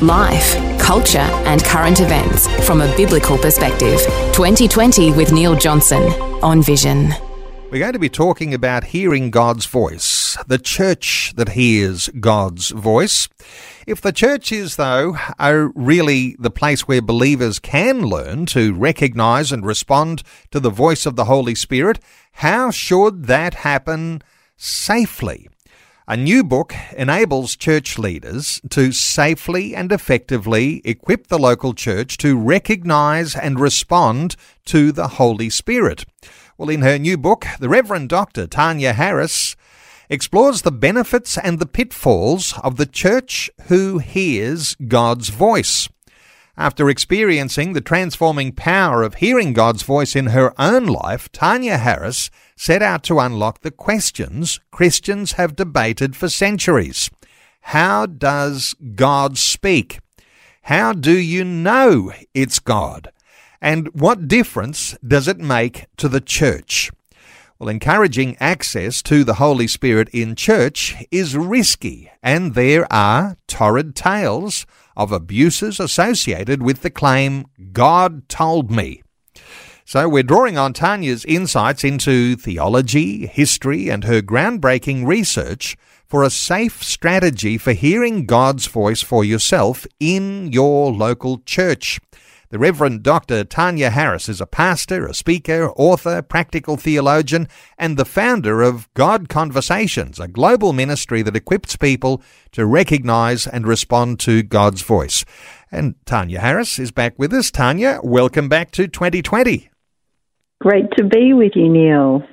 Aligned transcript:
Life, 0.00 0.78
culture, 0.78 1.18
and 1.18 1.64
current 1.64 2.00
events 2.00 2.46
from 2.66 2.80
a 2.80 2.96
biblical 2.96 3.36
perspective. 3.38 4.00
2020 4.32 5.12
with 5.12 5.32
Neil 5.32 5.56
Johnson 5.56 6.02
on 6.42 6.62
Vision. 6.62 7.12
We're 7.70 7.80
going 7.80 7.92
to 7.92 7.98
be 7.98 8.08
talking 8.08 8.54
about 8.54 8.84
hearing 8.84 9.30
God's 9.30 9.66
voice, 9.66 10.38
the 10.46 10.58
church 10.58 11.34
that 11.36 11.50
hears 11.50 12.08
God's 12.18 12.70
voice. 12.70 13.28
If 13.86 14.00
the 14.00 14.10
church 14.10 14.52
is, 14.52 14.76
though, 14.76 15.18
are 15.38 15.68
really 15.74 16.34
the 16.38 16.50
place 16.50 16.88
where 16.88 17.02
believers 17.02 17.58
can 17.58 18.06
learn 18.06 18.46
to 18.46 18.72
recognize 18.72 19.52
and 19.52 19.66
respond 19.66 20.22
to 20.50 20.60
the 20.60 20.70
voice 20.70 21.04
of 21.04 21.16
the 21.16 21.26
Holy 21.26 21.54
Spirit, 21.54 21.98
how 22.32 22.70
should 22.70 23.26
that 23.26 23.52
happen 23.52 24.22
safely? 24.56 25.48
A 26.10 26.16
new 26.16 26.42
book 26.42 26.74
enables 26.96 27.54
church 27.54 27.98
leaders 27.98 28.62
to 28.70 28.92
safely 28.92 29.76
and 29.76 29.92
effectively 29.92 30.80
equip 30.82 31.26
the 31.26 31.38
local 31.38 31.74
church 31.74 32.16
to 32.16 32.34
recognize 32.34 33.36
and 33.36 33.60
respond 33.60 34.34
to 34.64 34.90
the 34.90 35.08
Holy 35.08 35.50
Spirit. 35.50 36.06
Well, 36.56 36.70
in 36.70 36.80
her 36.80 36.98
new 36.98 37.18
book, 37.18 37.44
the 37.60 37.68
Reverend 37.68 38.08
Dr. 38.08 38.46
Tanya 38.46 38.94
Harris 38.94 39.54
explores 40.08 40.62
the 40.62 40.72
benefits 40.72 41.36
and 41.36 41.58
the 41.58 41.66
pitfalls 41.66 42.54
of 42.64 42.76
the 42.76 42.86
church 42.86 43.50
who 43.66 43.98
hears 43.98 44.76
God's 44.76 45.28
voice. 45.28 45.90
After 46.58 46.90
experiencing 46.90 47.72
the 47.72 47.80
transforming 47.80 48.50
power 48.50 49.04
of 49.04 49.14
hearing 49.14 49.52
God's 49.52 49.82
voice 49.84 50.16
in 50.16 50.26
her 50.26 50.52
own 50.60 50.86
life, 50.86 51.30
Tanya 51.30 51.76
Harris 51.76 52.30
set 52.56 52.82
out 52.82 53.04
to 53.04 53.20
unlock 53.20 53.60
the 53.60 53.70
questions 53.70 54.58
Christians 54.72 55.32
have 55.32 55.54
debated 55.54 56.16
for 56.16 56.28
centuries. 56.28 57.10
How 57.60 58.06
does 58.06 58.74
God 58.96 59.38
speak? 59.38 60.00
How 60.62 60.92
do 60.92 61.16
you 61.16 61.44
know 61.44 62.12
it's 62.34 62.58
God? 62.58 63.12
And 63.60 63.86
what 63.94 64.26
difference 64.26 64.98
does 65.06 65.28
it 65.28 65.38
make 65.38 65.86
to 65.98 66.08
the 66.08 66.20
church? 66.20 66.90
Well, 67.60 67.68
encouraging 67.68 68.36
access 68.40 69.00
to 69.02 69.22
the 69.22 69.34
Holy 69.34 69.68
Spirit 69.68 70.08
in 70.10 70.34
church 70.34 70.96
is 71.12 71.36
risky, 71.36 72.10
and 72.20 72.54
there 72.54 72.92
are 72.92 73.36
torrid 73.46 73.94
tales 73.94 74.66
of 74.98 75.12
abuses 75.12 75.80
associated 75.80 76.62
with 76.62 76.82
the 76.82 76.90
claim, 76.90 77.46
God 77.72 78.28
told 78.28 78.70
me. 78.70 79.02
So 79.86 80.06
we're 80.06 80.22
drawing 80.22 80.58
on 80.58 80.74
Tanya's 80.74 81.24
insights 81.24 81.82
into 81.82 82.36
theology, 82.36 83.26
history, 83.26 83.88
and 83.88 84.04
her 84.04 84.20
groundbreaking 84.20 85.06
research 85.06 85.78
for 86.06 86.22
a 86.22 86.30
safe 86.30 86.82
strategy 86.82 87.56
for 87.56 87.72
hearing 87.72 88.26
God's 88.26 88.66
voice 88.66 89.00
for 89.00 89.24
yourself 89.24 89.86
in 89.98 90.52
your 90.52 90.92
local 90.92 91.38
church. 91.46 92.00
The 92.50 92.58
Reverend 92.58 93.02
Dr. 93.02 93.44
Tanya 93.44 93.90
Harris 93.90 94.26
is 94.26 94.40
a 94.40 94.46
pastor, 94.46 95.06
a 95.06 95.12
speaker, 95.12 95.70
author, 95.76 96.22
practical 96.22 96.78
theologian, 96.78 97.46
and 97.76 97.98
the 97.98 98.06
founder 98.06 98.62
of 98.62 98.88
God 98.94 99.28
Conversations, 99.28 100.18
a 100.18 100.28
global 100.28 100.72
ministry 100.72 101.20
that 101.20 101.36
equips 101.36 101.76
people 101.76 102.22
to 102.52 102.64
recognize 102.64 103.46
and 103.46 103.66
respond 103.66 104.18
to 104.20 104.42
God's 104.42 104.80
voice. 104.80 105.26
And 105.70 105.96
Tanya 106.06 106.40
Harris 106.40 106.78
is 106.78 106.90
back 106.90 107.18
with 107.18 107.34
us. 107.34 107.50
Tanya, 107.50 108.00
welcome 108.02 108.48
back 108.48 108.70
to 108.70 108.88
2020. 108.88 109.68
Great 110.62 110.90
to 110.96 111.04
be 111.04 111.34
with 111.34 111.52
you, 111.54 111.68
Neil. 111.68 112.26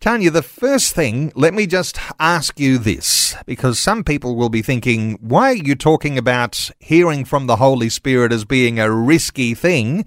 Tanya, 0.00 0.30
the 0.30 0.42
first 0.42 0.94
thing, 0.94 1.32
let 1.34 1.54
me 1.54 1.66
just 1.66 1.98
ask 2.18 2.60
you 2.60 2.78
this, 2.78 3.34
because 3.46 3.78
some 3.78 4.04
people 4.04 4.36
will 4.36 4.48
be 4.50 4.62
thinking, 4.62 5.18
why 5.20 5.52
are 5.52 5.54
you 5.54 5.74
talking 5.74 6.18
about 6.18 6.70
hearing 6.78 7.24
from 7.24 7.46
the 7.46 7.56
Holy 7.56 7.88
Spirit 7.88 8.32
as 8.32 8.44
being 8.44 8.78
a 8.78 8.90
risky 8.90 9.54
thing? 9.54 10.04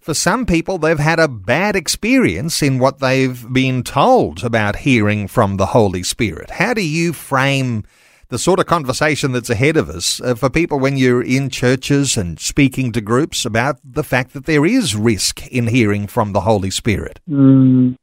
For 0.00 0.14
some 0.14 0.46
people, 0.46 0.78
they've 0.78 0.98
had 0.98 1.20
a 1.20 1.28
bad 1.28 1.76
experience 1.76 2.62
in 2.62 2.78
what 2.78 2.98
they've 2.98 3.50
been 3.52 3.82
told 3.82 4.42
about 4.42 4.76
hearing 4.76 5.28
from 5.28 5.56
the 5.56 5.66
Holy 5.66 6.02
Spirit. 6.02 6.50
How 6.50 6.74
do 6.74 6.86
you 6.86 7.12
frame 7.12 7.84
the 8.28 8.38
sort 8.38 8.60
of 8.60 8.66
conversation 8.66 9.32
that's 9.32 9.50
ahead 9.50 9.76
of 9.76 9.90
us 9.90 10.20
uh, 10.20 10.34
for 10.34 10.48
people 10.48 10.78
when 10.78 10.96
you're 10.96 11.22
in 11.22 11.50
churches 11.50 12.16
and 12.16 12.38
speaking 12.40 12.92
to 12.92 13.00
groups 13.00 13.44
about 13.44 13.78
the 13.84 14.04
fact 14.04 14.32
that 14.32 14.46
there 14.46 14.64
is 14.64 14.94
risk 14.94 15.46
in 15.48 15.66
hearing 15.66 16.06
from 16.06 16.32
the 16.32 16.42
Holy 16.42 16.70
Spirit? 16.70 17.20
Mm. 17.28 17.96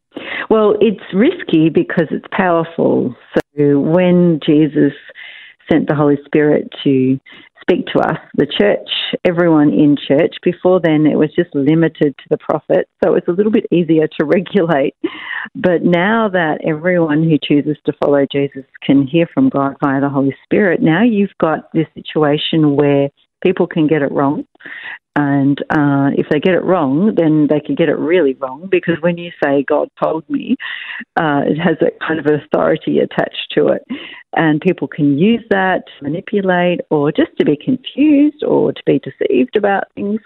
Well, 0.50 0.76
it's 0.80 1.04
risky 1.14 1.70
because 1.70 2.08
it's 2.12 2.26
powerful. 2.32 3.16
So 3.58 3.80
when 3.80 4.40
Jesus 4.46 4.94
sent 5.70 5.88
the 5.88 5.96
Holy 5.96 6.18
Spirit 6.26 6.70
to 6.84 7.20
speak 7.62 7.86
to 7.88 8.00
us, 8.00 8.18
the 8.36 8.46
church, 8.46 8.88
everyone 9.26 9.74
in 9.74 9.98
church, 10.08 10.36
before 10.42 10.80
then 10.82 11.06
it 11.06 11.18
was 11.18 11.30
just 11.36 11.54
limited 11.54 12.16
to 12.18 12.24
the 12.30 12.38
prophet, 12.38 12.88
so 13.04 13.16
it's 13.16 13.28
a 13.28 13.32
little 13.32 13.52
bit 13.52 13.66
easier 13.72 14.08
to 14.08 14.26
regulate. 14.26 14.96
But 15.54 15.84
now 15.84 16.30
that 16.30 16.60
everyone 16.66 17.24
who 17.24 17.38
chooses 17.42 17.78
to 17.86 17.94
follow 18.02 18.26
Jesus 18.32 18.64
can 18.82 19.06
hear 19.06 19.28
from 19.34 19.50
God 19.50 19.76
via 19.84 20.00
the 20.00 20.10
Holy 20.10 20.36
Spirit, 20.46 20.82
now 20.82 21.04
you've 21.04 21.38
got 21.42 21.74
this 21.74 21.88
situation 21.94 22.78
where 22.78 23.10
people 23.44 23.68
can 23.68 23.88
get 23.88 24.02
it 24.02 24.12
wrong. 24.12 24.46
And 25.16 25.60
uh, 25.72 26.12
if 26.16 26.28
they 26.30 26.40
get 26.40 26.54
it 26.54 26.64
wrong, 26.64 27.16
then 27.16 27.48
they 27.50 27.60
can 27.60 27.74
get 27.74 27.90
it 27.90 27.98
really 27.98 28.36
wrong 28.36 28.68
because 28.70 28.98
when 29.02 29.18
you 29.18 29.32
say 29.44 29.64
God 29.68 29.90
told 30.02 30.30
me, 30.30 30.56
uh, 31.16 31.42
it 31.48 31.58
has 31.58 31.76
a 31.82 31.90
kind 32.06 32.20
of 32.20 32.28
authority 32.28 33.00
attached 33.00 33.52
to 33.56 33.70
it. 33.70 33.84
And 34.36 34.62
people 34.62 34.88
can 34.88 35.18
use 35.18 35.44
that 35.50 35.86
to 35.88 36.04
manipulate 36.04 36.82
or 36.92 37.12
just 37.12 37.36
to 37.40 37.46
be 37.46 37.58
confused 37.58 38.44
or 38.44 38.74
to 38.74 38.82
be 38.86 39.00
deceived 39.00 39.58
about 39.58 39.86
things. 39.96 40.22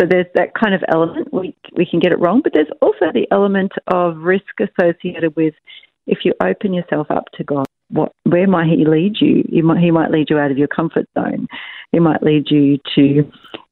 So 0.00 0.06
there's 0.08 0.32
that 0.34 0.54
kind 0.54 0.74
of 0.74 0.82
element. 0.88 1.30
We, 1.30 1.54
we 1.76 1.84
can 1.84 2.00
get 2.00 2.12
it 2.12 2.18
wrong, 2.18 2.40
but 2.42 2.54
there's 2.54 2.72
also 2.80 3.12
the 3.12 3.28
element 3.30 3.72
of 3.88 4.16
risk 4.16 4.54
associated 4.58 5.36
with 5.36 5.52
if 6.06 6.20
you 6.24 6.32
open 6.42 6.72
yourself 6.72 7.10
up 7.10 7.26
to 7.34 7.44
God 7.44 7.66
what 7.92 8.12
where 8.24 8.46
might 8.46 8.68
he 8.68 8.84
lead 8.84 9.16
you? 9.20 9.44
He 9.48 9.62
might, 9.62 9.80
he 9.80 9.90
might 9.90 10.10
lead 10.10 10.30
you 10.30 10.38
out 10.38 10.50
of 10.50 10.58
your 10.58 10.68
comfort 10.68 11.06
zone. 11.14 11.46
He 11.92 11.98
might 11.98 12.22
lead 12.22 12.50
you 12.50 12.78
to 12.94 13.22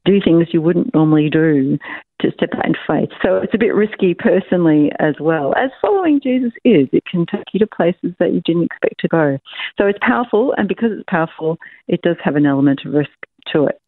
do 0.04 0.20
things 0.22 0.48
you 0.52 0.62
wouldn't 0.62 0.94
normally 0.94 1.28
do 1.30 1.78
to 2.20 2.30
step 2.32 2.50
out 2.54 2.66
in 2.66 2.74
faith. 2.86 3.10
So 3.22 3.36
it's 3.36 3.54
a 3.54 3.58
bit 3.58 3.74
risky 3.74 4.14
personally 4.14 4.90
as 4.98 5.14
well. 5.20 5.54
As 5.56 5.70
following 5.80 6.20
Jesus 6.22 6.52
is, 6.64 6.88
it 6.92 7.04
can 7.10 7.26
take 7.26 7.44
you 7.52 7.60
to 7.60 7.66
places 7.66 8.12
that 8.18 8.32
you 8.32 8.40
didn't 8.44 8.64
expect 8.64 9.00
to 9.00 9.08
go. 9.08 9.38
So 9.78 9.86
it's 9.86 9.98
powerful, 10.02 10.54
and 10.56 10.68
because 10.68 10.90
it's 10.92 11.08
powerful, 11.08 11.58
it 11.88 12.02
does 12.02 12.16
have 12.22 12.36
an 12.36 12.46
element 12.46 12.80
of 12.84 12.92
risk 12.92 13.10
to 13.52 13.66
it. 13.66 13.80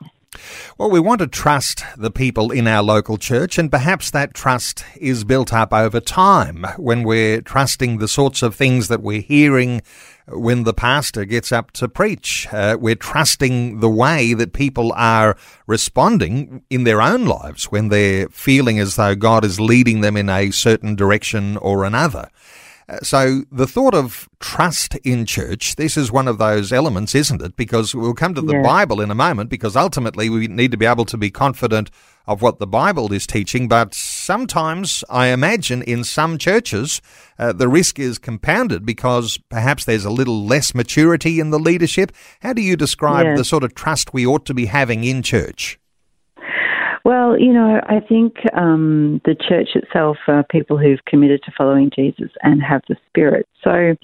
Well, 0.78 0.90
we 0.90 1.00
want 1.00 1.20
to 1.20 1.26
trust 1.26 1.84
the 1.96 2.10
people 2.10 2.50
in 2.50 2.66
our 2.66 2.82
local 2.82 3.18
church, 3.18 3.58
and 3.58 3.70
perhaps 3.70 4.10
that 4.10 4.34
trust 4.34 4.84
is 4.96 5.24
built 5.24 5.52
up 5.52 5.72
over 5.72 6.00
time 6.00 6.66
when 6.76 7.02
we're 7.02 7.42
trusting 7.42 7.98
the 7.98 8.08
sorts 8.08 8.42
of 8.42 8.54
things 8.54 8.88
that 8.88 9.02
we're 9.02 9.20
hearing 9.20 9.82
when 10.28 10.64
the 10.64 10.72
pastor 10.72 11.24
gets 11.24 11.52
up 11.52 11.70
to 11.72 11.88
preach. 11.88 12.46
Uh, 12.52 12.76
we're 12.80 12.94
trusting 12.94 13.80
the 13.80 13.90
way 13.90 14.34
that 14.34 14.52
people 14.52 14.92
are 14.94 15.36
responding 15.66 16.62
in 16.70 16.84
their 16.84 17.02
own 17.02 17.26
lives 17.26 17.64
when 17.66 17.88
they're 17.88 18.28
feeling 18.28 18.78
as 18.78 18.96
though 18.96 19.14
God 19.14 19.44
is 19.44 19.60
leading 19.60 20.00
them 20.00 20.16
in 20.16 20.28
a 20.30 20.50
certain 20.50 20.94
direction 20.94 21.56
or 21.58 21.84
another. 21.84 22.30
So 23.02 23.42
the 23.50 23.66
thought 23.66 23.94
of 23.94 24.28
trust 24.38 24.96
in 24.96 25.24
church, 25.24 25.76
this 25.76 25.96
is 25.96 26.12
one 26.12 26.28
of 26.28 26.38
those 26.38 26.72
elements, 26.72 27.14
isn't 27.14 27.40
it? 27.40 27.56
Because 27.56 27.94
we'll 27.94 28.14
come 28.14 28.34
to 28.34 28.42
the 28.42 28.56
yeah. 28.56 28.62
Bible 28.62 29.00
in 29.00 29.10
a 29.10 29.14
moment, 29.14 29.48
because 29.48 29.76
ultimately 29.76 30.28
we 30.28 30.46
need 30.46 30.72
to 30.72 30.76
be 30.76 30.86
able 30.86 31.06
to 31.06 31.16
be 31.16 31.30
confident 31.30 31.90
of 32.26 32.42
what 32.42 32.58
the 32.58 32.66
Bible 32.66 33.12
is 33.12 33.26
teaching. 33.26 33.66
But 33.66 33.94
sometimes 33.94 35.04
I 35.08 35.28
imagine 35.28 35.82
in 35.82 36.04
some 36.04 36.38
churches, 36.38 37.00
uh, 37.38 37.52
the 37.52 37.68
risk 37.68 37.98
is 37.98 38.18
compounded 38.18 38.84
because 38.84 39.38
perhaps 39.48 39.84
there's 39.84 40.04
a 40.04 40.10
little 40.10 40.44
less 40.44 40.74
maturity 40.74 41.40
in 41.40 41.50
the 41.50 41.58
leadership. 41.58 42.12
How 42.40 42.52
do 42.52 42.62
you 42.62 42.76
describe 42.76 43.26
yeah. 43.26 43.36
the 43.36 43.44
sort 43.44 43.64
of 43.64 43.74
trust 43.74 44.12
we 44.12 44.26
ought 44.26 44.44
to 44.46 44.54
be 44.54 44.66
having 44.66 45.04
in 45.04 45.22
church? 45.22 45.78
Well, 47.04 47.38
you 47.38 47.52
know, 47.52 47.80
I 47.84 48.00
think 48.00 48.36
um, 48.54 49.20
the 49.24 49.34
church 49.34 49.70
itself 49.74 50.18
are 50.28 50.44
people 50.44 50.78
who've 50.78 51.04
committed 51.06 51.42
to 51.44 51.52
following 51.56 51.90
Jesus 51.94 52.30
and 52.42 52.62
have 52.62 52.82
the 52.88 52.96
Spirit. 53.08 53.46
So 53.64 53.96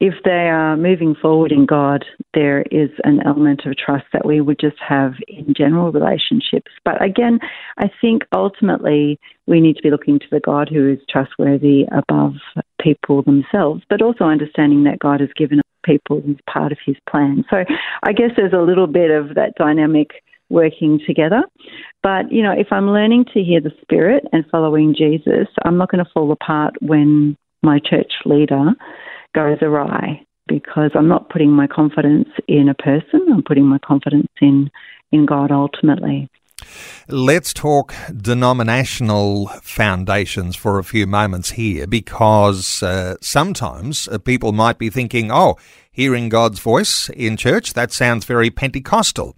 if 0.00 0.14
they 0.24 0.48
are 0.48 0.76
moving 0.76 1.16
forward 1.20 1.50
in 1.50 1.66
God, 1.66 2.04
there 2.32 2.62
is 2.70 2.90
an 3.02 3.20
element 3.26 3.62
of 3.66 3.76
trust 3.76 4.04
that 4.12 4.24
we 4.24 4.40
would 4.40 4.60
just 4.60 4.76
have 4.86 5.14
in 5.26 5.52
general 5.56 5.90
relationships. 5.90 6.70
But 6.84 7.02
again, 7.02 7.40
I 7.78 7.90
think 8.00 8.22
ultimately 8.32 9.18
we 9.46 9.60
need 9.60 9.74
to 9.76 9.82
be 9.82 9.90
looking 9.90 10.20
to 10.20 10.26
the 10.30 10.40
God 10.40 10.68
who 10.68 10.88
is 10.92 11.00
trustworthy 11.10 11.86
above 11.90 12.34
people 12.80 13.22
themselves, 13.22 13.82
but 13.90 14.00
also 14.00 14.24
understanding 14.24 14.84
that 14.84 15.00
God 15.00 15.18
has 15.20 15.30
given 15.36 15.60
people 15.84 16.22
as 16.28 16.36
part 16.48 16.70
of 16.70 16.78
his 16.84 16.96
plan. 17.10 17.44
So 17.50 17.64
I 18.04 18.12
guess 18.12 18.30
there's 18.36 18.52
a 18.52 18.62
little 18.62 18.86
bit 18.86 19.10
of 19.10 19.34
that 19.34 19.54
dynamic 19.58 20.22
working 20.50 21.00
together. 21.06 21.42
But, 22.02 22.30
you 22.30 22.42
know, 22.42 22.52
if 22.52 22.68
I'm 22.70 22.90
learning 22.90 23.26
to 23.34 23.42
hear 23.42 23.60
the 23.60 23.72
Spirit 23.82 24.24
and 24.32 24.44
following 24.50 24.94
Jesus, 24.96 25.48
I'm 25.64 25.76
not 25.76 25.90
going 25.90 26.04
to 26.04 26.10
fall 26.12 26.32
apart 26.32 26.74
when 26.80 27.36
my 27.62 27.78
church 27.78 28.12
leader 28.24 28.72
goes 29.34 29.58
awry 29.62 30.24
because 30.46 30.90
I'm 30.94 31.08
not 31.08 31.28
putting 31.28 31.50
my 31.50 31.66
confidence 31.66 32.28
in 32.46 32.68
a 32.68 32.74
person, 32.74 33.26
I'm 33.30 33.42
putting 33.42 33.64
my 33.64 33.78
confidence 33.78 34.28
in, 34.40 34.70
in 35.12 35.26
God 35.26 35.50
ultimately. 35.50 36.30
Let's 37.08 37.54
talk 37.54 37.94
denominational 38.14 39.48
foundations 39.62 40.56
for 40.56 40.78
a 40.78 40.84
few 40.84 41.06
moments 41.06 41.52
here 41.52 41.86
because 41.86 42.82
uh, 42.82 43.16
sometimes 43.20 44.08
uh, 44.08 44.18
people 44.18 44.52
might 44.52 44.78
be 44.78 44.90
thinking, 44.90 45.30
oh, 45.30 45.56
hearing 45.90 46.28
God's 46.28 46.58
voice 46.58 47.08
in 47.10 47.36
church, 47.36 47.74
that 47.74 47.92
sounds 47.92 48.24
very 48.24 48.50
Pentecostal. 48.50 49.36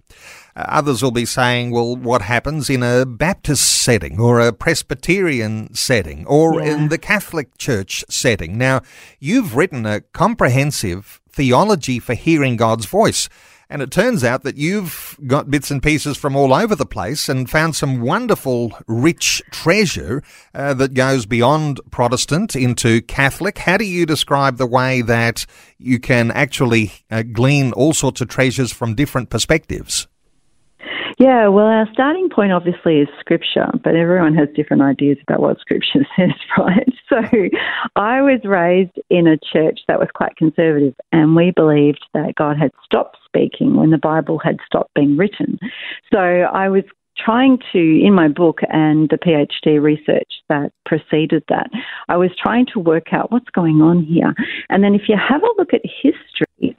Uh, 0.55 0.65
others 0.67 1.01
will 1.01 1.11
be 1.11 1.25
saying, 1.25 1.71
well, 1.71 1.95
what 1.95 2.21
happens 2.21 2.69
in 2.69 2.83
a 2.83 3.05
Baptist 3.05 3.69
setting 3.83 4.19
or 4.19 4.39
a 4.39 4.53
Presbyterian 4.53 5.73
setting 5.73 6.25
or 6.27 6.61
yeah. 6.61 6.73
in 6.73 6.89
the 6.89 6.97
Catholic 6.97 7.57
Church 7.57 8.03
setting? 8.09 8.57
Now, 8.57 8.81
you've 9.19 9.55
written 9.55 9.85
a 9.85 10.01
comprehensive 10.01 11.21
theology 11.29 11.99
for 11.99 12.13
hearing 12.13 12.57
God's 12.57 12.85
voice. 12.85 13.29
And 13.71 13.81
it 13.81 13.89
turns 13.89 14.21
out 14.21 14.43
that 14.43 14.57
you've 14.57 15.17
got 15.25 15.49
bits 15.49 15.71
and 15.71 15.81
pieces 15.81 16.17
from 16.17 16.35
all 16.35 16.53
over 16.53 16.75
the 16.75 16.85
place 16.85 17.29
and 17.29 17.49
found 17.49 17.73
some 17.73 18.01
wonderful, 18.01 18.77
rich 18.85 19.41
treasure 19.49 20.21
uh, 20.53 20.73
that 20.73 20.93
goes 20.93 21.25
beyond 21.25 21.79
Protestant 21.89 22.53
into 22.53 23.01
Catholic. 23.01 23.59
How 23.59 23.77
do 23.77 23.85
you 23.85 24.05
describe 24.05 24.57
the 24.57 24.67
way 24.67 25.01
that 25.03 25.45
you 25.77 25.99
can 25.99 26.31
actually 26.31 26.91
uh, 27.09 27.23
glean 27.23 27.71
all 27.71 27.93
sorts 27.93 28.19
of 28.19 28.27
treasures 28.27 28.73
from 28.73 28.93
different 28.93 29.29
perspectives? 29.29 30.09
Yeah, 31.21 31.49
well, 31.49 31.67
our 31.67 31.87
starting 31.93 32.31
point 32.31 32.51
obviously 32.51 32.97
is 32.97 33.07
scripture, 33.19 33.67
but 33.83 33.95
everyone 33.95 34.33
has 34.33 34.49
different 34.55 34.81
ideas 34.81 35.19
about 35.21 35.39
what 35.39 35.59
scripture 35.59 36.03
says, 36.17 36.31
right? 36.57 36.89
So 37.09 37.17
I 37.95 38.23
was 38.23 38.39
raised 38.43 38.97
in 39.11 39.27
a 39.27 39.37
church 39.37 39.81
that 39.87 39.99
was 39.99 40.07
quite 40.15 40.35
conservative, 40.35 40.95
and 41.11 41.35
we 41.35 41.51
believed 41.55 42.03
that 42.15 42.33
God 42.39 42.57
had 42.57 42.71
stopped 42.83 43.19
speaking 43.23 43.75
when 43.75 43.91
the 43.91 43.99
Bible 43.99 44.39
had 44.39 44.57
stopped 44.65 44.95
being 44.95 45.15
written. 45.15 45.59
So 46.11 46.17
I 46.17 46.69
was 46.69 46.85
trying 47.23 47.59
to, 47.71 47.77
in 47.77 48.15
my 48.15 48.27
book 48.27 48.61
and 48.69 49.07
the 49.09 49.17
PhD 49.17 49.79
research 49.79 50.41
that 50.49 50.71
preceded 50.87 51.43
that, 51.49 51.69
I 52.09 52.17
was 52.17 52.31
trying 52.41 52.65
to 52.73 52.79
work 52.79 53.13
out 53.13 53.31
what's 53.31 53.49
going 53.51 53.79
on 53.79 54.03
here. 54.03 54.33
And 54.69 54.83
then 54.83 54.95
if 54.95 55.03
you 55.07 55.17
have 55.17 55.43
a 55.43 55.53
look 55.59 55.71
at 55.71 55.81
history, 56.01 56.70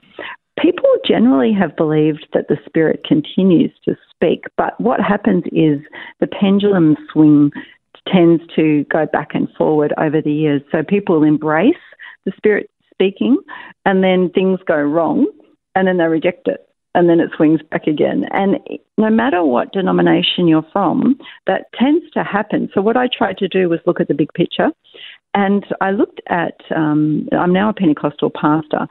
people 0.59 0.89
generally 1.07 1.53
have 1.53 1.77
believed 1.77 2.27
that 2.33 2.49
the 2.49 2.59
Spirit 2.67 3.05
continues 3.05 3.73
to 3.85 3.97
speak, 4.11 4.45
but 4.57 4.79
what 4.81 5.01
happens 5.01 5.45
is 5.53 5.81
the 6.21 6.27
pendulum 6.27 6.97
swing 7.13 7.51
tends 8.13 8.43
to 8.57 8.85
go 8.85 9.07
back 9.07 9.31
and 9.35 9.49
forward 9.57 9.93
over 9.99 10.21
the 10.21 10.33
years. 10.33 10.63
So 10.73 10.83
people 10.83 11.23
embrace 11.23 11.75
the 12.25 12.33
Spirit 12.37 12.71
speaking, 12.93 13.39
and 13.85 14.03
then 14.03 14.31
things 14.31 14.61
go 14.67 14.77
wrong, 14.77 15.27
and 15.75 15.87
then 15.89 15.99
they 15.99 16.05
reject 16.05 16.49
it. 16.49 16.69
And 16.95 17.09
then 17.09 17.21
it 17.21 17.31
swings 17.35 17.61
back 17.71 17.87
again. 17.87 18.27
And 18.33 18.59
no 18.99 19.09
matter 19.09 19.43
what 19.43 19.73
denomination 19.73 20.47
you're 20.47 20.67
from, 20.75 21.19
that 21.47 21.73
tends 21.75 22.05
to 22.11 22.23
happen. 22.23 22.69
So, 22.75 22.83
what 22.83 22.99
I 22.99 23.09
tried 23.09 23.39
to 23.39 23.49
do 23.49 23.71
was 23.71 23.81
look 23.87 23.99
at 23.99 24.09
the 24.09 24.15
big 24.15 24.31
picture 24.35 24.69
and 25.35 25.65
I 25.81 25.93
looked 25.93 26.21
at, 26.29 26.61
um, 26.75 27.29
I'm 27.33 27.53
now 27.53 27.71
a 27.71 27.73
Pentecostal 27.73 28.31
pastor, 28.31 28.87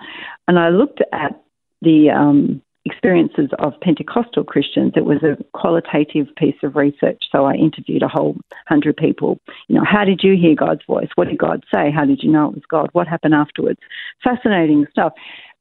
and 0.47 0.57
I 0.57 0.69
looked 0.69 1.01
at 1.13 1.39
the 1.81 2.09
um, 2.09 2.61
experiences 2.85 3.49
of 3.59 3.79
Pentecostal 3.81 4.43
Christians. 4.43 4.93
It 4.95 5.05
was 5.05 5.21
a 5.23 5.37
qualitative 5.53 6.27
piece 6.35 6.55
of 6.63 6.75
research. 6.75 7.23
So 7.31 7.45
I 7.45 7.53
interviewed 7.53 8.03
a 8.03 8.07
whole 8.07 8.37
hundred 8.67 8.97
people. 8.97 9.39
You 9.67 9.75
know, 9.75 9.83
how 9.85 10.03
did 10.03 10.21
you 10.23 10.35
hear 10.35 10.55
God's 10.55 10.83
voice? 10.85 11.09
What 11.15 11.27
did 11.27 11.37
God 11.37 11.63
say? 11.73 11.91
How 11.91 12.05
did 12.05 12.23
you 12.23 12.31
know 12.31 12.49
it 12.49 12.55
was 12.55 12.63
God? 12.69 12.89
What 12.93 13.07
happened 13.07 13.35
afterwards? 13.35 13.79
Fascinating 14.23 14.87
stuff. 14.91 15.13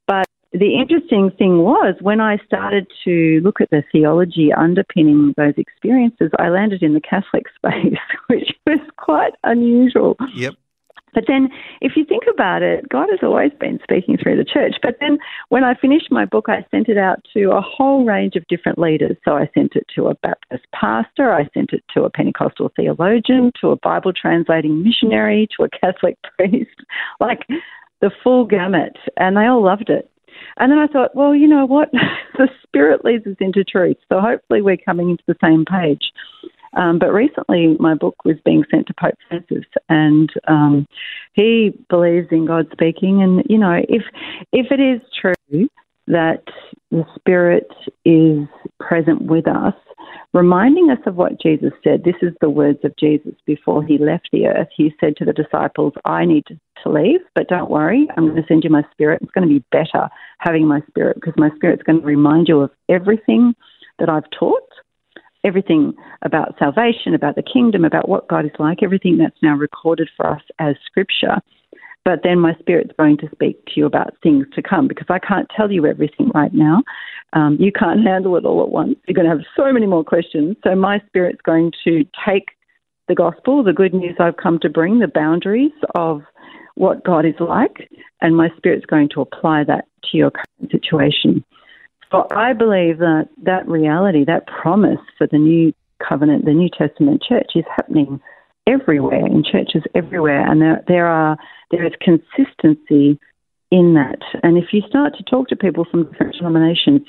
But 0.07 0.25
the 0.51 0.75
interesting 0.75 1.31
thing 1.37 1.59
was 1.59 1.95
when 2.01 2.19
I 2.19 2.37
started 2.45 2.87
to 3.05 3.39
look 3.43 3.61
at 3.61 3.69
the 3.69 3.83
theology 3.91 4.51
underpinning 4.51 5.33
those 5.37 5.53
experiences, 5.57 6.31
I 6.39 6.49
landed 6.49 6.83
in 6.83 6.93
the 6.93 7.01
Catholic 7.01 7.45
space, 7.55 7.97
which 8.27 8.51
was 8.65 8.79
quite 8.97 9.33
unusual. 9.43 10.17
Yep. 10.35 10.55
But 11.13 11.25
then, 11.27 11.49
if 11.81 11.93
you 11.95 12.05
think 12.05 12.23
about 12.31 12.61
it, 12.61 12.87
God 12.89 13.09
has 13.09 13.19
always 13.21 13.51
been 13.59 13.79
speaking 13.83 14.17
through 14.17 14.37
the 14.37 14.45
church. 14.45 14.75
But 14.81 14.97
then, 14.99 15.17
when 15.49 15.63
I 15.63 15.75
finished 15.75 16.11
my 16.11 16.25
book, 16.25 16.45
I 16.47 16.65
sent 16.71 16.87
it 16.89 16.97
out 16.97 17.19
to 17.33 17.51
a 17.51 17.61
whole 17.61 18.05
range 18.05 18.35
of 18.35 18.47
different 18.47 18.79
leaders. 18.79 19.17
So 19.25 19.33
I 19.33 19.49
sent 19.53 19.75
it 19.75 19.85
to 19.95 20.07
a 20.07 20.15
Baptist 20.15 20.65
pastor, 20.73 21.33
I 21.33 21.49
sent 21.53 21.73
it 21.73 21.83
to 21.93 22.03
a 22.03 22.09
Pentecostal 22.09 22.71
theologian, 22.75 23.51
to 23.61 23.71
a 23.71 23.77
Bible 23.77 24.13
translating 24.13 24.83
missionary, 24.83 25.47
to 25.57 25.63
a 25.63 25.69
Catholic 25.69 26.17
priest, 26.37 26.75
like 27.19 27.45
the 27.99 28.11
full 28.23 28.45
gamut. 28.45 28.97
And 29.17 29.35
they 29.35 29.45
all 29.45 29.63
loved 29.63 29.89
it. 29.89 30.09
And 30.57 30.71
then 30.71 30.79
I 30.79 30.87
thought, 30.87 31.15
well, 31.15 31.35
you 31.35 31.47
know 31.47 31.65
what? 31.65 31.91
the 32.37 32.49
Spirit 32.63 33.03
leads 33.03 33.25
us 33.27 33.35
into 33.39 33.63
truth. 33.63 33.97
So 34.09 34.19
hopefully, 34.19 34.61
we're 34.61 34.77
coming 34.77 35.09
into 35.09 35.23
the 35.27 35.35
same 35.43 35.65
page. 35.65 36.11
Um, 36.73 36.99
but 36.99 37.11
recently, 37.11 37.75
my 37.79 37.95
book 37.95 38.15
was 38.23 38.37
being 38.45 38.63
sent 38.71 38.87
to 38.87 38.93
Pope 38.93 39.15
Francis, 39.27 39.65
and 39.89 40.31
um, 40.47 40.87
he 41.33 41.73
believes 41.89 42.27
in 42.31 42.45
God 42.45 42.67
speaking. 42.71 43.21
And 43.21 43.43
you 43.49 43.57
know, 43.57 43.81
if 43.89 44.03
if 44.51 44.67
it 44.71 44.79
is 44.79 45.01
true 45.19 45.67
that 46.07 46.43
the 46.89 47.05
Spirit 47.15 47.67
is 48.05 48.47
present 48.79 49.23
with 49.23 49.47
us, 49.47 49.75
reminding 50.33 50.89
us 50.89 50.99
of 51.05 51.15
what 51.15 51.41
Jesus 51.41 51.71
said. 51.83 52.03
This 52.03 52.15
is 52.21 52.33
the 52.41 52.49
words 52.49 52.79
of 52.83 52.95
Jesus 52.97 53.33
before 53.45 53.83
he 53.83 53.97
left 53.97 54.29
the 54.31 54.47
earth. 54.47 54.69
He 54.75 54.93
said 54.99 55.15
to 55.17 55.25
the 55.25 55.33
disciples, 55.33 55.93
I 56.05 56.25
need 56.25 56.45
to 56.47 56.89
leave, 56.89 57.21
but 57.35 57.47
don't 57.47 57.69
worry, 57.69 58.07
I'm 58.15 58.29
going 58.29 58.41
to 58.41 58.47
send 58.47 58.63
you 58.63 58.69
my 58.69 58.83
spirit. 58.91 59.21
It's 59.21 59.31
going 59.31 59.47
to 59.47 59.53
be 59.53 59.63
better 59.71 60.09
having 60.39 60.67
my 60.67 60.81
spirit 60.87 61.15
because 61.15 61.33
my 61.37 61.49
spirit's 61.55 61.83
going 61.83 62.01
to 62.01 62.05
remind 62.05 62.47
you 62.47 62.61
of 62.61 62.71
everything 62.89 63.53
that 63.99 64.09
I've 64.09 64.29
taught 64.37 64.70
everything 65.43 65.93
about 66.21 66.55
salvation, 66.59 67.13
about 67.13 67.35
the 67.35 67.43
kingdom, 67.43 67.83
about 67.83 68.07
what 68.07 68.27
God 68.27 68.45
is 68.45 68.51
like, 68.59 68.83
everything 68.83 69.17
that's 69.17 69.41
now 69.41 69.55
recorded 69.55 70.09
for 70.15 70.27
us 70.27 70.41
as 70.59 70.75
scripture. 70.85 71.37
But 72.03 72.21
then 72.23 72.39
my 72.39 72.55
spirit's 72.59 72.93
going 72.97 73.17
to 73.17 73.29
speak 73.31 73.63
to 73.65 73.71
you 73.75 73.85
about 73.85 74.15
things 74.23 74.47
to 74.55 74.61
come 74.61 74.87
because 74.87 75.07
I 75.09 75.19
can't 75.19 75.47
tell 75.55 75.71
you 75.71 75.85
everything 75.85 76.31
right 76.33 76.53
now. 76.53 76.83
Um, 77.33 77.57
you 77.59 77.71
can't 77.71 78.03
handle 78.03 78.35
it 78.37 78.45
all 78.45 78.63
at 78.63 78.69
once. 78.69 78.95
You're 79.07 79.15
going 79.15 79.29
to 79.29 79.35
have 79.35 79.45
so 79.55 79.71
many 79.71 79.85
more 79.85 80.03
questions. 80.03 80.57
So 80.63 80.75
my 80.75 80.99
spirit's 81.07 81.41
going 81.41 81.71
to 81.83 82.03
take 82.27 82.49
the 83.07 83.15
gospel, 83.15 83.63
the 83.63 83.73
good 83.73 83.93
news 83.93 84.15
I've 84.19 84.37
come 84.37 84.57
to 84.59 84.69
bring, 84.69 84.99
the 84.99 85.07
boundaries 85.07 85.71
of 85.95 86.21
what 86.75 87.03
God 87.03 87.25
is 87.25 87.35
like, 87.39 87.89
and 88.21 88.35
my 88.35 88.49
spirit's 88.57 88.85
going 88.85 89.09
to 89.13 89.21
apply 89.21 89.63
that 89.65 89.85
to 90.05 90.17
your 90.17 90.31
current 90.31 90.71
situation. 90.71 91.43
So 92.11 92.27
I 92.31 92.53
believe 92.53 92.97
that 92.99 93.29
that 93.43 93.67
reality, 93.67 94.25
that 94.25 94.47
promise 94.47 94.99
for 95.17 95.27
the 95.27 95.37
new 95.37 95.73
covenant, 96.07 96.45
the 96.45 96.53
New 96.53 96.69
Testament 96.69 97.23
church 97.27 97.51
is 97.55 97.63
happening 97.75 98.19
everywhere 98.67 99.25
in 99.25 99.43
churches 99.43 99.83
everywhere, 99.95 100.45
and 100.45 100.61
there 100.61 100.83
there 100.87 101.07
are 101.07 101.37
there 101.71 101.85
is 101.85 101.93
consistency 102.01 103.19
in 103.71 103.93
that. 103.93 104.19
And 104.43 104.57
if 104.57 104.73
you 104.73 104.81
start 104.87 105.15
to 105.17 105.23
talk 105.23 105.47
to 105.47 105.55
people 105.55 105.85
from 105.89 106.11
different 106.11 106.35
denominations, 106.35 107.01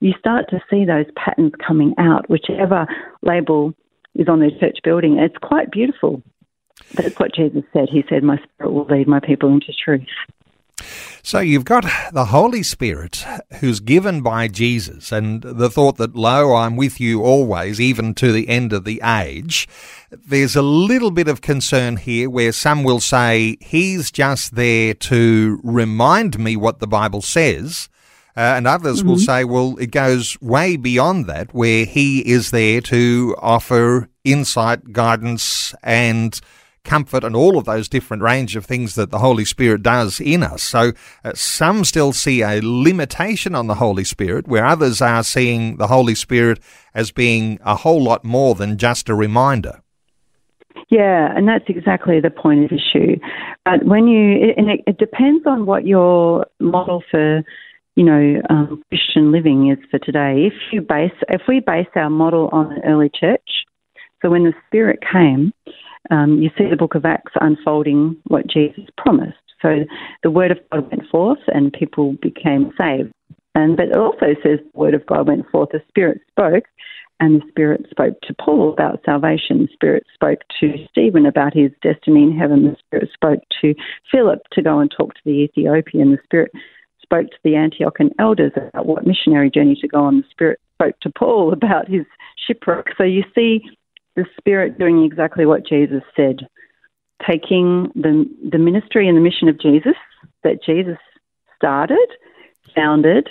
you 0.00 0.12
start 0.18 0.46
to 0.50 0.60
see 0.68 0.84
those 0.84 1.06
patterns 1.16 1.52
coming 1.64 1.94
out, 1.98 2.28
whichever 2.28 2.86
label 3.22 3.74
is 4.14 4.28
on 4.28 4.40
their 4.40 4.50
church 4.50 4.78
building. 4.82 5.18
It's 5.18 5.36
quite 5.40 5.70
beautiful. 5.70 6.22
That's 6.94 7.18
what 7.18 7.34
Jesus 7.34 7.62
said. 7.72 7.88
He 7.90 8.04
said, 8.08 8.22
My 8.22 8.38
spirit 8.38 8.72
will 8.72 8.86
lead 8.86 9.08
my 9.08 9.20
people 9.20 9.52
into 9.52 9.72
truth. 9.72 10.06
So 11.22 11.40
you've 11.40 11.64
got 11.64 11.84
the 12.12 12.26
Holy 12.26 12.62
Spirit 12.62 13.24
who's 13.60 13.80
given 13.80 14.22
by 14.22 14.48
Jesus 14.48 15.12
and 15.12 15.42
the 15.42 15.68
thought 15.68 15.96
that, 15.98 16.14
lo, 16.14 16.54
I'm 16.54 16.76
with 16.76 17.00
you 17.00 17.22
always, 17.22 17.80
even 17.80 18.14
to 18.14 18.32
the 18.32 18.48
end 18.48 18.72
of 18.72 18.84
the 18.84 19.02
age. 19.04 19.68
There's 20.10 20.56
a 20.56 20.62
little 20.62 21.10
bit 21.10 21.28
of 21.28 21.42
concern 21.42 21.98
here 21.98 22.30
where 22.30 22.52
some 22.52 22.82
will 22.82 23.00
say 23.00 23.58
he's 23.60 24.10
just 24.10 24.54
there 24.54 24.94
to 24.94 25.60
remind 25.62 26.38
me 26.38 26.56
what 26.56 26.78
the 26.78 26.86
Bible 26.86 27.20
says. 27.20 27.88
Uh, 28.36 28.54
and 28.56 28.68
others 28.68 29.00
mm-hmm. 29.00 29.08
will 29.08 29.18
say, 29.18 29.42
well, 29.42 29.76
it 29.80 29.90
goes 29.90 30.40
way 30.40 30.76
beyond 30.76 31.26
that, 31.26 31.52
where 31.52 31.84
he 31.84 32.20
is 32.20 32.52
there 32.52 32.80
to 32.80 33.34
offer 33.42 34.08
insight, 34.22 34.92
guidance, 34.92 35.74
and 35.82 36.40
comfort, 36.88 37.22
and 37.24 37.36
all 37.36 37.58
of 37.58 37.64
those 37.64 37.88
different 37.88 38.22
range 38.22 38.56
of 38.56 38.64
things 38.64 38.94
that 38.94 39.10
the 39.10 39.18
Holy 39.18 39.44
Spirit 39.44 39.82
does 39.82 40.20
in 40.20 40.42
us. 40.42 40.62
So 40.62 40.92
uh, 41.24 41.32
some 41.34 41.84
still 41.84 42.12
see 42.12 42.42
a 42.42 42.60
limitation 42.62 43.54
on 43.54 43.66
the 43.66 43.74
Holy 43.74 44.04
Spirit, 44.04 44.48
where 44.48 44.64
others 44.64 45.02
are 45.02 45.22
seeing 45.22 45.76
the 45.76 45.86
Holy 45.86 46.14
Spirit 46.14 46.58
as 46.94 47.12
being 47.12 47.58
a 47.62 47.76
whole 47.76 48.02
lot 48.02 48.24
more 48.24 48.54
than 48.54 48.78
just 48.78 49.08
a 49.08 49.14
reminder. 49.14 49.82
Yeah, 50.90 51.36
and 51.36 51.46
that's 51.46 51.68
exactly 51.68 52.20
the 52.20 52.30
point 52.30 52.64
of 52.64 52.70
issue. 52.72 53.16
But 53.64 53.84
when 53.84 54.06
you, 54.06 54.54
and 54.56 54.70
it, 54.70 54.80
it 54.86 54.98
depends 54.98 55.46
on 55.46 55.66
what 55.66 55.86
your 55.86 56.46
model 56.60 57.02
for, 57.10 57.42
you 57.94 58.04
know, 58.04 58.40
um, 58.48 58.82
Christian 58.88 59.30
living 59.30 59.70
is 59.70 59.78
for 59.90 59.98
today. 59.98 60.46
If 60.46 60.54
you 60.72 60.80
base, 60.80 61.18
if 61.28 61.42
we 61.46 61.60
base 61.60 61.92
our 61.94 62.08
model 62.08 62.48
on 62.52 62.70
the 62.70 62.80
early 62.88 63.10
church, 63.10 63.48
so 64.22 64.30
when 64.30 64.44
the 64.44 64.54
Spirit 64.66 65.00
came, 65.12 65.52
um, 66.10 66.40
you 66.40 66.50
see 66.56 66.68
the 66.68 66.76
book 66.76 66.94
of 66.94 67.04
Acts 67.04 67.32
unfolding 67.40 68.16
what 68.26 68.46
Jesus 68.46 68.84
promised. 68.96 69.36
So 69.60 69.84
the 70.22 70.30
word 70.30 70.50
of 70.50 70.58
God 70.72 70.90
went 70.90 71.08
forth 71.10 71.40
and 71.48 71.72
people 71.72 72.16
became 72.22 72.72
saved. 72.78 73.12
And 73.54 73.76
but 73.76 73.88
it 73.88 73.96
also 73.96 74.34
says 74.42 74.60
the 74.60 74.78
word 74.78 74.94
of 74.94 75.04
God 75.06 75.26
went 75.26 75.48
forth, 75.50 75.70
the 75.72 75.82
Spirit 75.88 76.20
spoke, 76.30 76.64
and 77.20 77.40
the 77.40 77.48
Spirit 77.48 77.86
spoke 77.90 78.20
to 78.22 78.34
Paul 78.34 78.72
about 78.72 79.00
salvation. 79.04 79.62
The 79.62 79.72
Spirit 79.72 80.04
spoke 80.14 80.40
to 80.60 80.74
Stephen 80.90 81.26
about 81.26 81.54
his 81.54 81.72
destiny 81.82 82.22
in 82.22 82.38
heaven. 82.38 82.64
The 82.64 82.76
Spirit 82.78 83.10
spoke 83.12 83.40
to 83.60 83.74
Philip 84.12 84.40
to 84.52 84.62
go 84.62 84.78
and 84.78 84.90
talk 84.96 85.14
to 85.14 85.20
the 85.24 85.42
Ethiopian. 85.42 86.12
The 86.12 86.18
Spirit 86.22 86.52
spoke 87.02 87.26
to 87.30 87.38
the 87.42 87.52
Antiochian 87.52 88.10
elders 88.20 88.52
about 88.54 88.86
what 88.86 89.06
missionary 89.06 89.50
journey 89.50 89.76
to 89.80 89.88
go 89.88 90.04
on. 90.04 90.18
The 90.18 90.28
Spirit 90.30 90.60
spoke 90.74 91.00
to 91.00 91.10
Paul 91.10 91.52
about 91.52 91.88
his 91.88 92.06
shipwreck. 92.46 92.86
So 92.96 93.02
you 93.04 93.24
see 93.34 93.62
the 94.18 94.26
Spirit 94.36 94.78
doing 94.78 95.04
exactly 95.04 95.46
what 95.46 95.64
Jesus 95.64 96.02
said, 96.16 96.40
taking 97.24 97.92
the, 97.94 98.28
the 98.50 98.58
ministry 98.58 99.06
and 99.06 99.16
the 99.16 99.20
mission 99.20 99.48
of 99.48 99.60
Jesus 99.60 99.94
that 100.42 100.62
Jesus 100.66 100.98
started, 101.56 102.08
founded, 102.74 103.28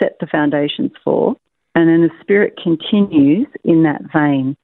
set 0.00 0.16
the 0.20 0.28
foundations 0.28 0.92
for, 1.02 1.34
and 1.74 1.88
then 1.88 2.02
the 2.02 2.22
Spirit 2.22 2.56
continues 2.62 3.48
in 3.64 3.82
that 3.82 4.02
vein. 4.12 4.56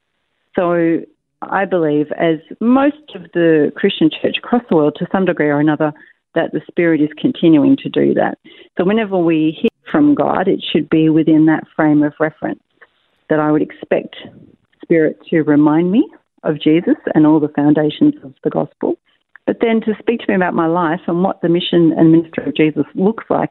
So 0.54 1.00
I 1.42 1.64
believe, 1.64 2.12
as 2.12 2.38
most 2.61 3.14
of 3.16 3.23
the 3.35 3.73
Christian 3.75 4.08
church 4.08 4.37
across 4.38 4.62
the 4.70 4.76
world, 4.76 4.96
to 5.00 5.06
some 5.11 5.25
degree 5.25 5.49
or 5.49 5.58
another, 5.58 5.92
that 6.37 6.52
the 6.52 6.61
Spirit 6.68 7.00
is 7.00 7.11
continuing 7.20 7.76
to 7.78 7.88
do 7.88 8.14
that. 8.14 8.38
So 8.78 8.85
whenever 8.85 9.18
we 9.18 9.58
hear 9.61 9.90
from 9.90 10.14
God, 10.14 10.46
it 10.46 10.64
should 10.73 10.88
be 10.88 11.08
within 11.08 11.46
that 11.46 11.64
frame 11.75 12.04
of 12.04 12.12
reference 12.20 12.62
that 13.28 13.40
I 13.40 13.50
would 13.50 13.62
expect 13.62 14.14
Spirit 14.87 15.19
to 15.31 15.43
remind 15.43 15.90
me 15.90 16.09
of 16.45 16.61
Jesus 16.61 16.97
and 17.14 17.26
all 17.26 17.40
the 17.40 17.52
foundations 17.57 18.14
of 18.23 18.33
the 18.45 18.50
gospel, 18.50 18.95
but 19.47 19.59
then 19.61 19.81
to 19.83 19.95
speak 19.99 20.21
to 20.21 20.26
me 20.28 20.37
about 20.37 20.55
my 20.55 20.66
life 20.66 21.00
and 21.09 21.23
what 21.23 21.40
the 21.43 21.49
mission 21.49 21.93
and 21.97 22.12
ministry 22.12 22.47
of 22.47 22.57
Jesus 22.57 22.85
looks 22.95 23.25
like 23.28 23.50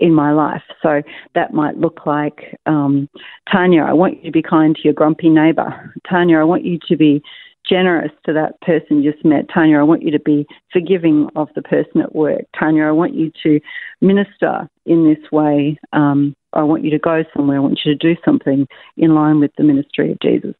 in 0.00 0.12
my 0.12 0.32
life. 0.32 0.62
So 0.82 1.02
that 1.34 1.52
might 1.52 1.78
look 1.78 2.06
like, 2.06 2.58
um, 2.66 3.08
Tanya, 3.50 3.82
I 3.82 3.92
want 3.92 4.18
you 4.18 4.24
to 4.24 4.32
be 4.32 4.42
kind 4.42 4.74
to 4.74 4.82
your 4.82 4.94
grumpy 4.94 5.28
neighbour. 5.28 5.94
Tanya, 6.08 6.38
I 6.38 6.44
want 6.44 6.64
you 6.64 6.78
to 6.88 6.96
be 6.96 7.22
generous 7.68 8.10
to 8.26 8.32
that 8.32 8.60
person 8.62 9.02
you 9.02 9.12
just 9.12 9.24
met. 9.24 9.48
Tanya, 9.52 9.78
I 9.78 9.82
want 9.82 10.02
you 10.02 10.10
to 10.10 10.18
be 10.18 10.46
forgiving 10.72 11.28
of 11.36 11.48
the 11.54 11.62
person 11.62 12.00
at 12.00 12.14
work. 12.14 12.42
Tanya, 12.58 12.84
I 12.84 12.90
want 12.90 13.14
you 13.14 13.30
to 13.44 13.60
minister 14.00 14.68
in 14.86 15.04
this 15.04 15.30
way. 15.30 15.78
Um, 15.92 16.34
I 16.54 16.62
want 16.62 16.84
you 16.84 16.90
to 16.90 16.98
go 16.98 17.22
somewhere. 17.34 17.58
I 17.58 17.60
want 17.60 17.80
you 17.84 17.96
to 17.96 18.14
do 18.14 18.20
something 18.24 18.66
in 18.96 19.14
line 19.14 19.40
with 19.40 19.52
the 19.56 19.64
ministry 19.64 20.10
of 20.10 20.18
Jesus. 20.20 20.54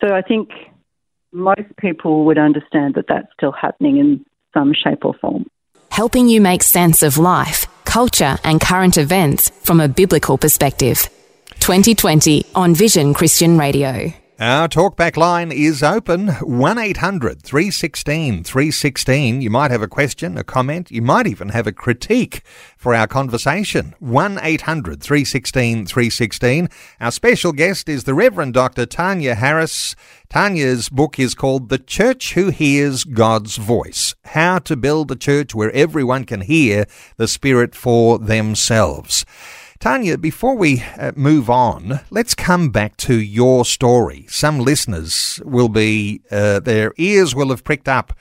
So 0.00 0.14
I 0.14 0.22
think 0.22 0.50
most 1.32 1.76
people 1.78 2.24
would 2.26 2.38
understand 2.38 2.94
that 2.94 3.06
that's 3.08 3.28
still 3.34 3.52
happening 3.52 3.98
in 3.98 4.24
some 4.54 4.72
shape 4.72 5.04
or 5.04 5.14
form. 5.14 5.46
Helping 5.90 6.28
you 6.28 6.40
make 6.40 6.62
sense 6.62 7.02
of 7.02 7.18
life 7.18 7.66
culture, 7.88 8.36
and 8.44 8.60
current 8.60 8.98
events 8.98 9.50
from 9.62 9.80
a 9.80 9.88
biblical 9.88 10.36
perspective. 10.38 11.08
2020 11.60 12.44
on 12.54 12.74
Vision 12.74 13.14
Christian 13.14 13.58
Radio. 13.58 14.12
Our 14.40 14.68
talkback 14.68 15.16
line 15.16 15.50
is 15.50 15.82
open 15.82 16.28
1 16.28 16.78
800 16.78 17.42
316 17.42 18.44
316. 18.44 19.40
You 19.40 19.50
might 19.50 19.72
have 19.72 19.82
a 19.82 19.88
question, 19.88 20.38
a 20.38 20.44
comment, 20.44 20.92
you 20.92 21.02
might 21.02 21.26
even 21.26 21.48
have 21.48 21.66
a 21.66 21.72
critique 21.72 22.42
for 22.76 22.94
our 22.94 23.08
conversation. 23.08 23.96
1 23.98 24.38
800 24.40 25.02
316 25.02 25.86
316. 25.86 26.68
Our 27.00 27.10
special 27.10 27.50
guest 27.50 27.88
is 27.88 28.04
the 28.04 28.14
Reverend 28.14 28.54
Dr. 28.54 28.86
Tanya 28.86 29.34
Harris. 29.34 29.96
Tanya's 30.28 30.88
book 30.88 31.18
is 31.18 31.34
called 31.34 31.68
The 31.68 31.78
Church 31.78 32.34
Who 32.34 32.50
Hears 32.50 33.02
God's 33.02 33.56
Voice 33.56 34.14
How 34.24 34.60
to 34.60 34.76
Build 34.76 35.10
a 35.10 35.16
Church 35.16 35.52
Where 35.52 35.72
Everyone 35.72 36.22
Can 36.22 36.42
Hear 36.42 36.86
the 37.16 37.26
Spirit 37.26 37.74
for 37.74 38.20
Themselves. 38.20 39.26
Tanya, 39.80 40.18
before 40.18 40.56
we 40.56 40.82
uh, 40.98 41.12
move 41.14 41.48
on, 41.48 42.00
let's 42.10 42.34
come 42.34 42.70
back 42.70 42.96
to 42.96 43.14
your 43.14 43.64
story. 43.64 44.26
Some 44.28 44.58
listeners 44.58 45.40
will 45.44 45.68
be, 45.68 46.20
uh, 46.32 46.58
their 46.58 46.92
ears 46.96 47.32
will 47.32 47.50
have 47.50 47.62
pricked 47.62 47.86
up 47.86 48.12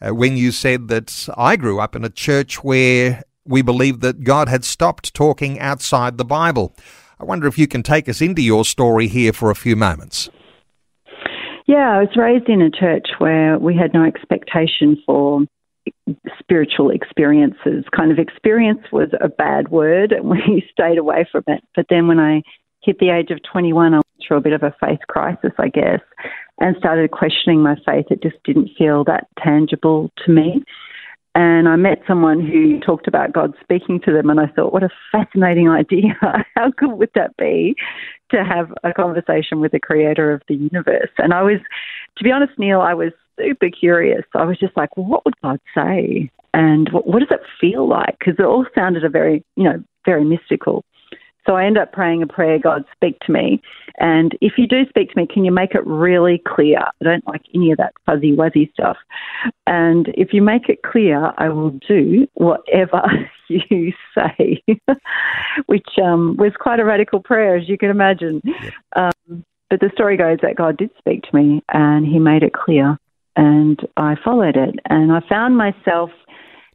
uh, 0.00 0.12
when 0.12 0.36
you 0.36 0.50
said 0.50 0.88
that 0.88 1.28
I 1.36 1.54
grew 1.54 1.78
up 1.78 1.94
in 1.94 2.04
a 2.04 2.10
church 2.10 2.64
where 2.64 3.22
we 3.46 3.62
believed 3.62 4.00
that 4.00 4.24
God 4.24 4.48
had 4.48 4.64
stopped 4.64 5.14
talking 5.14 5.60
outside 5.60 6.18
the 6.18 6.24
Bible. 6.24 6.74
I 7.20 7.24
wonder 7.24 7.46
if 7.46 7.58
you 7.58 7.68
can 7.68 7.84
take 7.84 8.08
us 8.08 8.20
into 8.20 8.42
your 8.42 8.64
story 8.64 9.06
here 9.06 9.32
for 9.32 9.52
a 9.52 9.54
few 9.54 9.76
moments. 9.76 10.28
Yeah, 11.66 11.96
I 11.96 12.00
was 12.00 12.16
raised 12.16 12.48
in 12.48 12.60
a 12.60 12.70
church 12.70 13.06
where 13.18 13.56
we 13.56 13.76
had 13.76 13.94
no 13.94 14.04
expectation 14.04 15.00
for 15.06 15.42
spiritual 16.38 16.90
experiences. 16.90 17.84
Kind 17.94 18.12
of 18.12 18.18
experience 18.18 18.80
was 18.92 19.08
a 19.20 19.28
bad 19.28 19.68
word, 19.68 20.12
and 20.12 20.28
we 20.30 20.64
stayed 20.70 20.98
away 20.98 21.26
from 21.30 21.44
it. 21.46 21.62
But 21.74 21.86
then 21.88 22.08
when 22.08 22.20
I 22.20 22.42
hit 22.82 22.98
the 22.98 23.10
age 23.10 23.30
of 23.30 23.40
21, 23.50 23.94
I 23.94 23.96
went 23.96 24.06
through 24.26 24.36
a 24.36 24.42
bit 24.42 24.52
of 24.52 24.62
a 24.62 24.74
faith 24.80 25.00
crisis, 25.08 25.52
I 25.58 25.68
guess, 25.68 26.00
and 26.60 26.76
started 26.78 27.10
questioning 27.10 27.62
my 27.62 27.76
faith. 27.86 28.06
It 28.10 28.22
just 28.22 28.42
didn't 28.44 28.70
feel 28.76 29.04
that 29.04 29.28
tangible 29.42 30.10
to 30.24 30.32
me. 30.32 30.62
And 31.36 31.68
I 31.68 31.74
met 31.74 32.00
someone 32.06 32.40
who 32.40 32.78
talked 32.78 33.08
about 33.08 33.32
God 33.32 33.54
speaking 33.60 34.00
to 34.04 34.12
them, 34.12 34.30
and 34.30 34.38
I 34.38 34.46
thought, 34.46 34.72
what 34.72 34.84
a 34.84 34.90
fascinating 35.10 35.68
idea. 35.68 36.14
How 36.54 36.70
good 36.76 36.92
would 36.92 37.10
that 37.16 37.36
be 37.36 37.74
to 38.30 38.44
have 38.44 38.72
a 38.84 38.92
conversation 38.92 39.58
with 39.58 39.72
the 39.72 39.80
creator 39.80 40.32
of 40.32 40.42
the 40.48 40.54
universe? 40.54 41.10
And 41.18 41.34
I 41.34 41.42
was, 41.42 41.58
to 42.18 42.24
be 42.24 42.30
honest, 42.30 42.52
Neil, 42.56 42.80
I 42.80 42.94
was 42.94 43.10
super 43.38 43.70
curious. 43.70 44.24
I 44.34 44.44
was 44.44 44.58
just 44.58 44.76
like, 44.76 44.96
well, 44.96 45.06
what 45.06 45.24
would 45.24 45.40
God 45.42 45.60
say? 45.74 46.30
And 46.52 46.88
what, 46.92 47.06
what 47.06 47.20
does 47.20 47.30
it 47.30 47.40
feel 47.60 47.88
like? 47.88 48.16
Because 48.18 48.34
it 48.38 48.44
all 48.44 48.66
sounded 48.74 49.04
a 49.04 49.08
very, 49.08 49.44
you 49.56 49.64
know, 49.64 49.82
very 50.04 50.24
mystical. 50.24 50.84
So 51.46 51.56
I 51.56 51.66
end 51.66 51.76
up 51.76 51.92
praying 51.92 52.22
a 52.22 52.26
prayer, 52.26 52.58
God, 52.58 52.84
speak 52.94 53.18
to 53.20 53.32
me. 53.32 53.60
And 53.98 54.36
if 54.40 54.54
you 54.56 54.66
do 54.66 54.86
speak 54.88 55.10
to 55.10 55.20
me, 55.20 55.26
can 55.26 55.44
you 55.44 55.52
make 55.52 55.74
it 55.74 55.86
really 55.86 56.42
clear? 56.46 56.78
I 56.78 57.04
don't 57.04 57.26
like 57.26 57.42
any 57.54 57.70
of 57.70 57.78
that 57.78 57.92
fuzzy 58.06 58.34
wuzzy 58.34 58.72
stuff. 58.72 58.96
And 59.66 60.08
if 60.14 60.32
you 60.32 60.40
make 60.40 60.68
it 60.68 60.82
clear, 60.82 61.32
I 61.36 61.50
will 61.50 61.78
do 61.86 62.26
whatever 62.34 63.02
you 63.48 63.92
say, 64.16 64.62
which 65.66 65.88
um, 66.02 66.36
was 66.38 66.52
quite 66.58 66.80
a 66.80 66.84
radical 66.84 67.20
prayer, 67.20 67.56
as 67.56 67.68
you 67.68 67.76
can 67.76 67.90
imagine. 67.90 68.40
Um, 68.96 69.44
but 69.68 69.80
the 69.80 69.90
story 69.92 70.16
goes 70.16 70.38
that 70.42 70.56
God 70.56 70.76
did 70.76 70.90
speak 70.98 71.24
to 71.24 71.36
me 71.36 71.62
and 71.72 72.06
he 72.06 72.18
made 72.18 72.42
it 72.42 72.52
clear 72.54 72.98
and 73.36 73.80
I 73.96 74.16
followed 74.24 74.56
it. 74.56 74.76
And 74.88 75.12
I 75.12 75.20
found 75.28 75.56
myself 75.56 76.10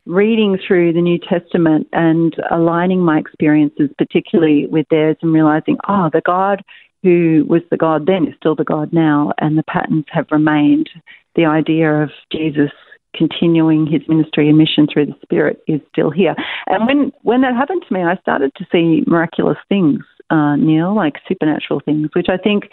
reading 0.06 0.58
through 0.66 0.94
the 0.94 1.02
New 1.02 1.20
Testament 1.20 1.88
and 1.94 2.36
aligning 2.52 3.02
my 3.02 3.20
experiences, 3.20 3.90
particularly 3.98 4.66
with 4.68 4.88
theirs, 4.90 5.18
and 5.22 5.34
realizing, 5.34 5.78
oh, 5.88 6.10
the 6.12 6.22
God 6.26 6.64
who 7.04 7.46
was 7.48 7.62
the 7.72 7.78
God 7.78 8.06
then 8.08 8.28
is 8.28 8.36
still 8.38 8.56
the 8.56 8.64
God 8.64 8.92
now, 8.92 9.32
and 9.38 9.58
the 9.58 9.64
patterns 9.64 10.06
have 10.12 10.28
remained. 10.32 10.90
The 11.36 11.46
idea 11.46 12.04
of 12.04 12.10
Jesus 12.32 12.72
continuing 13.16 13.88
his 13.88 14.02
ministry 14.08 14.50
and 14.50 14.58
mission 14.58 14.88
through 14.92 15.08
the 15.08 15.16
Spirit 15.22 15.64
is 15.68 15.82
still 15.92 16.12
here. 16.12 16.36
And 16.68 16.86
when, 16.86 17.12
when 17.22 17.42
that 17.42 17.56
happened 17.56 17.84
to 17.88 17.94
me, 17.94 18.04
I 18.04 18.18
started 18.18 18.52
to 18.58 18.66
see 18.72 19.04
miraculous 19.08 19.58
things, 19.68 20.02
uh, 20.30 20.56
Neil, 20.58 20.96
like 20.96 21.16
supernatural 21.28 21.82
things, 21.84 22.10
which 22.14 22.28
I 22.30 22.38
think, 22.38 22.66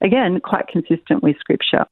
again, 0.00 0.40
quite 0.40 0.68
consistent 0.68 1.22
with 1.22 1.36
Scripture. 1.40 1.84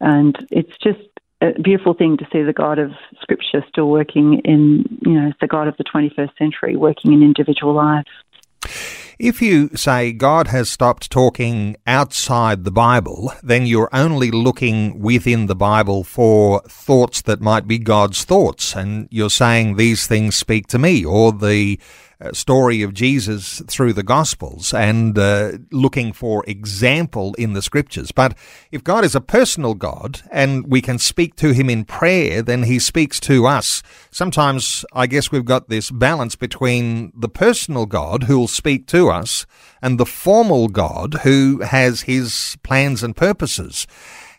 And 0.00 0.36
it's 0.50 0.76
just 0.82 1.00
a 1.40 1.52
beautiful 1.60 1.94
thing 1.94 2.16
to 2.16 2.26
see 2.32 2.42
the 2.42 2.52
God 2.52 2.78
of 2.78 2.92
Scripture 3.20 3.64
still 3.68 3.88
working 3.88 4.40
in, 4.44 4.84
you 5.04 5.12
know, 5.12 5.32
the 5.40 5.46
God 5.46 5.68
of 5.68 5.76
the 5.76 5.84
21st 5.84 6.36
century 6.36 6.76
working 6.76 7.12
in 7.12 7.22
individual 7.22 7.74
lives. 7.74 8.08
If 9.18 9.42
you 9.42 9.70
say 9.74 10.12
God 10.12 10.46
has 10.48 10.70
stopped 10.70 11.10
talking 11.10 11.76
outside 11.88 12.62
the 12.62 12.70
Bible, 12.70 13.32
then 13.42 13.66
you're 13.66 13.88
only 13.92 14.30
looking 14.30 15.00
within 15.00 15.46
the 15.46 15.56
Bible 15.56 16.04
for 16.04 16.62
thoughts 16.68 17.22
that 17.22 17.40
might 17.40 17.66
be 17.66 17.78
God's 17.78 18.24
thoughts, 18.24 18.76
and 18.76 19.08
you're 19.10 19.28
saying 19.28 19.74
these 19.74 20.06
things 20.06 20.36
speak 20.36 20.68
to 20.68 20.78
me, 20.78 21.04
or 21.04 21.32
the 21.32 21.80
story 22.32 22.82
of 22.82 22.94
Jesus 22.94 23.62
through 23.68 23.92
the 23.92 24.02
Gospels 24.02 24.74
and 24.74 25.16
uh, 25.18 25.52
looking 25.70 26.12
for 26.12 26.44
example 26.46 27.34
in 27.34 27.52
the 27.52 27.62
Scriptures. 27.62 28.10
But 28.10 28.36
if 28.72 28.82
God 28.82 29.04
is 29.04 29.14
a 29.14 29.20
personal 29.20 29.74
God 29.74 30.22
and 30.30 30.66
we 30.66 30.80
can 30.80 30.98
speak 30.98 31.36
to 31.36 31.52
Him 31.52 31.70
in 31.70 31.84
prayer, 31.84 32.42
then 32.42 32.64
He 32.64 32.78
speaks 32.78 33.20
to 33.20 33.46
us. 33.46 33.82
Sometimes 34.10 34.84
I 34.92 35.06
guess 35.06 35.30
we've 35.30 35.44
got 35.44 35.68
this 35.68 35.90
balance 35.90 36.34
between 36.34 37.12
the 37.14 37.28
personal 37.28 37.86
God 37.86 38.24
who 38.24 38.38
will 38.38 38.48
speak 38.48 38.86
to 38.88 39.10
us 39.10 39.46
and 39.80 39.98
the 39.98 40.06
formal 40.06 40.68
God 40.68 41.14
who 41.22 41.60
has 41.60 42.02
His 42.02 42.56
plans 42.62 43.02
and 43.02 43.16
purposes. 43.16 43.86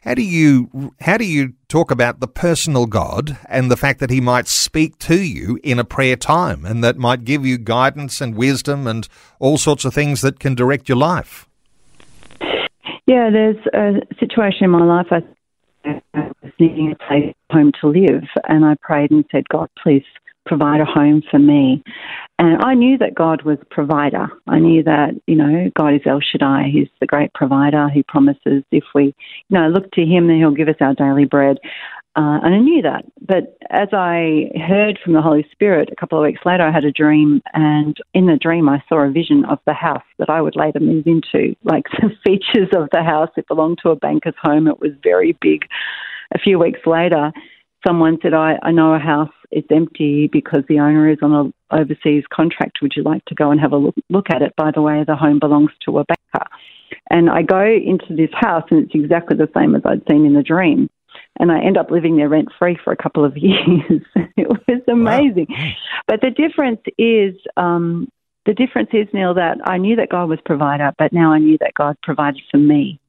How 0.10 0.16
do 0.16 0.24
you 0.24 0.92
how 1.00 1.18
do 1.18 1.24
you 1.24 1.54
talk 1.68 1.92
about 1.92 2.20
the 2.20 2.28
personal 2.28 2.88
God 2.88 3.38
and 3.48 3.70
the 3.70 3.78
fact 3.78 4.00
that 4.00 4.10
He 4.10 4.20
might 4.20 4.48
speak 4.48 4.98
to 5.02 5.22
you 5.22 5.60
in 5.64 5.78
a 5.78 5.84
prayer 5.84 6.16
time 6.16 6.66
and 6.66 6.84
that 6.84 6.98
might 6.98 7.26
give 7.26 7.46
you 7.46 7.60
guidance 7.60 8.20
and 8.20 8.34
wisdom 8.36 8.88
and 8.88 9.08
all 9.38 9.60
sorts 9.60 9.86
of 9.86 9.94
things 9.94 10.22
that 10.22 10.40
can 10.40 10.56
direct 10.56 10.90
your 10.90 10.98
life? 10.98 11.48
Yeah, 13.06 13.30
there's 13.30 13.64
a 13.72 14.02
situation 14.20 14.64
in 14.64 14.72
my 14.72 14.84
life. 14.84 15.06
I 15.12 15.22
was 16.42 16.54
needing 16.60 16.92
a 16.92 16.96
place 17.08 17.36
home 17.52 17.72
to 17.80 17.90
live, 17.90 18.24
and 18.48 18.66
I 18.66 18.78
prayed 18.82 19.12
and 19.12 19.24
said, 19.32 19.48
God, 19.50 19.70
please 19.84 20.06
provide 20.48 20.82
a 20.82 20.86
home 20.86 21.22
for 21.30 21.38
me. 21.38 21.84
And 22.40 22.64
I 22.64 22.74
knew 22.74 22.98
that 23.00 23.16
God 23.16 23.42
was 23.42 23.58
provider. 23.70 24.30
I 24.48 24.60
knew 24.60 24.82
that, 24.84 25.12
you 25.28 25.36
know, 25.36 25.70
God 25.78 25.94
is 25.94 26.02
El 26.06 26.22
Shaddai. 26.22 26.70
He's 26.72 26.88
the 27.02 27.06
great 27.06 27.34
provider. 27.34 27.90
He 27.90 28.02
promises 28.02 28.64
if 28.72 28.86
we, 28.96 29.14
you 29.50 29.60
know, 29.60 29.68
look 29.68 29.92
to 29.92 30.06
Him, 30.06 30.28
then 30.28 30.38
He'll 30.38 30.52
give 30.52 30.70
us 30.70 30.78
our 30.80 30.94
daily 30.94 31.26
bread. 31.26 31.58
Uh, 32.16 32.40
and 32.42 32.56
I 32.56 32.60
knew 32.60 32.82
that. 32.82 33.04
But 33.22 33.58
as 33.70 33.90
I 33.92 34.50
heard 34.68 35.00
from 35.04 35.14
the 35.14 35.22
Holy 35.22 35.46
Spirit 35.52 35.90
a 35.92 35.96
couple 35.98 36.18
of 36.18 36.24
weeks 36.24 36.40
later, 36.46 36.64
I 36.64 36.72
had 36.72 36.86
a 36.86 36.94
dream. 36.94 37.42
And 37.54 37.98
in 38.14 38.26
the 38.26 38.38
dream, 38.38 38.70
I 38.70 38.82
saw 38.88 39.00
a 39.02 39.12
vision 39.12 39.44
of 39.44 39.60
the 39.66 39.74
house 39.74 40.04
that 40.18 40.30
I 40.30 40.42
would 40.42 40.56
later 40.56 40.80
move 40.80 41.08
into. 41.08 41.56
Like 41.66 41.88
the 42.02 42.12
features 42.26 42.70
of 42.74 42.88
the 42.94 43.04
house, 43.04 43.30
it 43.36 43.48
belonged 43.50 43.80
to 43.84 43.90
a 43.90 43.98
banker's 43.98 44.34
home. 44.42 44.68
It 44.68 44.80
was 44.80 44.92
very 45.04 45.38
big. 45.42 45.68
A 46.34 46.40
few 46.40 46.58
weeks 46.58 46.80
later, 46.86 47.34
someone 47.86 48.18
said, 48.22 48.34
I, 48.34 48.60
I 48.62 48.72
know 48.72 48.94
a 48.94 49.00
house, 49.00 49.32
it's 49.52 49.68
empty 49.72 50.30
because 50.32 50.64
the 50.68 50.80
owner 50.80 51.10
is 51.10 51.18
on 51.22 51.34
an 51.34 51.54
overseas 51.72 52.24
contract. 52.32 52.80
Would 52.82 52.94
you 52.96 53.04
like 53.04 53.26
to 53.26 53.36
go 53.36 53.52
and 53.52 53.60
have 53.60 53.72
a 53.72 53.78
look, 53.78 53.96
look 54.10 54.30
at 54.30 54.42
it? 54.42 54.56
By 54.56 54.72
the 54.72 54.82
way, 54.82 55.04
the 55.06 55.16
home 55.16 55.40
belongs 55.40 55.72
to 55.86 56.00
a 56.00 56.06
banker. 56.06 56.48
And 57.10 57.30
I 57.30 57.42
go 57.42 57.64
into 57.64 58.16
this 58.16 58.30
house 58.34 58.66
and 58.70 58.84
it's 58.84 58.94
exactly 58.94 59.38
the 59.38 59.50
same 59.56 59.76
as 59.76 59.82
I'd 59.86 60.04
seen 60.10 60.26
in 60.26 60.34
the 60.34 60.44
dream. 60.44 60.90
And 61.40 61.52
I 61.52 61.62
end 61.62 61.78
up 61.78 61.90
living 61.90 62.18
there 62.18 62.30
rent 62.30 62.50
free 62.58 62.78
for 62.84 62.92
a 62.92 62.98
couple 62.98 63.26
of 63.26 63.38
years. 63.38 64.02
it 64.38 64.48
was 64.48 64.82
amazing. 64.88 65.48
Wow. 65.50 65.72
But 66.08 66.22
the 66.22 66.32
difference 66.32 66.82
is, 66.98 67.36
um, 67.58 68.10
the 68.46 68.54
difference 68.54 68.90
is, 68.94 69.08
Neil, 69.14 69.34
that 69.36 69.58
I 69.64 69.78
knew 69.78 69.96
that 69.98 70.10
God 70.10 70.30
was 70.30 70.40
provider, 70.46 70.92
but 70.98 71.14
now 71.14 71.34
I 71.34 71.40
knew 71.40 71.58
that 71.60 71.74
God 71.74 71.98
provided 72.02 72.42
for 72.52 72.58
me. 72.58 73.00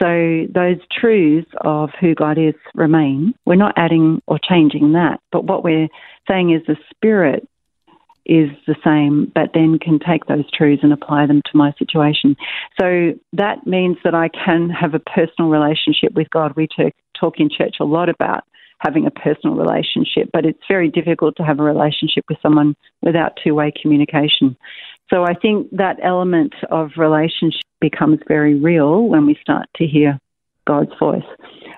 So 0.00 0.46
those 0.52 0.78
truths 0.92 1.50
of 1.62 1.90
who 2.00 2.14
God 2.14 2.38
is 2.38 2.54
remain. 2.74 3.34
We're 3.44 3.56
not 3.56 3.74
adding 3.76 4.22
or 4.26 4.38
changing 4.38 4.92
that, 4.92 5.20
but 5.32 5.44
what 5.44 5.64
we're 5.64 5.88
saying 6.28 6.52
is 6.52 6.62
the 6.66 6.76
Spirit 6.90 7.48
is 8.26 8.50
the 8.66 8.74
same, 8.84 9.30
but 9.34 9.50
then 9.54 9.78
can 9.78 9.98
take 9.98 10.26
those 10.26 10.50
truths 10.50 10.82
and 10.82 10.92
apply 10.92 11.26
them 11.26 11.40
to 11.46 11.56
my 11.56 11.72
situation. 11.78 12.36
So 12.80 13.12
that 13.32 13.66
means 13.66 13.98
that 14.04 14.14
I 14.14 14.28
can 14.28 14.68
have 14.68 14.94
a 14.94 14.98
personal 14.98 15.48
relationship 15.48 16.12
with 16.14 16.28
God. 16.30 16.54
We 16.56 16.68
talk 17.18 17.34
in 17.38 17.48
church 17.48 17.76
a 17.80 17.84
lot 17.84 18.08
about 18.08 18.44
having 18.78 19.06
a 19.06 19.10
personal 19.10 19.56
relationship, 19.56 20.28
but 20.32 20.44
it's 20.44 20.58
very 20.68 20.90
difficult 20.90 21.36
to 21.36 21.42
have 21.42 21.60
a 21.60 21.62
relationship 21.62 22.24
with 22.28 22.38
someone 22.42 22.74
without 23.00 23.38
two 23.42 23.54
way 23.54 23.72
communication. 23.80 24.56
So 25.10 25.24
I 25.24 25.34
think 25.34 25.68
that 25.72 25.98
element 26.02 26.54
of 26.70 26.90
relationship 26.96 27.62
becomes 27.80 28.18
very 28.26 28.54
real 28.54 29.04
when 29.04 29.26
we 29.26 29.38
start 29.40 29.66
to 29.76 29.86
hear 29.86 30.18
God's 30.66 30.92
voice. 30.98 31.24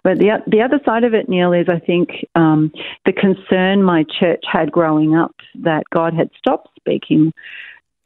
But 0.02 0.18
the 0.18 0.42
the 0.46 0.62
other 0.62 0.80
side 0.84 1.04
of 1.04 1.14
it, 1.14 1.28
Neil, 1.28 1.52
is 1.52 1.66
I 1.68 1.78
think 1.78 2.10
um, 2.34 2.72
the 3.04 3.12
concern 3.12 3.82
my 3.82 4.04
church 4.18 4.42
had 4.50 4.72
growing 4.72 5.14
up 5.14 5.34
that 5.62 5.84
God 5.90 6.14
had 6.14 6.30
stopped 6.38 6.70
speaking. 6.76 7.32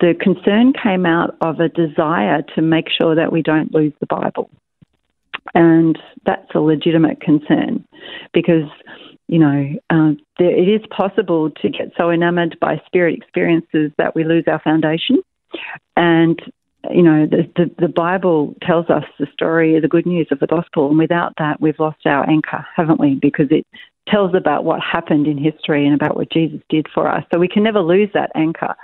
The 0.01 0.15
concern 0.19 0.73
came 0.73 1.07
out 1.07 1.37
of 1.41 1.61
a 1.61 1.69
desire 1.69 2.43
to 2.57 2.63
make 2.63 2.89
sure 2.89 3.15
that 3.15 3.31
we 3.31 3.43
don't 3.43 3.73
lose 3.73 3.93
the 4.01 4.07
Bible, 4.07 4.51
and 5.55 5.97
that's 6.27 6.51
a 6.55 6.61
legitimate 6.61 7.21
concern 7.21 7.85
because 8.33 8.69
you 9.29 9.39
know, 9.39 9.73
uh, 9.91 10.13
there, 10.39 10.51
it 10.51 10.69
is 10.69 10.87
possible 10.91 11.51
to 11.51 11.69
get 11.71 11.93
so 11.97 12.11
enamored 12.11 12.59
by 12.61 12.81
spirit 12.87 13.17
experiences 13.17 13.91
that 13.99 14.15
we 14.15 14.25
lose 14.25 14.45
our 14.47 14.61
foundation. 14.61 15.23
And, 15.97 16.41
you 16.91 17.03
know, 17.03 17.27
the, 17.27 17.49
the, 17.57 17.71
the 17.79 17.89
Bible 17.89 18.55
tells 18.63 18.91
us 18.91 19.05
the 19.19 19.27
story, 19.33 19.79
the 19.81 19.89
good 19.89 20.07
news 20.07 20.29
of 20.31 20.41
the 20.41 20.47
gospel. 20.47 20.89
And 20.89 20.99
without 20.99 21.35
that, 21.39 21.61
we've 21.61 21.79
lost 21.79 22.05
our 22.07 22.29
anchor, 22.29 22.67
haven't 22.77 23.01
we? 23.01 23.19
Because 23.21 23.47
it 23.51 23.67
tells 24.09 24.35
about 24.35 24.65
what 24.65 24.81
happened 24.81 25.27
in 25.27 25.39
history 25.39 25.87
and 25.87 25.95
about 25.95 26.17
what 26.17 26.31
Jesus 26.31 26.61
did 26.69 26.87
for 26.93 27.09
us. 27.09 27.25
So 27.33 27.39
we 27.39 27.49
can 27.49 27.63
never 27.63 27.81
lose 27.81 28.11
that 28.15 28.33
anchor. 28.35 28.75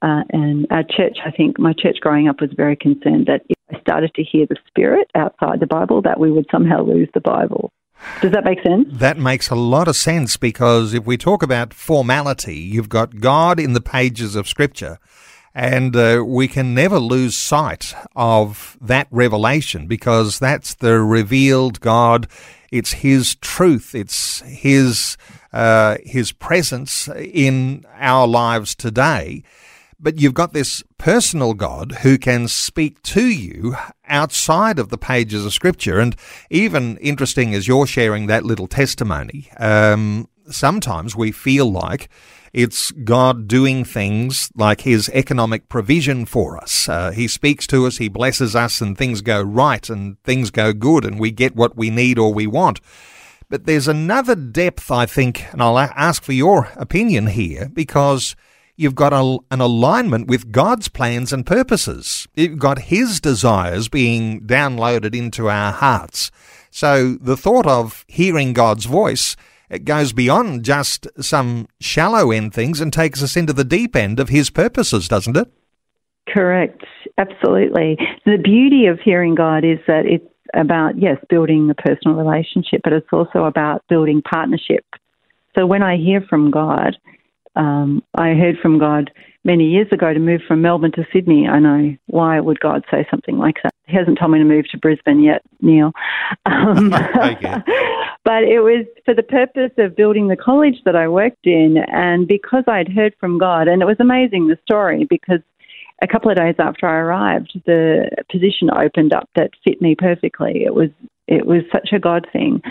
Uh, 0.00 0.22
and 0.30 0.66
our 0.70 0.84
church, 0.84 1.18
I 1.24 1.30
think, 1.30 1.58
my 1.58 1.72
church 1.72 1.96
growing 2.00 2.28
up 2.28 2.40
was 2.40 2.50
very 2.56 2.76
concerned 2.76 3.26
that 3.26 3.42
if 3.48 3.56
I 3.74 3.80
started 3.80 4.14
to 4.14 4.22
hear 4.22 4.46
the 4.46 4.56
Spirit 4.68 5.10
outside 5.14 5.60
the 5.60 5.66
Bible, 5.66 6.02
that 6.02 6.20
we 6.20 6.30
would 6.30 6.46
somehow 6.52 6.84
lose 6.84 7.08
the 7.14 7.20
Bible. 7.20 7.72
Does 8.20 8.32
that 8.32 8.44
make 8.44 8.62
sense? 8.62 8.88
That 8.90 9.18
makes 9.18 9.50
a 9.50 9.54
lot 9.54 9.88
of 9.88 9.96
sense 9.96 10.36
because 10.36 10.94
if 10.94 11.04
we 11.06 11.16
talk 11.16 11.42
about 11.42 11.74
formality, 11.74 12.56
you've 12.56 12.88
got 12.88 13.20
God 13.20 13.60
in 13.60 13.72
the 13.72 13.80
pages 13.80 14.34
of 14.34 14.48
Scripture, 14.48 14.98
and 15.54 15.94
uh, 15.94 16.22
we 16.26 16.48
can 16.48 16.74
never 16.74 16.98
lose 16.98 17.36
sight 17.36 17.94
of 18.16 18.76
that 18.80 19.08
revelation 19.10 19.86
because 19.86 20.38
that's 20.38 20.74
the 20.74 21.00
revealed 21.00 21.80
God. 21.80 22.28
It's 22.70 22.92
His 22.92 23.36
truth. 23.36 23.94
It's 23.94 24.40
His 24.40 25.16
uh, 25.52 25.98
His 26.04 26.32
presence 26.32 27.08
in 27.08 27.84
our 27.96 28.26
lives 28.26 28.74
today. 28.74 29.42
But 30.00 30.20
you've 30.20 30.34
got 30.34 30.52
this 30.52 30.84
personal 30.96 31.54
God 31.54 31.98
who 32.02 32.18
can 32.18 32.46
speak 32.46 33.02
to 33.02 33.26
you 33.26 33.76
outside 34.06 34.78
of 34.78 34.90
the 34.90 34.98
pages 34.98 35.44
of 35.44 35.52
Scripture. 35.52 35.98
And 35.98 36.14
even 36.50 36.98
interesting 36.98 37.52
as 37.52 37.66
you're 37.66 37.86
sharing 37.86 38.26
that 38.26 38.44
little 38.44 38.68
testimony, 38.68 39.50
um, 39.58 40.28
sometimes 40.48 41.16
we 41.16 41.32
feel 41.32 41.70
like 41.70 42.08
it's 42.52 42.92
God 42.92 43.48
doing 43.48 43.84
things 43.84 44.50
like 44.54 44.82
His 44.82 45.08
economic 45.10 45.68
provision 45.68 46.26
for 46.26 46.56
us. 46.56 46.88
Uh, 46.88 47.10
he 47.10 47.26
speaks 47.26 47.66
to 47.66 47.84
us, 47.86 47.98
He 47.98 48.08
blesses 48.08 48.54
us, 48.54 48.80
and 48.80 48.96
things 48.96 49.20
go 49.20 49.42
right 49.42 49.90
and 49.90 50.22
things 50.22 50.50
go 50.50 50.72
good, 50.72 51.04
and 51.04 51.18
we 51.18 51.32
get 51.32 51.56
what 51.56 51.76
we 51.76 51.90
need 51.90 52.18
or 52.18 52.32
we 52.32 52.46
want. 52.46 52.80
But 53.50 53.66
there's 53.66 53.88
another 53.88 54.36
depth, 54.36 54.90
I 54.90 55.06
think, 55.06 55.52
and 55.52 55.62
I'll 55.62 55.78
ask 55.78 56.22
for 56.22 56.32
your 56.32 56.70
opinion 56.76 57.28
here, 57.28 57.68
because 57.72 58.36
you've 58.78 58.94
got 58.94 59.12
a, 59.12 59.38
an 59.50 59.60
alignment 59.60 60.28
with 60.28 60.52
God's 60.52 60.88
plans 60.88 61.32
and 61.32 61.44
purposes. 61.44 62.26
You've 62.34 62.58
got 62.58 62.78
His 62.78 63.20
desires 63.20 63.88
being 63.88 64.40
downloaded 64.42 65.14
into 65.14 65.50
our 65.50 65.72
hearts. 65.72 66.30
So 66.70 67.14
the 67.20 67.36
thought 67.36 67.66
of 67.66 68.04
hearing 68.08 68.52
God's 68.52 68.86
voice 68.86 69.36
it 69.70 69.84
goes 69.84 70.12
beyond 70.12 70.64
just 70.64 71.06
some 71.20 71.68
shallow 71.80 72.30
end 72.30 72.54
things 72.54 72.80
and 72.80 72.92
takes 72.92 73.22
us 73.22 73.36
into 73.36 73.52
the 73.52 73.64
deep 73.64 73.94
end 73.94 74.18
of 74.18 74.30
His 74.30 74.50
purposes, 74.50 75.08
doesn't 75.08 75.36
it? 75.36 75.48
Correct. 76.28 76.82
Absolutely. 77.18 77.98
The 78.24 78.38
beauty 78.42 78.86
of 78.86 78.98
hearing 79.00 79.34
God 79.34 79.64
is 79.64 79.78
that 79.86 80.06
it's 80.06 80.24
about, 80.54 80.98
yes, 80.98 81.18
building 81.28 81.68
a 81.70 81.74
personal 81.74 82.16
relationship, 82.16 82.80
but 82.82 82.92
it's 82.92 83.08
also 83.12 83.44
about 83.44 83.84
building 83.88 84.22
partnership. 84.22 84.84
So 85.56 85.66
when 85.66 85.82
I 85.82 85.96
hear 85.96 86.22
from 86.22 86.50
God, 86.50 86.96
um, 87.58 88.02
I 88.14 88.34
heard 88.34 88.56
from 88.62 88.78
God 88.78 89.10
many 89.44 89.64
years 89.64 89.88
ago 89.92 90.12
to 90.12 90.20
move 90.20 90.40
from 90.46 90.62
Melbourne 90.62 90.92
to 90.92 91.06
Sydney. 91.12 91.48
I 91.48 91.58
know 91.58 91.96
why 92.06 92.38
would 92.38 92.60
God 92.60 92.84
say 92.90 93.06
something 93.10 93.36
like 93.36 93.56
that? 93.62 93.74
He 93.86 93.96
hasn't 93.96 94.18
told 94.18 94.32
me 94.32 94.38
to 94.38 94.44
move 94.44 94.66
to 94.70 94.78
Brisbane 94.78 95.22
yet, 95.22 95.42
Neil. 95.60 95.92
Um, 96.46 96.90
but 98.24 98.44
it 98.44 98.60
was 98.60 98.86
for 99.04 99.14
the 99.14 99.22
purpose 99.22 99.72
of 99.78 99.96
building 99.96 100.28
the 100.28 100.36
college 100.36 100.76
that 100.84 100.96
I 100.96 101.08
worked 101.08 101.46
in, 101.46 101.78
and 101.88 102.28
because 102.28 102.64
I'd 102.68 102.88
heard 102.88 103.14
from 103.18 103.38
God, 103.38 103.68
and 103.68 103.82
it 103.82 103.86
was 103.86 103.96
amazing 104.00 104.48
the 104.48 104.58
story 104.62 105.06
because 105.08 105.40
a 106.00 106.06
couple 106.06 106.30
of 106.30 106.36
days 106.36 106.54
after 106.58 106.86
I 106.86 106.98
arrived, 106.98 107.60
the 107.66 108.08
position 108.30 108.70
opened 108.70 109.12
up 109.12 109.28
that 109.36 109.50
fit 109.64 109.82
me 109.82 109.94
perfectly. 109.96 110.62
It 110.64 110.74
was 110.74 110.90
it 111.26 111.46
was 111.46 111.62
such 111.70 111.90
a 111.92 111.98
God 111.98 112.26
thing. 112.32 112.62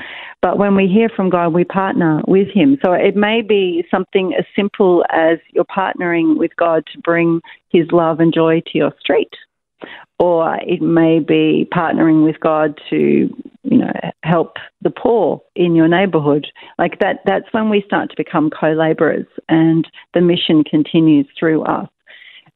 But 0.42 0.58
when 0.58 0.76
we 0.76 0.88
hear 0.88 1.10
from 1.16 1.30
God, 1.30 1.54
we 1.54 1.63
partner 1.63 2.22
with 2.28 2.48
Him. 2.54 2.78
So 2.84 2.92
it 2.92 3.16
may 3.16 3.42
be 3.42 3.86
something 3.92 4.34
as 4.38 4.46
simple 4.56 5.06
as 5.12 5.38
you're 5.54 5.66
partnering 5.66 6.38
with 6.38 6.56
God 6.56 6.84
to 6.94 7.00
bring 7.02 7.40
His 7.70 7.86
love 7.92 8.20
and 8.20 8.34
joy 8.34 8.62
to 8.62 8.78
your 8.78 8.94
street. 9.00 9.32
Or 10.18 10.58
it 10.62 10.82
may 10.82 11.20
be 11.20 11.70
partnering 11.72 12.24
with 12.24 12.40
God 12.40 12.80
to, 12.90 12.98
you 12.98 13.78
know, 13.78 13.92
help 14.24 14.56
the 14.82 14.90
poor 14.90 15.44
in 15.56 15.76
your 15.76 15.88
neighborhood. 15.88 16.48
Like 16.80 16.98
that, 17.00 17.20
that's 17.26 17.46
when 17.52 17.70
we 17.70 17.84
start 17.86 18.10
to 18.10 18.16
become 18.18 18.50
co 18.50 18.72
laborers 18.72 19.28
and 19.48 19.88
the 20.16 20.22
mission 20.22 20.63
continues 20.63 21.28
through 21.40 21.62
us. 21.63 21.88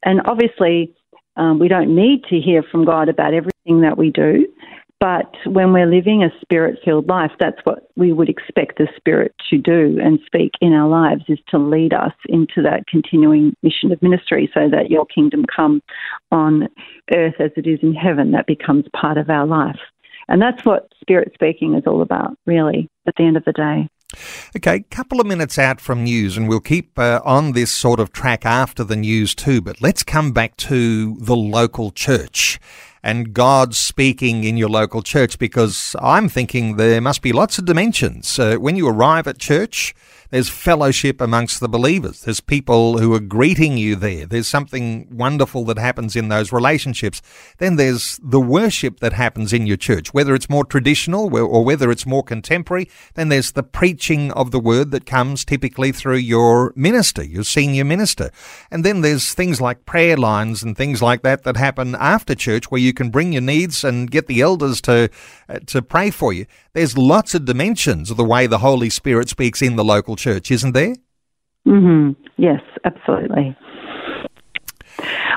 And 0.04 0.22
obviously, 0.26 0.94
um, 1.36 1.60
we 1.60 1.68
don't 1.68 1.96
need 1.96 2.24
to 2.26 2.40
hear 2.40 2.64
from 2.64 2.86
God 2.86 3.10
about 3.10 3.34
everything 3.34 3.82
that 3.82 3.98
we 3.98 4.12
do. 4.12 4.48
But 5.02 5.34
when 5.48 5.74
we're 5.74 5.88
living 5.88 6.24
a 6.24 6.30
spirit 6.42 6.78
filled 6.86 7.08
life, 7.08 7.32
that's 7.40 7.60
what 7.64 7.90
we 7.96 8.14
would 8.14 8.30
expect 8.30 8.78
the 8.78 8.88
Spirit 8.96 9.34
to 9.50 9.58
do 9.58 9.98
and 10.00 10.20
speak 10.28 10.52
in 10.62 10.74
our 10.74 10.88
lives 10.88 11.24
is 11.28 11.40
to 11.50 11.58
lead 11.58 11.92
us 11.92 12.14
into 12.30 12.62
that 12.62 12.86
continuing 12.88 13.56
mission 13.64 13.92
of 13.92 14.00
ministry 14.04 14.48
so 14.54 14.70
that 14.70 14.92
your 14.92 15.08
kingdom 15.08 15.44
come 15.54 15.82
on 16.32 16.70
earth 17.16 17.34
as 17.40 17.50
it 17.58 17.66
is 17.66 17.80
in 17.82 17.96
heaven. 17.96 18.30
That 18.32 18.46
becomes 18.46 18.86
part 18.96 19.18
of 19.18 19.32
our 19.32 19.48
life. 19.48 19.80
And 20.28 20.40
that's 20.40 20.64
what 20.64 20.94
spirit 21.02 21.32
speaking 21.34 21.74
is 21.74 21.84
all 21.88 22.04
about, 22.04 22.38
really, 22.46 22.88
at 23.08 23.16
the 23.18 23.24
end 23.24 23.38
of 23.38 23.46
the 23.46 23.54
day. 23.54 23.90
Okay, 24.56 24.82
couple 24.90 25.20
of 25.20 25.28
minutes 25.28 25.58
out 25.58 25.80
from 25.80 26.04
news, 26.04 26.38
and 26.38 26.48
we'll 26.50 26.60
keep 26.60 26.98
uh, 26.98 27.22
on 27.24 27.54
this 27.54 27.72
sort 27.72 28.00
of 28.00 28.12
track 28.12 28.46
after 28.46 28.84
the 28.84 28.96
news 28.96 29.34
too. 29.36 29.62
But 29.62 29.82
let's 29.82 30.04
come 30.04 30.32
back 30.32 30.58
to 30.58 31.16
the 31.18 31.36
local 31.36 31.92
church 31.92 32.60
and 33.04 33.34
God 33.34 33.76
speaking 33.76 34.44
in 34.44 34.58
your 34.58 34.70
local 34.70 35.02
church 35.02 35.40
because 35.40 35.96
I'm 36.00 36.30
thinking 36.30 36.76
there 36.76 37.02
must 37.02 37.22
be 37.22 37.32
lots 37.32 37.58
of 37.58 37.66
dimensions. 37.66 38.38
Uh, 38.38 38.58
when 38.58 38.76
you 38.76 38.88
arrive 38.88 39.28
at 39.28 39.40
church, 39.40 39.96
there's 40.32 40.50
fellowship 40.50 41.22
amongst 41.22 41.60
the 41.60 41.70
believers. 41.70 42.22
There's 42.22 42.40
people 42.40 42.98
who 42.98 43.14
are 43.14 43.20
greeting 43.20 43.78
you 43.78 43.96
there. 43.96 44.26
There's 44.26 44.48
something 44.48 45.08
wonderful 45.12 45.66
that 45.66 45.78
happens 45.78 46.16
in 46.16 46.30
those 46.30 46.52
relationships. 46.52 47.22
Then 47.58 47.76
there's 47.76 48.20
the 48.24 48.40
worship 48.40 49.02
that 49.02 49.14
happens 49.14 49.54
in 49.54 49.68
your 49.68 49.78
church, 49.78 50.14
whether 50.14 50.34
it's 50.34 50.50
more 50.50 50.64
traditional 50.64 51.36
or 51.36 51.64
whether 51.64 51.92
it's 51.92 52.06
more 52.06 52.24
contemporary. 52.24 52.90
Then 53.16 53.30
there's 53.30 53.52
the 53.52 53.64
preaching 53.64 54.32
of 54.32 54.52
the 54.52 54.60
word 54.60 54.92
that 54.92 55.06
comes 55.06 55.44
typically 55.44 55.92
through 55.92 56.18
your 56.18 56.74
minister, 56.76 57.24
your 57.24 57.44
senior 57.44 57.84
minister. 57.84 58.32
And 58.72 58.86
then 58.86 59.02
there's 59.02 59.34
things 59.34 59.60
like 59.60 59.86
prayer 59.86 60.16
lines 60.16 60.64
and 60.64 60.78
things 60.78 61.02
like 61.02 61.24
that 61.24 61.44
that 61.44 61.58
happen 61.58 61.94
after 61.96 62.36
church 62.36 62.72
where 62.72 62.82
you 62.82 62.94
can 62.94 63.10
bring 63.10 63.34
your 63.34 63.42
needs 63.42 63.84
and 63.84 64.10
get 64.10 64.28
the 64.28 64.42
elders 64.42 64.80
to, 64.82 65.10
to 65.60 65.82
pray 65.82 66.10
for 66.10 66.34
you. 66.34 66.46
There's 66.74 66.98
lots 66.98 67.36
of 67.36 67.46
dimensions 67.46 68.12
of 68.12 68.18
the 68.18 68.26
way 68.26 68.48
the 68.48 68.60
Holy 68.60 68.90
Spirit 68.90 69.30
speaks 69.30 69.62
in 69.62 69.76
the 69.76 69.84
local 69.84 70.16
church, 70.16 70.52
isn't 70.52 70.74
there? 70.74 70.96
Mm-hmm. 71.68 72.22
Yes, 72.38 72.62
absolutely. 72.86 73.56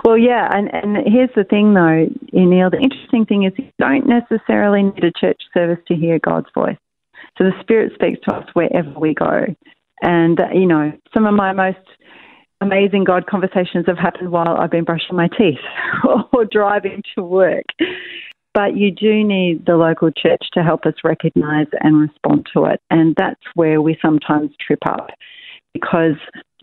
Well, 0.04 0.18
yeah, 0.18 0.48
and, 0.52 0.72
and 0.74 0.96
here's 1.06 1.30
the 1.34 1.44
thing 1.44 1.74
though, 1.74 2.06
Neil, 2.32 2.70
the 2.70 2.78
interesting 2.78 3.24
thing 3.24 3.44
is 3.44 3.52
you 3.56 3.70
don't 3.78 4.06
necessarily 4.06 4.82
need 4.82 5.04
a 5.04 5.12
church 5.12 5.40
service 5.54 5.82
to 5.88 5.94
hear 5.94 6.18
God's 6.18 6.48
voice. 6.54 6.76
So 7.38 7.44
the 7.44 7.52
Spirit 7.60 7.92
speaks 7.94 8.20
to 8.28 8.34
us 8.34 8.48
wherever 8.52 8.90
we 8.98 9.14
go. 9.14 9.46
And, 10.02 10.38
uh, 10.38 10.48
you 10.52 10.66
know, 10.66 10.92
some 11.14 11.26
of 11.26 11.34
my 11.34 11.52
most 11.52 11.78
amazing 12.60 13.04
God 13.04 13.26
conversations 13.26 13.86
have 13.86 13.98
happened 13.98 14.30
while 14.30 14.56
I've 14.56 14.70
been 14.70 14.84
brushing 14.84 15.16
my 15.16 15.28
teeth 15.28 15.58
or 16.32 16.44
driving 16.44 17.02
to 17.14 17.24
work. 17.24 17.64
But 18.54 18.76
you 18.76 18.92
do 18.92 19.24
need 19.24 19.66
the 19.66 19.76
local 19.76 20.10
church 20.12 20.42
to 20.52 20.62
help 20.62 20.86
us 20.86 20.94
recognise 21.02 21.66
and 21.80 22.00
respond 22.00 22.46
to 22.54 22.66
it. 22.66 22.80
And 22.90 23.14
that's 23.18 23.40
where 23.54 23.82
we 23.82 23.98
sometimes 24.00 24.52
trip 24.64 24.78
up 24.86 25.10
because 25.72 26.16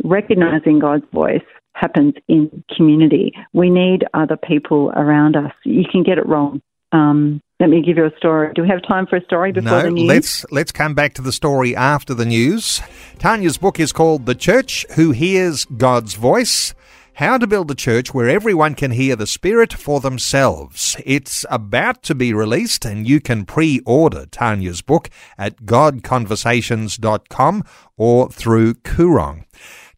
recognising 0.03 0.79
God's 0.79 1.03
voice 1.13 1.43
happens 1.73 2.13
in 2.27 2.63
community. 2.75 3.33
We 3.53 3.69
need 3.69 4.05
other 4.13 4.37
people 4.37 4.91
around 4.95 5.35
us. 5.35 5.51
You 5.65 5.83
can 5.91 6.03
get 6.03 6.17
it 6.17 6.25
wrong. 6.25 6.61
Um, 6.93 7.41
let 7.59 7.69
me 7.69 7.81
give 7.81 7.97
you 7.97 8.05
a 8.05 8.17
story. 8.17 8.51
Do 8.55 8.63
we 8.63 8.69
have 8.69 8.81
time 8.87 9.05
for 9.05 9.17
a 9.17 9.23
story 9.23 9.51
before 9.51 9.71
no, 9.71 9.81
the 9.83 9.91
news? 9.91 10.07
let's 10.07 10.45
let's 10.51 10.71
come 10.71 10.95
back 10.95 11.13
to 11.13 11.21
the 11.21 11.31
story 11.31 11.75
after 11.75 12.13
the 12.13 12.25
news. 12.25 12.81
Tanya's 13.19 13.57
book 13.57 13.79
is 13.79 13.93
called 13.93 14.25
The 14.25 14.35
Church 14.35 14.85
Who 14.95 15.11
Hears 15.11 15.65
God's 15.65 16.15
Voice. 16.15 16.73
How 17.15 17.37
to 17.37 17.45
Build 17.45 17.69
a 17.69 17.75
Church 17.75 18.13
Where 18.13 18.29
Everyone 18.29 18.73
Can 18.73 18.91
Hear 18.91 19.17
the 19.17 19.27
Spirit 19.27 19.73
for 19.73 19.99
Themselves. 19.99 20.95
It's 21.05 21.45
about 21.49 22.01
to 22.03 22.15
be 22.15 22.33
released, 22.33 22.85
and 22.85 23.05
you 23.07 23.19
can 23.19 23.45
pre 23.45 23.81
order 23.85 24.25
Tanya's 24.25 24.81
book 24.81 25.09
at 25.37 25.63
godconversations.com 25.63 27.63
or 27.97 28.29
through 28.29 28.75
Koorong. 28.75 29.43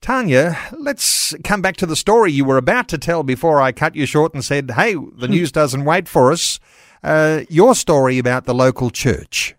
Tanya, 0.01 0.57
let's 0.73 1.33
come 1.43 1.61
back 1.61 1.77
to 1.77 1.85
the 1.85 1.95
story 1.95 2.31
you 2.31 2.43
were 2.43 2.57
about 2.57 2.87
to 2.89 2.97
tell 2.97 3.23
before 3.23 3.61
I 3.61 3.71
cut 3.71 3.95
you 3.95 4.05
short 4.05 4.33
and 4.33 4.43
said, 4.43 4.71
hey, 4.71 4.95
the 4.95 5.29
news 5.29 5.51
doesn't 5.51 5.85
wait 5.85 6.09
for 6.09 6.31
us. 6.31 6.59
Uh, 7.03 7.43
your 7.47 7.75
story 7.75 8.17
about 8.17 8.45
the 8.45 8.55
local 8.55 8.89
church. 8.89 9.55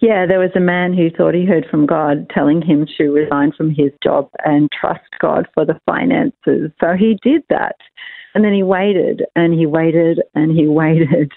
Yeah, 0.00 0.24
there 0.26 0.38
was 0.38 0.50
a 0.56 0.60
man 0.60 0.94
who 0.94 1.10
thought 1.10 1.34
he 1.34 1.44
heard 1.44 1.66
from 1.70 1.84
God 1.84 2.30
telling 2.34 2.62
him 2.62 2.86
to 2.96 3.10
resign 3.10 3.52
from 3.52 3.68
his 3.68 3.90
job 4.02 4.30
and 4.44 4.68
trust 4.72 5.04
God 5.20 5.46
for 5.52 5.66
the 5.66 5.78
finances. 5.84 6.70
So 6.80 6.94
he 6.98 7.18
did 7.22 7.42
that. 7.50 7.76
And 8.34 8.44
then 8.44 8.54
he 8.54 8.62
waited 8.62 9.22
and 9.36 9.52
he 9.52 9.66
waited 9.66 10.22
and 10.34 10.56
he 10.56 10.66
waited. 10.68 11.32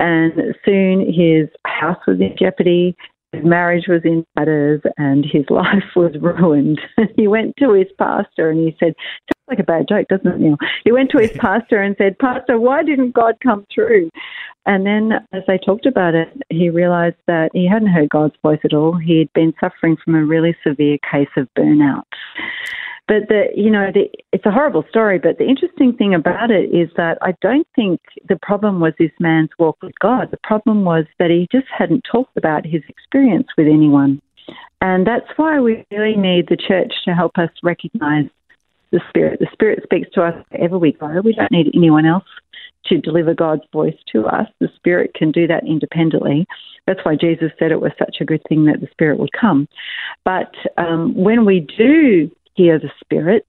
And 0.00 0.32
soon 0.64 1.00
his 1.06 1.48
house 1.64 2.00
was 2.06 2.20
in 2.20 2.34
jeopardy 2.38 2.96
his 3.32 3.44
marriage 3.44 3.86
was 3.88 4.02
in 4.04 4.24
tatters 4.36 4.82
and 4.98 5.24
his 5.24 5.44
life 5.50 5.96
was 5.96 6.14
ruined. 6.20 6.80
he 7.16 7.26
went 7.26 7.54
to 7.58 7.72
his 7.72 7.88
pastor 7.98 8.50
and 8.50 8.60
he 8.60 8.76
said, 8.78 8.94
sounds 8.94 9.48
like 9.48 9.58
a 9.58 9.64
bad 9.64 9.88
joke, 9.88 10.08
doesn't 10.08 10.26
it, 10.26 10.38
Neil? 10.38 10.56
He 10.84 10.92
went 10.92 11.10
to 11.10 11.18
his 11.18 11.30
pastor 11.38 11.82
and 11.82 11.96
said, 11.98 12.18
Pastor, 12.18 12.58
why 12.58 12.82
didn't 12.82 13.14
God 13.14 13.36
come 13.42 13.66
through? 13.74 14.10
And 14.64 14.86
then 14.86 15.12
as 15.32 15.42
they 15.46 15.58
talked 15.58 15.86
about 15.86 16.14
it, 16.14 16.28
he 16.48 16.70
realized 16.70 17.16
that 17.26 17.50
he 17.52 17.68
hadn't 17.68 17.88
heard 17.88 18.10
God's 18.10 18.36
voice 18.42 18.60
at 18.64 18.74
all. 18.74 18.96
He 18.96 19.18
had 19.18 19.32
been 19.32 19.52
suffering 19.58 19.96
from 20.04 20.14
a 20.14 20.24
really 20.24 20.56
severe 20.62 20.98
case 21.10 21.28
of 21.36 21.48
burnout. 21.58 22.04
But 23.08 23.28
the, 23.28 23.46
you 23.56 23.70
know, 23.70 23.90
the, 23.92 24.08
it's 24.32 24.46
a 24.46 24.52
horrible 24.52 24.84
story. 24.88 25.18
But 25.18 25.38
the 25.38 25.46
interesting 25.46 25.94
thing 25.94 26.14
about 26.14 26.52
it 26.52 26.70
is 26.72 26.88
that 26.96 27.18
I 27.20 27.34
don't 27.42 27.66
think 27.74 28.00
the 28.28 28.38
problem 28.40 28.78
was 28.78 28.92
this 28.98 29.10
man's 29.18 29.50
walk 29.58 29.78
with 29.82 29.98
God. 29.98 30.30
The 30.30 30.38
problem 30.44 30.84
was 30.84 31.04
that 31.18 31.30
he 31.30 31.48
just 31.50 31.66
hadn't 31.76 32.06
talked 32.10 32.36
about 32.36 32.64
his 32.64 32.82
experience 32.88 33.48
with 33.58 33.66
anyone, 33.66 34.22
and 34.80 35.06
that's 35.06 35.26
why 35.36 35.60
we 35.60 35.84
really 35.90 36.16
need 36.16 36.48
the 36.48 36.56
church 36.56 36.92
to 37.04 37.14
help 37.14 37.38
us 37.38 37.50
recognise 37.62 38.30
the 38.92 39.00
Spirit. 39.08 39.40
The 39.40 39.48
Spirit 39.52 39.82
speaks 39.82 40.08
to 40.14 40.22
us 40.22 40.44
wherever 40.50 40.78
we 40.78 40.92
go. 40.92 41.20
We 41.24 41.34
don't 41.34 41.50
need 41.50 41.72
anyone 41.74 42.06
else 42.06 42.24
to 42.86 42.98
deliver 42.98 43.34
God's 43.34 43.62
voice 43.72 43.96
to 44.12 44.26
us. 44.26 44.46
The 44.60 44.68
Spirit 44.76 45.14
can 45.14 45.30
do 45.30 45.46
that 45.46 45.66
independently. 45.66 46.46
That's 46.86 47.00
why 47.04 47.16
Jesus 47.16 47.50
said 47.58 47.70
it 47.70 47.80
was 47.80 47.92
such 47.98 48.16
a 48.20 48.24
good 48.24 48.42
thing 48.48 48.64
that 48.66 48.80
the 48.80 48.88
Spirit 48.90 49.18
would 49.18 49.32
come. 49.32 49.68
But 50.24 50.52
um, 50.76 51.14
when 51.14 51.44
we 51.44 51.60
do 51.60 52.30
hear 52.54 52.78
the 52.78 52.90
Spirit, 53.00 53.46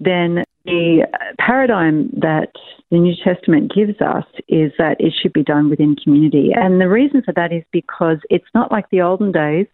then 0.00 0.44
the 0.64 1.06
paradigm 1.38 2.10
that 2.20 2.52
the 2.90 2.98
New 2.98 3.14
Testament 3.22 3.72
gives 3.74 4.00
us 4.00 4.24
is 4.48 4.72
that 4.78 4.96
it 4.98 5.12
should 5.20 5.32
be 5.32 5.42
done 5.42 5.68
within 5.70 5.96
community. 5.96 6.50
And 6.54 6.80
the 6.80 6.88
reason 6.88 7.22
for 7.22 7.32
that 7.34 7.52
is 7.52 7.62
because 7.70 8.18
it's 8.30 8.44
not 8.54 8.72
like 8.72 8.88
the 8.90 9.02
olden 9.02 9.32
days 9.32 9.66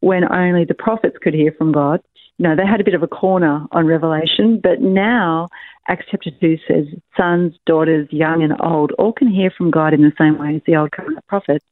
when 0.00 0.30
only 0.30 0.64
the 0.64 0.74
prophets 0.74 1.16
could 1.20 1.34
hear 1.34 1.52
from 1.56 1.72
God. 1.72 2.00
Know, 2.40 2.54
they 2.54 2.66
had 2.66 2.80
a 2.80 2.84
bit 2.84 2.94
of 2.94 3.02
a 3.02 3.08
corner 3.08 3.66
on 3.72 3.86
Revelation, 3.86 4.60
but 4.62 4.80
now 4.80 5.48
Acts 5.88 6.06
chapter 6.10 6.30
2 6.40 6.58
says 6.68 6.84
sons, 7.16 7.54
daughters, 7.66 8.06
young 8.12 8.42
and 8.44 8.54
old 8.60 8.92
all 8.92 9.12
can 9.12 9.28
hear 9.28 9.50
from 9.50 9.72
God 9.72 9.92
in 9.92 10.02
the 10.02 10.12
same 10.16 10.38
way 10.38 10.56
as 10.56 10.62
the 10.64 10.76
old 10.76 10.92
covenant 10.92 11.26
prophets. 11.26 11.64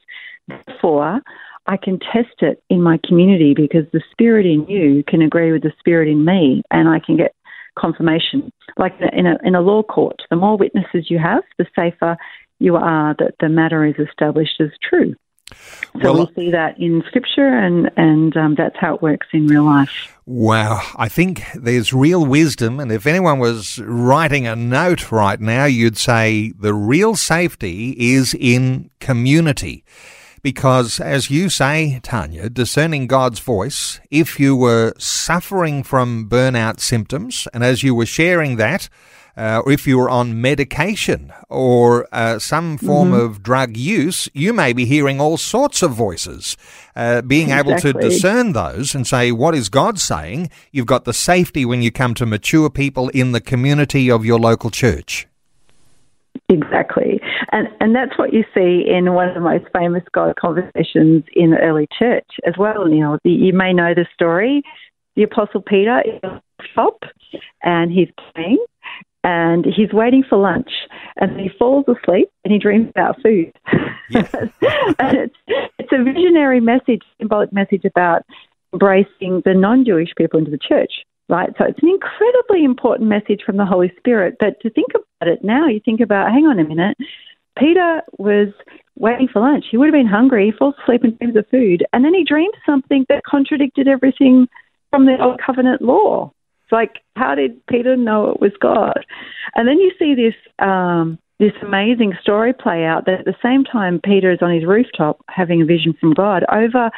Therefore, 0.49 1.21
I 1.67 1.77
can 1.77 1.99
test 1.99 2.41
it 2.41 2.63
in 2.71 2.83
my 2.83 2.99
community 3.07 3.55
because 3.55 3.85
the 3.93 4.03
spirit 4.11 4.47
in 4.47 4.67
you 4.67 5.05
can 5.07 5.23
agree 5.23 5.53
with 5.53 5.63
the 5.63 5.73
spirit 5.79 6.09
in 6.09 6.25
me, 6.25 6.63
and 6.71 6.89
I 6.89 6.99
can 6.99 7.17
get 7.17 7.35
confirmation. 7.79 8.51
Like 8.77 8.95
in 9.13 9.27
a 9.27 9.37
in 9.45 9.55
a 9.55 9.61
law 9.61 9.83
court, 9.83 10.23
the 10.31 10.37
more 10.37 10.57
witnesses 10.57 11.11
you 11.11 11.19
have, 11.19 11.43
the 11.59 11.67
safer 11.77 12.17
you 12.59 12.77
are 12.77 13.15
that 13.19 13.35
the 13.41 13.49
matter 13.49 13.85
is 13.85 13.97
established 13.99 14.61
as 14.61 14.71
true. 14.83 15.15
So 16.03 16.13
well, 16.13 16.27
we 16.37 16.45
see 16.45 16.51
that 16.51 16.79
in 16.79 17.03
scripture, 17.07 17.47
and 17.47 17.91
and 17.97 18.37
um, 18.37 18.55
that's 18.57 18.77
how 18.79 18.97
it 18.97 19.03
works 19.03 19.29
in 19.33 19.47
real 19.47 19.65
life. 19.65 20.17
Wow, 20.27 20.83
I 20.97 21.09
think 21.09 21.45
there's 21.55 21.93
real 21.93 22.27
wisdom, 22.27 22.81
and 22.81 22.91
if 22.91 23.07
anyone 23.07 23.39
was 23.39 23.79
writing 23.79 24.47
a 24.47 24.57
note 24.57 25.13
right 25.13 25.41
now, 25.41 25.65
you'd 25.65 25.97
say 25.97 26.53
the 26.59 26.75
real 26.75 27.15
safety 27.15 27.95
is 27.99 28.35
in 28.39 28.91
community. 29.01 29.85
Because, 30.43 31.01
as 31.01 31.29
you 31.29 31.49
say, 31.49 31.99
Tanya, 32.05 32.49
discerning 32.49 33.09
God's 33.09 33.41
voice, 33.41 33.99
if 34.11 34.39
you 34.39 34.55
were 34.55 34.93
suffering 34.97 35.83
from 35.83 36.29
burnout 36.29 36.79
symptoms, 36.79 37.49
and 37.53 37.65
as 37.65 37.83
you 37.83 37.95
were 37.97 38.07
sharing 38.07 38.57
that, 38.57 38.89
uh, 39.37 39.63
or 39.65 39.73
if 39.73 39.87
you're 39.87 40.09
on 40.09 40.41
medication 40.41 41.33
or 41.49 42.09
uh, 42.13 42.39
some 42.39 42.79
form 42.79 43.11
mm-hmm. 43.11 43.21
of 43.21 43.43
drug 43.43 43.77
use, 43.77 44.29
you 44.33 44.53
may 44.53 44.73
be 44.73 44.85
hearing 44.85 45.21
all 45.21 45.37
sorts 45.37 45.83
of 45.83 45.93
voices. 45.93 46.57
Uh, 46.95 47.21
being 47.21 47.49
exactly. 47.49 47.73
able 47.73 47.81
to 47.81 47.93
discern 47.93 48.53
those 48.53 48.95
and 48.95 49.07
say, 49.07 49.31
what 49.31 49.55
is 49.55 49.69
God 49.69 49.99
saying? 49.99 50.51
You've 50.73 50.87
got 50.87 51.05
the 51.05 51.13
safety 51.13 51.65
when 51.65 51.83
you 51.83 51.91
come 51.91 52.15
to 52.15 52.25
mature 52.27 52.71
people 52.71 53.11
in 53.11 53.33
the 53.33 53.41
community 53.41 54.11
of 54.11 54.25
your 54.25 54.39
local 54.39 54.71
church. 54.71 55.27
Exactly. 56.49 57.21
And 57.53 57.69
and 57.81 57.95
that's 57.95 58.17
what 58.19 58.33
you 58.33 58.45
see 58.55 58.85
in 58.87 59.13
one 59.15 59.29
of 59.29 59.35
the 59.35 59.41
most 59.41 59.65
famous 59.77 60.03
God 60.13 60.35
conversations 60.37 61.25
in 61.35 61.51
the 61.51 61.59
early 61.59 61.89
church 61.99 62.27
as 62.47 62.55
well, 62.59 62.85
Neil. 62.85 63.19
You 63.25 63.53
may 63.53 63.73
know 63.73 63.95
the 63.95 64.07
story. 64.15 64.63
The 65.17 65.23
Apostle 65.23 65.63
Peter, 65.63 66.03
rooftop 66.23 67.05
and 67.63 67.91
he's 67.91 68.09
playing 68.35 68.65
and 69.27 69.65
he's 69.65 69.93
waiting 69.93 70.23
for 70.23 70.39
lunch 70.39 70.71
and 71.17 71.41
he 71.41 71.51
falls 71.59 71.85
asleep 71.89 72.29
and 72.45 72.53
he 72.53 72.61
dreams 72.61 72.89
about 72.91 73.21
food. 73.21 73.53
Yeah. 74.09 74.29
and 75.01 75.19
it's, 75.19 75.35
it's 75.81 75.93
a 75.93 76.05
visionary 76.05 76.61
message, 76.61 77.03
symbolic 77.19 77.53
message 77.53 77.85
about 77.85 78.23
embracing 78.73 79.43
the 79.45 79.53
non 79.53 79.85
Jewish 79.85 80.11
people 80.17 80.39
into 80.39 80.53
the 80.53 80.59
church, 80.59 80.93
right? 81.29 81.51
So 81.59 81.65
it's 81.65 81.83
an 81.83 81.89
incredibly 81.89 82.65
important 82.65 83.09
message 83.09 83.41
from 83.45 83.57
the 83.57 83.67
Holy 83.67 83.93
Spirit. 83.99 84.37
But 84.39 84.61
to 84.61 84.71
think 84.71 84.93
about 84.95 85.33
it 85.33 85.43
now, 85.43 85.67
you 85.67 85.81
think 85.85 86.01
about, 86.01 86.31
hang 86.31 86.47
on 86.47 86.61
a 86.61 86.65
minute, 86.65 86.97
Peter 87.59 88.03
was 88.19 88.49
waiting 88.95 89.27
for 89.27 89.41
lunch. 89.41 89.65
He 89.69 89.77
would 89.77 89.87
have 89.87 89.93
been 89.93 90.07
hungry. 90.07 90.47
He 90.47 90.57
falls 90.57 90.77
asleep 90.85 91.03
and 91.03 91.19
dreams 91.19 91.37
of 91.37 91.49
food. 91.49 91.85
And 91.93 92.05
then 92.05 92.15
he 92.15 92.23
dreamed 92.23 92.55
something 92.65 93.05
that 93.09 93.25
contradicted 93.25 93.89
everything 93.89 94.47
from 94.91 95.07
the 95.07 95.21
Old 95.21 95.41
Covenant 95.45 95.83
law. 95.83 96.33
It's 96.67 96.73
like, 96.73 96.97
how 97.15 97.37
did 97.37 97.65
Peter 97.69 97.97
know 97.97 98.31
it 98.31 98.41
was 98.41 98.51
God? 98.61 99.07
And 99.55 99.69
then 99.69 99.79
you 99.79 99.93
see 100.01 100.17
this 100.17 100.35
um, 100.59 101.17
this 101.39 101.53
amazing 101.63 102.15
story 102.21 102.53
play 102.53 102.85
out 102.85 103.07
that 103.07 103.21
at 103.21 103.25
the 103.25 103.37
same 103.41 103.63
time 103.63 104.01
Peter 104.03 104.33
is 104.33 104.41
on 104.43 104.53
his 104.53 104.65
rooftop 104.65 105.21
having 105.29 105.63
a 105.63 105.65
vision 105.65 105.95
from 106.01 106.13
God 106.13 106.45
over, 106.51 106.91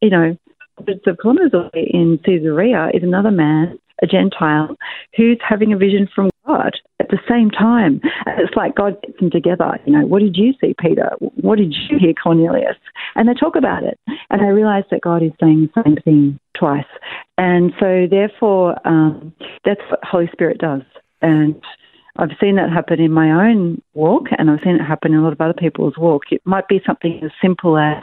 you 0.00 0.08
know, 0.08 0.38
hundreds 0.78 1.06
of 1.06 1.18
kilometres 1.20 1.52
away 1.52 1.90
in 1.92 2.18
Caesarea 2.24 2.88
is 2.94 3.02
another 3.02 3.30
man, 3.30 3.78
a 4.02 4.06
Gentile, 4.06 4.76
who's 5.16 5.38
having 5.46 5.72
a 5.72 5.76
vision 5.76 6.08
from 6.14 6.30
God 6.46 6.72
at 6.98 7.08
the 7.08 7.18
same 7.28 7.50
time. 7.50 8.00
And 8.26 8.40
it's 8.40 8.56
like 8.56 8.74
God 8.74 9.00
gets 9.02 9.18
them 9.18 9.30
together. 9.30 9.78
You 9.84 9.92
know, 9.92 10.06
what 10.06 10.20
did 10.20 10.36
you 10.36 10.52
see, 10.60 10.74
Peter? 10.78 11.10
What 11.18 11.58
did 11.58 11.74
you 11.74 11.98
hear, 11.98 12.14
Cornelius? 12.14 12.76
And 13.14 13.28
they 13.28 13.34
talk 13.34 13.56
about 13.56 13.82
it. 13.84 13.98
And 14.30 14.40
they 14.40 14.52
realize 14.52 14.84
that 14.90 15.02
God 15.02 15.22
is 15.22 15.32
saying 15.40 15.68
the 15.74 15.82
same 15.82 15.96
thing 15.96 16.40
twice. 16.56 16.84
And 17.38 17.72
so, 17.80 18.06
therefore, 18.10 18.76
um, 18.86 19.32
that's 19.64 19.80
what 19.90 20.00
Holy 20.02 20.28
Spirit 20.32 20.58
does. 20.58 20.82
And 21.22 21.60
I've 22.16 22.30
seen 22.40 22.56
that 22.56 22.70
happen 22.70 23.00
in 23.00 23.12
my 23.12 23.48
own 23.48 23.80
walk, 23.94 24.26
and 24.36 24.50
I've 24.50 24.60
seen 24.64 24.74
it 24.74 24.84
happen 24.84 25.12
in 25.12 25.20
a 25.20 25.22
lot 25.22 25.32
of 25.32 25.40
other 25.40 25.54
people's 25.54 25.96
walk. 25.96 26.24
It 26.30 26.42
might 26.44 26.68
be 26.68 26.80
something 26.84 27.20
as 27.24 27.30
simple 27.40 27.78
as, 27.78 28.02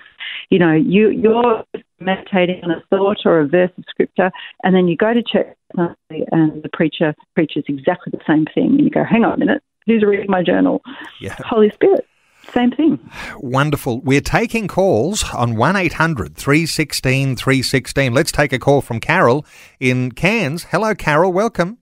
you 0.49 0.59
know, 0.59 0.73
you 0.73 1.09
you're 1.09 1.63
meditating 1.99 2.63
on 2.63 2.71
a 2.71 2.83
thought 2.89 3.17
or 3.25 3.39
a 3.41 3.47
verse 3.47 3.71
of 3.77 3.83
scripture, 3.89 4.31
and 4.63 4.75
then 4.75 4.87
you 4.87 4.95
go 4.95 5.13
to 5.13 5.21
church 5.21 5.47
and 5.77 6.63
the 6.63 6.69
preacher 6.73 7.15
preaches 7.35 7.63
exactly 7.67 8.11
the 8.11 8.23
same 8.27 8.45
thing, 8.53 8.77
and 8.77 8.81
you 8.81 8.89
go, 8.89 9.03
hang 9.03 9.23
on 9.23 9.33
a 9.33 9.37
minute, 9.37 9.63
who's 9.85 10.03
reading 10.03 10.29
my 10.29 10.43
journal? 10.43 10.81
Yeah. 11.21 11.35
Holy 11.39 11.69
Spirit. 11.71 12.05
Same 12.53 12.71
thing. 12.71 12.99
Wonderful. 13.39 13.99
We're 14.01 14.21
taking 14.21 14.67
calls 14.67 15.23
on 15.33 15.55
1 15.55 15.75
800 15.75 16.35
316 16.35 17.35
316. 17.35 18.13
Let's 18.13 18.31
take 18.31 18.53
a 18.53 18.59
call 18.59 18.81
from 18.81 18.99
Carol 18.99 19.45
in 19.79 20.11
Cairns. 20.11 20.63
Hello, 20.65 20.95
Carol. 20.95 21.33
Welcome. 21.33 21.79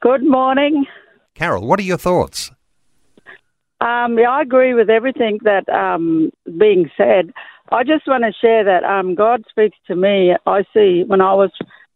Good 0.00 0.24
morning. 0.24 0.86
Carol, 1.34 1.66
what 1.66 1.78
are 1.78 1.84
your 1.84 1.98
thoughts? 1.98 2.50
Um, 3.80 4.18
yeah, 4.18 4.30
I 4.30 4.42
agree 4.42 4.74
with 4.74 4.90
everything 4.90 5.38
that 5.44 5.68
um, 5.68 6.30
being 6.58 6.90
said. 6.96 7.32
I 7.70 7.84
just 7.84 8.08
want 8.08 8.24
to 8.24 8.32
share 8.32 8.64
that 8.64 8.82
um, 8.82 9.14
God 9.14 9.44
speaks 9.48 9.76
to 9.86 9.94
me. 9.94 10.34
I 10.46 10.64
see 10.74 11.04
when 11.06 11.20
I 11.20 11.34
was 11.34 11.50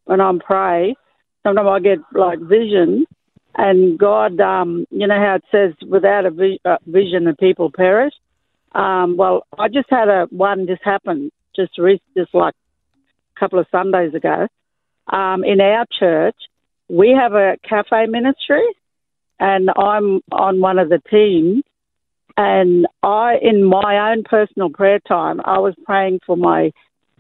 when 0.05 0.21
I'm 0.21 0.39
pray, 0.41 0.95
sometimes 1.43 1.69
I 1.69 1.81
get 1.81 1.99
like 2.15 2.41
vision, 2.41 3.07
and 3.55 3.99
God, 3.99 4.41
um, 4.41 4.87
you 4.91 5.07
know 5.07 5.19
how 5.19 5.37
it 5.37 5.45
says, 5.51 5.75
without 5.89 6.27
a 6.27 6.31
vi- 6.31 6.61
uh, 6.65 6.79
vision, 6.87 7.25
the 7.25 7.35
people 7.39 7.71
perish. 7.75 8.15
Um, 8.75 9.17
well, 9.17 9.47
I 9.59 9.69
just 9.69 9.89
had 9.91 10.09
a 10.09 10.27
one 10.31 10.67
just 10.67 10.83
happen 10.83 11.31
just 11.55 11.77
re- 11.79 12.01
just 12.17 12.35
like 12.35 12.55
a 13.37 13.41
couple 13.41 13.59
of 13.59 13.67
Sundays 13.71 14.15
ago. 14.15 14.49
Um, 15.13 15.45
in 15.45 15.61
our 15.61 15.85
church, 15.99 16.37
we 16.89 17.17
have 17.19 17.35
a 17.35 17.57
cafe 17.69 18.07
ministry, 18.07 18.65
and 19.39 19.71
I'm 19.77 20.21
on 20.31 20.61
one 20.61 20.79
of 20.79 20.89
the 20.89 21.01
teams. 21.11 21.65
And 22.35 22.87
I, 23.03 23.37
in 23.43 23.63
my 23.63 24.11
own 24.11 24.23
personal 24.25 24.71
prayer 24.71 25.01
time, 25.01 25.43
I 25.45 25.59
was 25.59 25.75
praying 25.85 26.21
for 26.25 26.37
my 26.37 26.71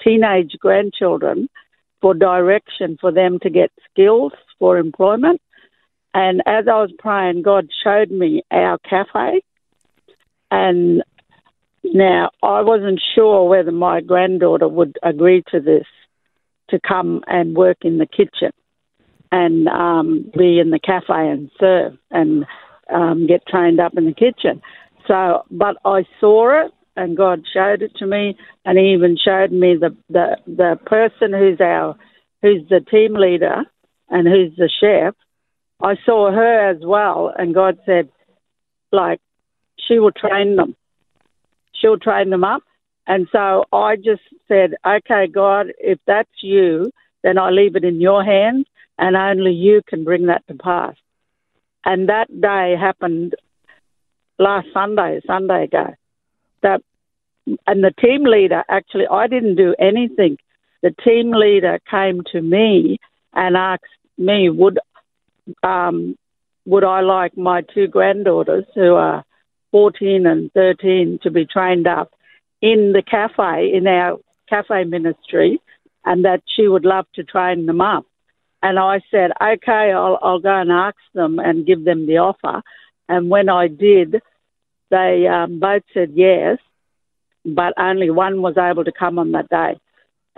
teenage 0.00 0.56
grandchildren 0.58 1.48
for 2.02 2.12
direction 2.12 2.98
for 3.00 3.10
them 3.10 3.38
to 3.38 3.48
get 3.48 3.72
skills 3.90 4.32
for 4.58 4.76
employment. 4.76 5.40
And 6.12 6.42
as 6.44 6.66
I 6.68 6.82
was 6.82 6.92
praying, 6.98 7.40
God 7.42 7.68
showed 7.82 8.10
me 8.10 8.42
our 8.50 8.76
cafe. 8.78 9.40
And 10.50 11.02
now 11.82 12.30
I 12.42 12.60
wasn't 12.60 13.00
sure 13.14 13.48
whether 13.48 13.72
my 13.72 14.02
granddaughter 14.02 14.68
would 14.68 14.98
agree 15.02 15.42
to 15.52 15.60
this 15.60 15.86
to 16.68 16.78
come 16.86 17.22
and 17.26 17.56
work 17.56 17.78
in 17.82 17.96
the 17.98 18.06
kitchen 18.06 18.50
and 19.30 19.68
um, 19.68 20.30
be 20.36 20.58
in 20.58 20.70
the 20.70 20.78
cafe 20.78 21.30
and 21.30 21.50
serve 21.58 21.96
and 22.10 22.44
um, 22.92 23.26
get 23.26 23.46
trained 23.46 23.80
up 23.80 23.96
in 23.96 24.04
the 24.04 24.12
kitchen. 24.12 24.60
So, 25.06 25.44
but 25.50 25.76
I 25.84 26.04
saw 26.20 26.66
it, 26.66 26.72
and 26.96 27.16
God 27.16 27.44
showed 27.52 27.82
it 27.82 27.94
to 27.96 28.06
me, 28.06 28.36
and 28.64 28.78
He 28.78 28.92
even 28.92 29.16
showed 29.16 29.52
me 29.52 29.76
the 29.76 29.96
the 30.08 30.36
the 30.46 30.78
person 30.86 31.32
who's 31.32 31.60
our 31.60 31.96
who's 32.42 32.68
the 32.68 32.80
team 32.80 33.14
leader 33.14 33.64
and 34.08 34.28
who's 34.28 34.54
the 34.56 34.70
chef. 34.80 35.14
I 35.80 35.96
saw 36.04 36.30
her 36.30 36.70
as 36.70 36.78
well, 36.84 37.32
and 37.36 37.54
God 37.54 37.78
said, 37.86 38.08
like, 38.92 39.20
she 39.88 39.98
will 39.98 40.12
train 40.12 40.56
them. 40.56 40.76
She'll 41.74 41.98
train 41.98 42.30
them 42.30 42.44
up. 42.44 42.62
And 43.06 43.26
so 43.32 43.64
I 43.72 43.96
just 43.96 44.22
said, 44.46 44.74
okay, 44.86 45.26
God, 45.26 45.72
if 45.78 45.98
that's 46.06 46.30
you, 46.40 46.92
then 47.24 47.36
I 47.36 47.50
leave 47.50 47.74
it 47.74 47.84
in 47.84 48.00
your 48.00 48.22
hands, 48.22 48.66
and 48.96 49.16
only 49.16 49.52
you 49.52 49.82
can 49.88 50.04
bring 50.04 50.26
that 50.26 50.46
to 50.46 50.54
pass. 50.54 50.94
And 51.84 52.08
that 52.08 52.28
day 52.40 52.76
happened 52.78 53.34
last 54.38 54.68
Sunday, 54.72 55.20
Sunday 55.26 55.64
ago. 55.64 55.94
That 56.62 56.82
and 57.66 57.82
the 57.82 57.92
team 58.00 58.24
leader 58.24 58.62
actually, 58.68 59.06
I 59.10 59.26
didn't 59.26 59.56
do 59.56 59.74
anything. 59.78 60.38
The 60.82 60.94
team 61.04 61.32
leader 61.32 61.80
came 61.90 62.22
to 62.32 62.40
me 62.40 62.98
and 63.32 63.56
asked 63.56 63.84
me, 64.18 64.48
would 64.48 64.78
um, 65.62 66.16
would 66.64 66.84
I 66.84 67.00
like 67.00 67.36
my 67.36 67.62
two 67.74 67.88
granddaughters, 67.88 68.64
who 68.74 68.94
are 68.94 69.24
14 69.72 70.26
and 70.26 70.52
13, 70.52 71.18
to 71.22 71.30
be 71.30 71.44
trained 71.44 71.86
up 71.86 72.12
in 72.60 72.92
the 72.92 73.02
cafe 73.02 73.72
in 73.74 73.86
our 73.86 74.18
cafe 74.48 74.84
ministry, 74.84 75.60
and 76.04 76.24
that 76.24 76.42
she 76.46 76.68
would 76.68 76.84
love 76.84 77.06
to 77.14 77.24
train 77.24 77.66
them 77.66 77.80
up. 77.80 78.06
And 78.62 78.78
I 78.78 79.00
said, 79.10 79.32
okay, 79.40 79.92
I'll, 79.92 80.18
I'll 80.22 80.38
go 80.38 80.54
and 80.54 80.70
ask 80.70 80.96
them 81.14 81.40
and 81.40 81.66
give 81.66 81.84
them 81.84 82.06
the 82.06 82.18
offer. 82.18 82.62
And 83.08 83.28
when 83.28 83.48
I 83.48 83.66
did, 83.66 84.22
they 84.92 85.26
um, 85.26 85.58
both 85.58 85.82
said 85.92 86.12
yes, 86.14 86.58
but 87.44 87.72
only 87.78 88.10
one 88.10 88.42
was 88.42 88.56
able 88.56 88.84
to 88.84 88.92
come 88.92 89.18
on 89.18 89.32
that 89.32 89.48
day, 89.48 89.80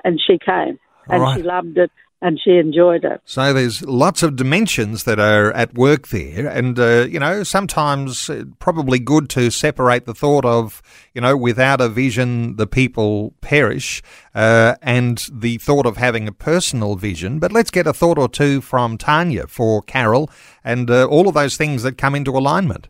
and 0.04 0.18
she 0.24 0.38
came, 0.38 0.78
and 1.08 1.22
Right. 1.22 1.36
she 1.36 1.42
loved 1.42 1.76
it, 1.76 1.90
and 2.22 2.40
she 2.42 2.52
enjoyed 2.52 3.04
it. 3.04 3.20
So 3.26 3.52
there's 3.52 3.82
lots 3.82 4.22
of 4.22 4.36
dimensions 4.36 5.04
that 5.04 5.18
are 5.18 5.52
at 5.52 5.74
work 5.74 6.08
there, 6.08 6.46
and 6.46 6.78
uh, 6.78 7.06
you 7.10 7.18
know 7.18 7.42
sometimes 7.42 8.30
uh, 8.30 8.44
probably 8.60 8.98
good 9.00 9.28
to 9.30 9.50
separate 9.50 10.06
the 10.06 10.14
thought 10.14 10.44
of 10.44 10.80
you 11.14 11.20
know 11.20 11.36
without 11.36 11.80
a 11.82 11.88
vision 11.88 12.56
the 12.56 12.66
people 12.66 13.34
perish, 13.40 14.02
uh, 14.34 14.76
and 14.80 15.26
the 15.32 15.58
thought 15.58 15.84
of 15.84 15.96
having 15.96 16.28
a 16.28 16.32
personal 16.32 16.94
vision. 16.94 17.40
But 17.40 17.52
let's 17.52 17.72
get 17.72 17.86
a 17.88 17.92
thought 17.92 18.18
or 18.18 18.28
two 18.28 18.60
from 18.60 18.96
Tanya 18.98 19.46
for 19.48 19.82
Carol, 19.82 20.30
and 20.62 20.88
uh, 20.90 21.06
all 21.06 21.28
of 21.28 21.34
those 21.34 21.56
things 21.56 21.82
that 21.82 21.98
come 21.98 22.14
into 22.14 22.30
alignment. 22.30 22.88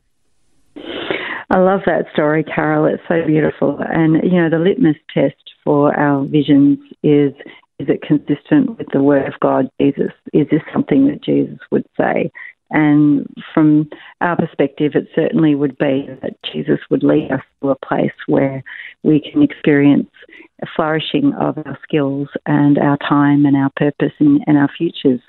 I 1.50 1.58
love 1.58 1.80
that 1.86 2.06
story, 2.12 2.44
Carol. 2.44 2.86
It's 2.86 3.02
so 3.08 3.26
beautiful. 3.26 3.78
And, 3.80 4.22
you 4.24 4.40
know, 4.40 4.50
the 4.50 4.58
litmus 4.58 4.96
test 5.12 5.36
for 5.64 5.94
our 5.98 6.24
visions 6.24 6.78
is 7.02 7.32
is 7.80 7.88
it 7.88 8.02
consistent 8.02 8.78
with 8.78 8.86
the 8.92 9.02
Word 9.02 9.26
of 9.26 9.38
God, 9.40 9.68
Jesus? 9.80 10.12
Is 10.32 10.46
this 10.48 10.62
something 10.72 11.08
that 11.08 11.24
Jesus 11.24 11.58
would 11.72 11.84
say? 11.96 12.30
And 12.70 13.26
from 13.52 13.90
our 14.20 14.36
perspective, 14.36 14.92
it 14.94 15.08
certainly 15.14 15.54
would 15.54 15.76
be 15.76 16.08
that 16.22 16.36
Jesus 16.52 16.78
would 16.90 17.02
lead 17.02 17.30
us 17.32 17.42
to 17.60 17.70
a 17.70 17.86
place 17.86 18.12
where 18.26 18.62
we 19.02 19.20
can 19.20 19.42
experience 19.42 20.10
a 20.62 20.66
flourishing 20.74 21.32
of 21.34 21.58
our 21.58 21.78
skills 21.82 22.28
and 22.46 22.78
our 22.78 22.96
time 22.98 23.44
and 23.44 23.56
our 23.56 23.70
purpose 23.76 24.12
and, 24.18 24.42
and 24.46 24.56
our 24.56 24.70
futures. 24.76 25.20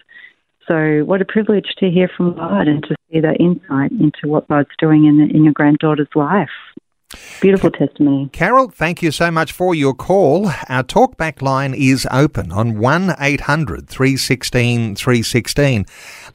So, 0.67 1.03
what 1.05 1.21
a 1.21 1.25
privilege 1.25 1.75
to 1.77 1.89
hear 1.89 2.09
from 2.15 2.35
God 2.35 2.67
and 2.67 2.83
to 2.83 2.95
see 3.11 3.19
that 3.19 3.39
insight 3.39 3.91
into 3.91 4.27
what 4.27 4.47
God's 4.47 4.69
doing 4.79 5.05
in, 5.05 5.29
in 5.29 5.43
your 5.43 5.53
granddaughter's 5.53 6.07
life. 6.15 6.49
Beautiful 7.39 7.69
testimony. 7.71 8.29
Carol, 8.33 8.69
thank 8.69 9.03
you 9.03 9.11
so 9.11 9.29
much 9.29 9.51
for 9.51 9.75
your 9.75 9.93
call. 9.93 10.47
Our 10.67 10.83
talkback 10.83 11.41
line 11.41 11.73
is 11.73 12.07
open 12.11 12.51
on 12.51 12.79
1 12.79 13.15
800 13.19 13.87
316 13.87 14.95
316. 14.95 15.85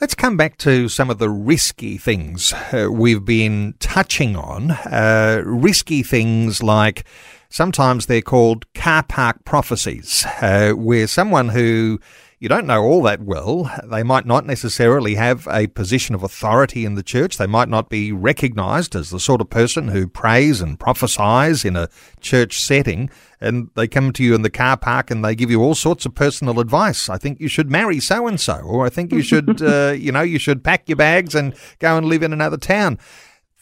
Let's 0.01 0.14
come 0.14 0.37
back 0.37 0.59
to 0.59 0.88
some 0.88 1.11
of 1.11 1.19
the 1.19 1.29
risky 1.29 1.99
things 1.99 2.53
uh, 2.73 2.88
we've 2.90 3.25
been 3.25 3.75
touching 3.81 4.37
on. 4.37 4.71
Uh, 4.71 5.43
risky 5.45 6.03
things 6.03 6.62
like 6.62 7.05
sometimes 7.49 8.07
they're 8.07 8.23
called 8.23 8.73
car 8.73 9.03
park 9.03 9.45
prophecies, 9.45 10.25
uh, 10.40 10.73
where 10.73 11.07
someone 11.07 11.49
who 11.49 11.99
you 12.40 12.48
don't 12.48 12.66
know 12.66 12.83
all 12.83 13.03
that 13.03 13.20
well. 13.20 13.70
They 13.85 14.03
might 14.03 14.24
not 14.24 14.46
necessarily 14.46 15.16
have 15.16 15.46
a 15.50 15.66
position 15.66 16.14
of 16.14 16.22
authority 16.22 16.87
in 16.87 16.94
the 16.94 17.03
church. 17.03 17.37
They 17.37 17.46
might 17.46 17.68
not 17.68 17.90
be 17.90 18.12
recognized 18.12 18.96
as 18.96 19.11
the 19.11 19.20
sort 19.20 19.42
of 19.42 19.50
person 19.50 19.88
who 19.88 20.09
prays 20.09 20.62
and 20.62 20.81
prophesies 20.81 21.66
in 21.66 21.76
a 21.76 21.90
church 22.22 22.59
setting. 22.59 23.11
And 23.42 23.68
they 23.74 23.87
come 23.87 24.11
to 24.14 24.24
you 24.24 24.35
in 24.35 24.40
the 24.40 24.48
car 24.48 24.79
park 24.79 25.11
and 25.11 25.22
they 25.22 25.35
give 25.35 25.50
you 25.50 25.61
all 25.61 25.74
sorts 25.74 26.07
of 26.07 26.14
personal 26.14 26.61
advice. 26.61 27.11
I 27.11 27.18
think 27.18 27.40
you 27.40 27.48
should 27.48 27.70
marry 27.70 28.00
so 28.00 28.26
and 28.26 28.40
so, 28.40 28.55
or 28.55 28.87
I 28.87 28.88
think 28.88 29.12
you 29.12 29.20
should, 29.20 29.61
uh, 29.62 29.92
you 29.92 30.11
know, 30.11 30.22
you 30.22 30.38
should 30.38 30.64
pack 30.64 30.88
your 30.88 30.96
bags 30.96 31.35
and 31.35 31.55
go 31.79 31.98
and 31.98 32.07
live 32.07 32.22
in 32.22 32.33
another 32.33 32.57
town. 32.57 32.98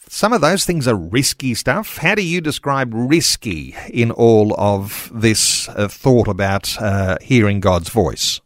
Some 0.07 0.31
of 0.31 0.39
those 0.39 0.63
things 0.63 0.87
are 0.87 0.95
risky 0.95 1.53
stuff. 1.53 1.97
How 1.97 2.15
do 2.15 2.25
you 2.25 2.39
describe 2.39 2.93
risky 2.93 3.75
in 3.89 4.09
all 4.09 4.55
of 4.57 5.11
this 5.13 5.67
uh, 5.67 5.89
thought 5.89 6.29
about 6.29 6.81
uh, 6.81 7.17
hearing 7.21 7.59
God's 7.59 7.89
voice? 7.89 8.39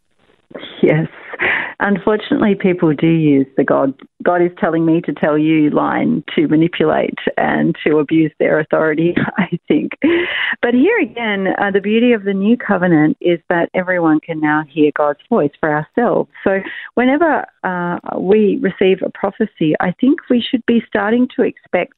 Yes. 0.88 1.08
Unfortunately, 1.80 2.56
people 2.56 2.94
do 2.94 3.08
use 3.08 3.48
the 3.58 3.64
God, 3.64 3.94
God 4.22 4.42
is 4.42 4.52
telling 4.60 4.86
me 4.86 5.02
to 5.02 5.14
tell 5.14 5.38
you 5.38 5.70
line 5.70 6.24
to 6.36 6.48
manipulate 6.48 7.18
and 7.36 7.76
to 7.86 7.98
abuse 7.98 8.32
their 8.40 8.60
authority, 8.60 9.16
I 9.38 9.58
think. 9.68 9.94
But 10.62 10.74
here 10.74 11.00
again, 11.00 11.48
uh, 11.60 11.72
the 11.72 11.82
beauty 11.82 12.12
of 12.14 12.24
the 12.24 12.34
new 12.34 12.58
covenant 12.58 13.18
is 13.22 13.40
that 13.50 13.70
everyone 13.74 14.20
can 14.20 14.40
now 14.40 14.64
hear 14.70 14.92
God's 14.96 15.20
voice 15.30 15.52
for 15.60 15.74
ourselves. 15.74 16.30
So 16.44 16.60
whenever 16.94 17.46
uh, 17.64 17.98
we 18.20 18.60
receive 18.62 19.02
a 19.02 19.10
prophecy, 19.10 19.74
I 19.80 19.94
think 20.00 20.20
we 20.30 20.42
should 20.42 20.66
be 20.66 20.82
starting 20.88 21.28
to 21.36 21.44
expect 21.44 21.96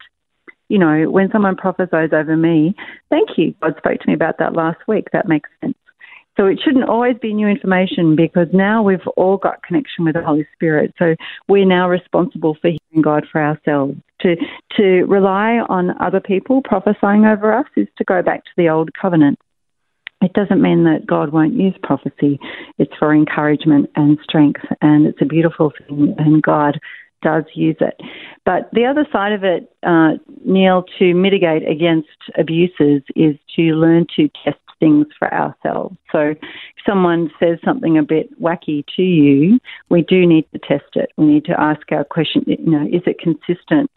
you 0.68 0.80
know, 0.80 1.12
when 1.12 1.30
someone 1.32 1.56
prophesies 1.56 2.10
over 2.12 2.36
me, 2.36 2.74
thank 3.12 3.38
you. 3.38 3.54
God 3.62 3.76
spoke 3.78 4.00
to 4.00 4.08
me 4.08 4.16
about 4.16 4.40
that 4.40 4.54
last 4.54 4.80
week. 4.88 5.06
That 5.14 5.28
makes 5.28 5.48
sense. 5.62 5.76
So 6.38 6.46
it 6.48 6.60
shouldn't 6.64 6.90
always 6.90 7.16
be 7.22 7.34
new 7.34 7.48
information 7.48 8.16
because 8.16 8.48
now 8.52 8.84
we've 8.84 9.08
all 9.16 9.38
got 9.38 9.64
connection 9.64 10.04
with 10.06 10.16
the 10.16 10.24
Holy 10.24 10.48
Spirit. 10.54 10.94
So 11.00 11.16
we're 11.48 11.66
now 11.66 11.90
responsible 11.90 12.58
for 12.62 12.70
hearing 12.70 13.02
God 13.02 13.26
for 13.32 13.42
ourselves. 13.42 13.96
To 14.22 14.36
to 14.78 15.04
rely 15.06 15.60
on 15.70 15.92
other 16.02 16.20
people 16.20 16.62
prophesying 16.62 17.26
over 17.26 17.54
us 17.54 17.68
is 17.76 17.88
to 17.98 18.04
go 18.04 18.22
back 18.22 18.44
to 18.46 18.52
the 18.58 18.70
old 18.70 18.92
covenant. 19.00 19.40
It 20.22 20.34
doesn't 20.34 20.62
mean 20.62 20.86
that 20.86 21.06
God 21.06 21.32
won't 21.32 21.54
use 21.54 21.76
prophecy. 21.84 22.40
It's 22.78 22.94
for 22.98 23.14
encouragement 23.14 23.90
and 23.96 24.18
strength, 24.24 24.62
and 24.82 25.06
it's 25.06 25.22
a 25.22 25.26
beautiful 25.26 25.72
thing, 25.88 26.16
and 26.18 26.42
God 26.42 26.80
does 27.22 27.44
use 27.54 27.76
it. 27.82 28.00
But 28.46 28.70
the 28.72 28.86
other 28.86 29.06
side 29.12 29.34
of 29.34 29.44
it, 29.44 29.72
uh, 29.84 30.14
Neil, 30.46 30.86
to 31.00 31.14
mitigate 31.14 31.68
against 31.68 32.08
abuses 32.38 33.02
is 33.16 33.36
to 33.56 33.62
learn 33.74 34.06
to 34.16 34.30
test 34.44 34.58
things 34.86 35.08
for 35.18 35.34
ourselves. 35.34 35.98
So 36.12 36.20
if 36.20 36.38
someone 36.88 37.32
says 37.40 37.58
something 37.66 37.98
a 37.98 38.04
bit 38.04 38.40
wacky 38.40 38.86
to 38.96 39.02
you, 39.02 39.60
we 39.90 40.04
do 40.04 40.28
need 40.28 40.46
to 40.54 40.60
test 40.60 40.92
it. 40.94 41.10
We 41.18 41.26
need 41.26 41.46
to 41.46 41.60
ask 41.60 41.82
our 41.92 42.04
question, 42.04 42.44
you 42.46 42.58
know, 42.70 42.86
is 42.86 43.02
it 43.08 43.18
consistent 43.18 43.90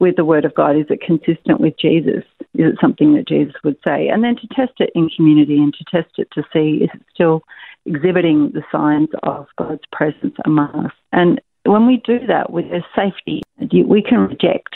with 0.00 0.16
the 0.16 0.24
Word 0.24 0.44
of 0.44 0.52
God? 0.56 0.76
Is 0.76 0.86
it 0.90 1.00
consistent 1.00 1.60
with 1.60 1.74
Jesus? 1.78 2.24
Is 2.54 2.72
it 2.72 2.78
something 2.80 3.14
that 3.14 3.28
Jesus 3.28 3.54
would 3.62 3.76
say? 3.86 4.08
And 4.08 4.24
then 4.24 4.34
to 4.34 4.48
test 4.48 4.72
it 4.80 4.90
in 4.96 5.08
community 5.14 5.58
and 5.58 5.72
to 5.74 5.84
test 5.84 6.10
it 6.18 6.28
to 6.32 6.42
see 6.52 6.82
is 6.82 6.90
it 6.92 7.02
still 7.14 7.42
exhibiting 7.86 8.50
the 8.52 8.64
signs 8.72 9.10
of 9.22 9.46
God's 9.56 9.86
presence 9.92 10.34
among 10.44 10.86
us. 10.86 10.92
And 11.12 11.40
when 11.64 11.86
we 11.86 12.02
do 12.04 12.18
that 12.26 12.50
with 12.50 12.66
safety, 12.96 13.42
we 13.60 14.02
can 14.02 14.26
reject 14.26 14.74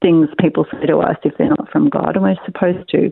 things 0.00 0.28
people 0.38 0.66
say 0.70 0.86
to 0.86 0.98
us 0.98 1.16
if 1.24 1.36
they're 1.36 1.48
not 1.48 1.68
from 1.72 1.88
God, 1.88 2.14
and 2.14 2.22
we're 2.22 2.36
supposed 2.44 2.88
to 2.90 3.10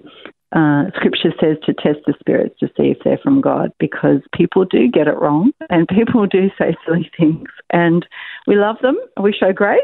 uh, 0.52 0.84
scripture 0.94 1.32
says 1.40 1.56
to 1.64 1.72
test 1.72 2.00
the 2.06 2.14
spirits 2.20 2.54
to 2.60 2.66
see 2.76 2.88
if 2.88 2.98
they're 3.04 3.18
from 3.22 3.40
God 3.40 3.72
because 3.78 4.20
people 4.34 4.64
do 4.64 4.88
get 4.88 5.08
it 5.08 5.16
wrong 5.16 5.52
and 5.70 5.88
people 5.88 6.26
do 6.26 6.50
say 6.58 6.76
silly 6.84 7.10
things. 7.18 7.48
And 7.70 8.06
we 8.46 8.56
love 8.56 8.76
them, 8.82 8.98
we 9.20 9.32
show 9.32 9.52
grace, 9.52 9.80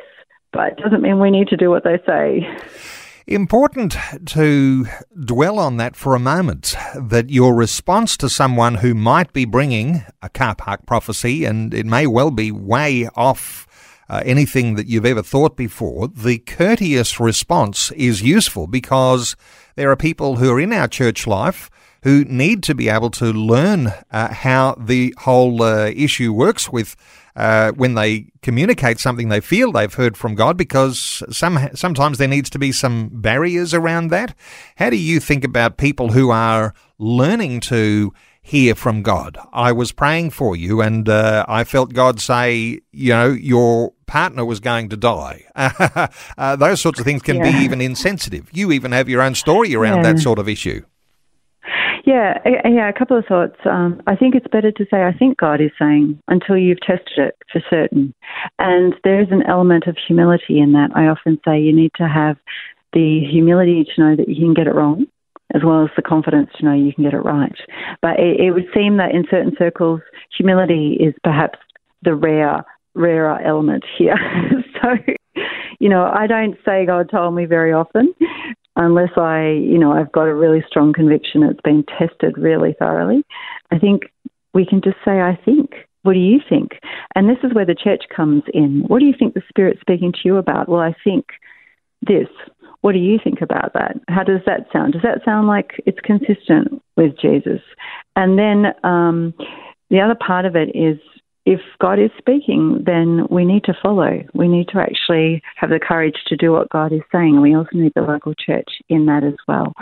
but 0.52 0.72
it 0.72 0.78
doesn't 0.78 1.02
mean 1.02 1.20
we 1.20 1.31
need 1.31 1.48
to 1.48 1.57
do 1.57 1.70
what 1.70 1.85
they 1.85 1.98
say. 2.07 2.46
Important 3.26 3.96
to 4.26 4.87
dwell 5.22 5.59
on 5.59 5.76
that 5.76 5.96
for 5.96 6.14
a 6.14 6.18
moment 6.18 6.74
that 6.98 7.28
your 7.28 7.54
response 7.54 8.16
to 8.18 8.28
someone 8.28 8.76
who 8.76 8.94
might 8.94 9.33
be 9.35 9.44
bringing 9.44 10.02
a 10.22 10.31
car 10.31 10.54
park 10.54 10.87
prophecy, 10.87 11.44
and 11.44 11.74
it 11.74 11.85
may 11.85 12.07
well 12.07 12.31
be 12.31 12.50
way 12.50 13.07
off 13.14 13.66
uh, 14.09 14.22
anything 14.24 14.74
that 14.76 14.87
you've 14.87 15.04
ever 15.04 15.22
thought 15.22 15.57
before, 15.57 16.09
the 16.09 16.38
courteous 16.38 17.20
response 17.20 17.90
is 17.92 18.22
useful 18.22 18.66
because 18.66 19.37
there 19.78 19.92
are 19.92 19.96
people 19.96 20.36
who 20.36 20.50
are 20.50 20.58
in 20.58 20.72
our 20.72 20.88
church 20.88 21.24
life 21.24 21.70
who 22.02 22.24
need 22.24 22.64
to 22.64 22.74
be 22.74 22.88
able 22.88 23.10
to 23.10 23.26
learn 23.26 23.92
uh, 24.10 24.34
how 24.34 24.74
the 24.76 25.14
whole 25.18 25.62
uh, 25.62 25.86
issue 25.94 26.32
works 26.32 26.68
with 26.68 26.96
uh, 27.36 27.70
when 27.72 27.94
they 27.94 28.32
communicate 28.42 28.98
something 28.98 29.28
they 29.28 29.40
feel 29.40 29.70
they've 29.70 29.94
heard 29.94 30.16
from 30.16 30.34
God, 30.34 30.56
because 30.56 31.22
some 31.30 31.68
sometimes 31.74 32.18
there 32.18 32.26
needs 32.26 32.50
to 32.50 32.58
be 32.58 32.72
some 32.72 33.08
barriers 33.12 33.72
around 33.72 34.08
that. 34.08 34.34
How 34.78 34.90
do 34.90 34.96
you 34.96 35.20
think 35.20 35.44
about 35.44 35.76
people 35.76 36.10
who 36.10 36.30
are 36.30 36.74
learning 36.98 37.60
to 37.60 38.12
hear 38.42 38.74
from 38.74 39.02
God? 39.02 39.38
I 39.52 39.70
was 39.70 39.92
praying 39.92 40.30
for 40.30 40.56
you, 40.56 40.80
and 40.80 41.08
uh, 41.08 41.44
I 41.46 41.62
felt 41.62 41.94
God 41.94 42.18
say, 42.18 42.80
you 42.90 43.10
know, 43.10 43.28
your 43.30 43.92
partner 44.09 44.44
was 44.44 44.59
going 44.59 44.88
to 44.88 44.97
die. 44.97 45.44
uh, 46.37 46.57
those 46.57 46.81
sorts 46.81 46.99
of 46.99 47.05
things 47.05 47.23
can 47.23 47.37
yeah. 47.37 47.53
be 47.53 47.64
even 47.64 47.81
insensitive. 47.81 48.49
You 48.53 48.73
even 48.73 48.90
have 48.90 49.09
your 49.09 49.23
own 49.23 49.37
story 49.37 49.75
around 49.77 49.99
yeah. 49.99 50.14
that 50.14 50.21
sort 50.21 50.40
of 50.40 50.49
issue. 50.49 50.83
Yeah, 52.05 52.38
yeah. 52.64 52.88
A 52.88 52.99
couple 52.99 53.18
of 53.18 53.27
thoughts. 53.27 53.57
Um, 53.66 54.01
I 54.07 54.16
think 54.16 54.35
it's 54.35 54.47
better 54.51 54.73
to 54.73 54.87
say 54.90 55.03
I 55.03 55.12
think 55.12 55.37
God 55.37 55.61
is 55.61 55.71
saying 55.79 56.18
until 56.27 56.57
you've 56.57 56.81
tested 56.81 57.18
it 57.18 57.37
for 57.53 57.61
certain, 57.68 58.14
and 58.59 58.94
there 59.05 59.21
is 59.21 59.29
an 59.31 59.42
element 59.47 59.85
of 59.87 59.97
humility 60.07 60.59
in 60.59 60.73
that. 60.73 60.88
I 60.94 61.09
often 61.09 61.38
say 61.47 61.61
you 61.61 61.77
need 61.77 61.90
to 61.97 62.09
have 62.09 62.38
the 62.94 63.21
humility 63.31 63.85
to 63.85 64.01
know 64.01 64.16
that 64.16 64.29
you 64.29 64.37
can 64.37 64.55
get 64.55 64.66
it 64.66 64.75
wrong, 64.75 65.05
as 65.55 65.62
well 65.62 65.85
as 65.85 65.90
the 65.97 66.03
confidence 66.03 66.49
to 66.57 66.64
know 66.64 66.73
you 66.73 66.94
can 66.94 67.05
get 67.05 67.12
it 67.12 67.18
right. 67.18 67.57
But 68.01 68.18
it, 68.18 68.40
it 68.40 68.51
would 68.53 68.68
seem 68.75 68.97
that 68.97 69.14
in 69.14 69.27
certain 69.31 69.55
circles, 69.59 70.01
humility 70.35 70.97
is 70.99 71.14
perhaps 71.23 71.59
the 72.03 72.14
rare 72.14 72.64
rarer 72.98 73.40
element 73.40 73.84
here. 73.96 74.16
so, 74.82 74.88
you 75.78 75.88
know, 75.88 76.04
I 76.04 76.26
don't 76.26 76.56
say 76.64 76.87
God 76.87 77.11
told 77.11 77.34
me 77.34 77.46
very 77.46 77.72
often 77.72 78.14
unless 78.76 79.11
I, 79.16 79.50
you 79.50 79.78
know, 79.78 79.92
I've 79.92 80.12
got 80.12 80.28
a 80.28 80.34
really 80.34 80.64
strong 80.66 80.92
conviction 80.92 81.42
it's 81.42 81.61
been 81.62 81.84
tested 81.98 82.38
really 82.38 82.74
thoroughly. 82.78 83.24
I 83.70 83.78
think 83.78 84.04
we 84.54 84.64
can 84.64 84.80
just 84.82 84.96
say, 85.04 85.20
I 85.20 85.38
think. 85.44 85.70
What 86.02 86.12
do 86.14 86.20
you 86.20 86.38
think? 86.48 86.78
And 87.14 87.28
this 87.28 87.38
is 87.42 87.52
where 87.52 87.66
the 87.66 87.74
church 87.74 88.04
comes 88.14 88.44
in. 88.54 88.84
What 88.87 89.00
do 89.00 89.04
you 89.04 89.14
think 89.18 89.34
the 89.34 89.42
Spirit's 89.48 89.80
speaking 89.80 90.12
to 90.12 90.18
you 90.24 90.37
about? 90.37 90.68
Well, 90.68 90.80
I 90.80 90.94
think 91.04 91.26
this. 92.00 92.28
What 92.80 92.92
do 92.92 92.98
you 92.98 93.18
think 93.22 93.40
about 93.42 93.72
that? 93.74 93.96
How 94.08 94.22
does 94.22 94.40
that 94.46 94.66
sound? 94.72 94.92
Does 94.92 95.02
that 95.02 95.24
sound 95.24 95.48
like 95.48 95.72
it's 95.84 95.98
consistent 96.04 96.80
with 96.96 97.18
Jesus? 97.20 97.61
And 98.14 98.38
then 98.38 98.66
um, 98.84 99.34
the 99.90 100.00
other 100.00 100.14
part 100.14 100.44
of 100.44 100.54
it 100.54 100.70
is 100.74 100.98
if 101.48 101.61
God 101.80 101.98
is 101.98 102.11
speaking, 102.18 102.82
then 102.84 103.26
we 103.30 103.46
need 103.46 103.64
to 103.64 103.74
follow. 103.82 104.22
We 104.34 104.48
need 104.48 104.68
to 104.68 104.80
actually 104.80 105.40
have 105.56 105.70
the 105.70 105.80
courage 105.80 106.16
to 106.26 106.37
do 106.37 106.52
what 106.52 106.68
God 106.68 106.92
is 106.92 107.00
saying. 107.11 107.40
We 107.40 107.56
also 107.56 107.70
need 107.72 107.92
the 107.94 108.02
local 108.02 108.34
church 108.34 108.68
in 108.90 109.06
that 109.06 109.24
as 109.24 109.32
well. 109.48 109.72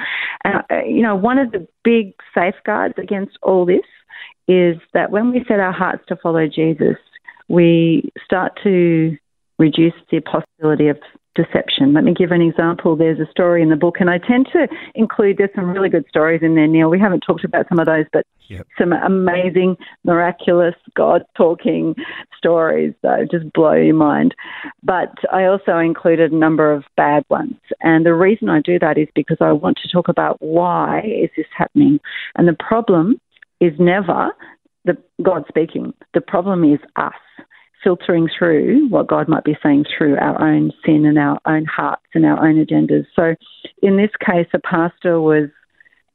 And, 0.44 0.62
uh, 0.70 0.84
you 0.86 1.02
know, 1.02 1.16
one 1.16 1.38
of 1.38 1.50
the 1.50 1.66
big 1.82 2.14
safeguards 2.32 2.94
against 2.98 3.36
all 3.42 3.66
this 3.66 3.80
is 4.46 4.76
that 4.94 5.10
when 5.10 5.32
we 5.32 5.44
set 5.48 5.58
our 5.58 5.72
hearts 5.72 6.04
to 6.06 6.14
follow 6.14 6.46
Jesus, 6.46 6.98
we 7.48 8.12
start 8.24 8.52
to 8.62 9.16
reduce 9.58 9.94
the 10.12 10.20
possibility 10.20 10.86
of 10.86 10.98
deception. 11.36 11.92
Let 11.92 12.02
me 12.02 12.14
give 12.14 12.32
an 12.32 12.42
example. 12.42 12.96
There's 12.96 13.20
a 13.20 13.30
story 13.30 13.62
in 13.62 13.68
the 13.68 13.76
book, 13.76 13.96
and 14.00 14.10
I 14.10 14.18
tend 14.18 14.48
to 14.52 14.66
include, 14.94 15.36
there's 15.36 15.54
some 15.54 15.70
really 15.70 15.90
good 15.90 16.06
stories 16.08 16.40
in 16.42 16.54
there, 16.54 16.66
Neil. 16.66 16.88
We 16.88 16.98
haven't 16.98 17.20
talked 17.20 17.44
about 17.44 17.68
some 17.68 17.78
of 17.78 17.86
those, 17.86 18.06
but 18.12 18.26
yep. 18.48 18.66
some 18.78 18.92
amazing, 18.92 19.76
miraculous, 20.04 20.74
God 20.94 21.22
talking 21.36 21.94
stories 22.36 22.94
that 23.02 23.30
just 23.30 23.52
blow 23.52 23.74
your 23.74 23.94
mind. 23.94 24.34
But 24.82 25.12
I 25.32 25.44
also 25.44 25.78
included 25.78 26.32
a 26.32 26.36
number 26.36 26.72
of 26.72 26.84
bad 26.96 27.24
ones. 27.28 27.56
And 27.82 28.06
the 28.06 28.14
reason 28.14 28.48
I 28.48 28.60
do 28.60 28.78
that 28.78 28.98
is 28.98 29.08
because 29.14 29.38
I 29.40 29.52
want 29.52 29.78
to 29.82 29.88
talk 29.88 30.08
about 30.08 30.40
why 30.40 31.00
is 31.00 31.30
this 31.36 31.46
happening. 31.56 32.00
And 32.36 32.48
the 32.48 32.56
problem 32.58 33.20
is 33.60 33.72
never 33.78 34.30
the 34.84 34.96
God 35.22 35.44
speaking. 35.48 35.92
The 36.14 36.20
problem 36.20 36.64
is 36.64 36.78
us 36.96 37.12
filtering 37.86 38.28
through 38.36 38.88
what 38.88 39.06
God 39.06 39.28
might 39.28 39.44
be 39.44 39.56
saying 39.62 39.84
through 39.96 40.16
our 40.16 40.42
own 40.42 40.72
sin 40.84 41.06
and 41.06 41.16
our 41.16 41.38
own 41.46 41.64
hearts 41.66 42.06
and 42.14 42.26
our 42.26 42.44
own 42.44 42.56
agendas. 42.56 43.06
So, 43.14 43.36
in 43.80 43.96
this 43.96 44.10
case, 44.18 44.48
a 44.52 44.58
pastor 44.58 45.20
was 45.20 45.48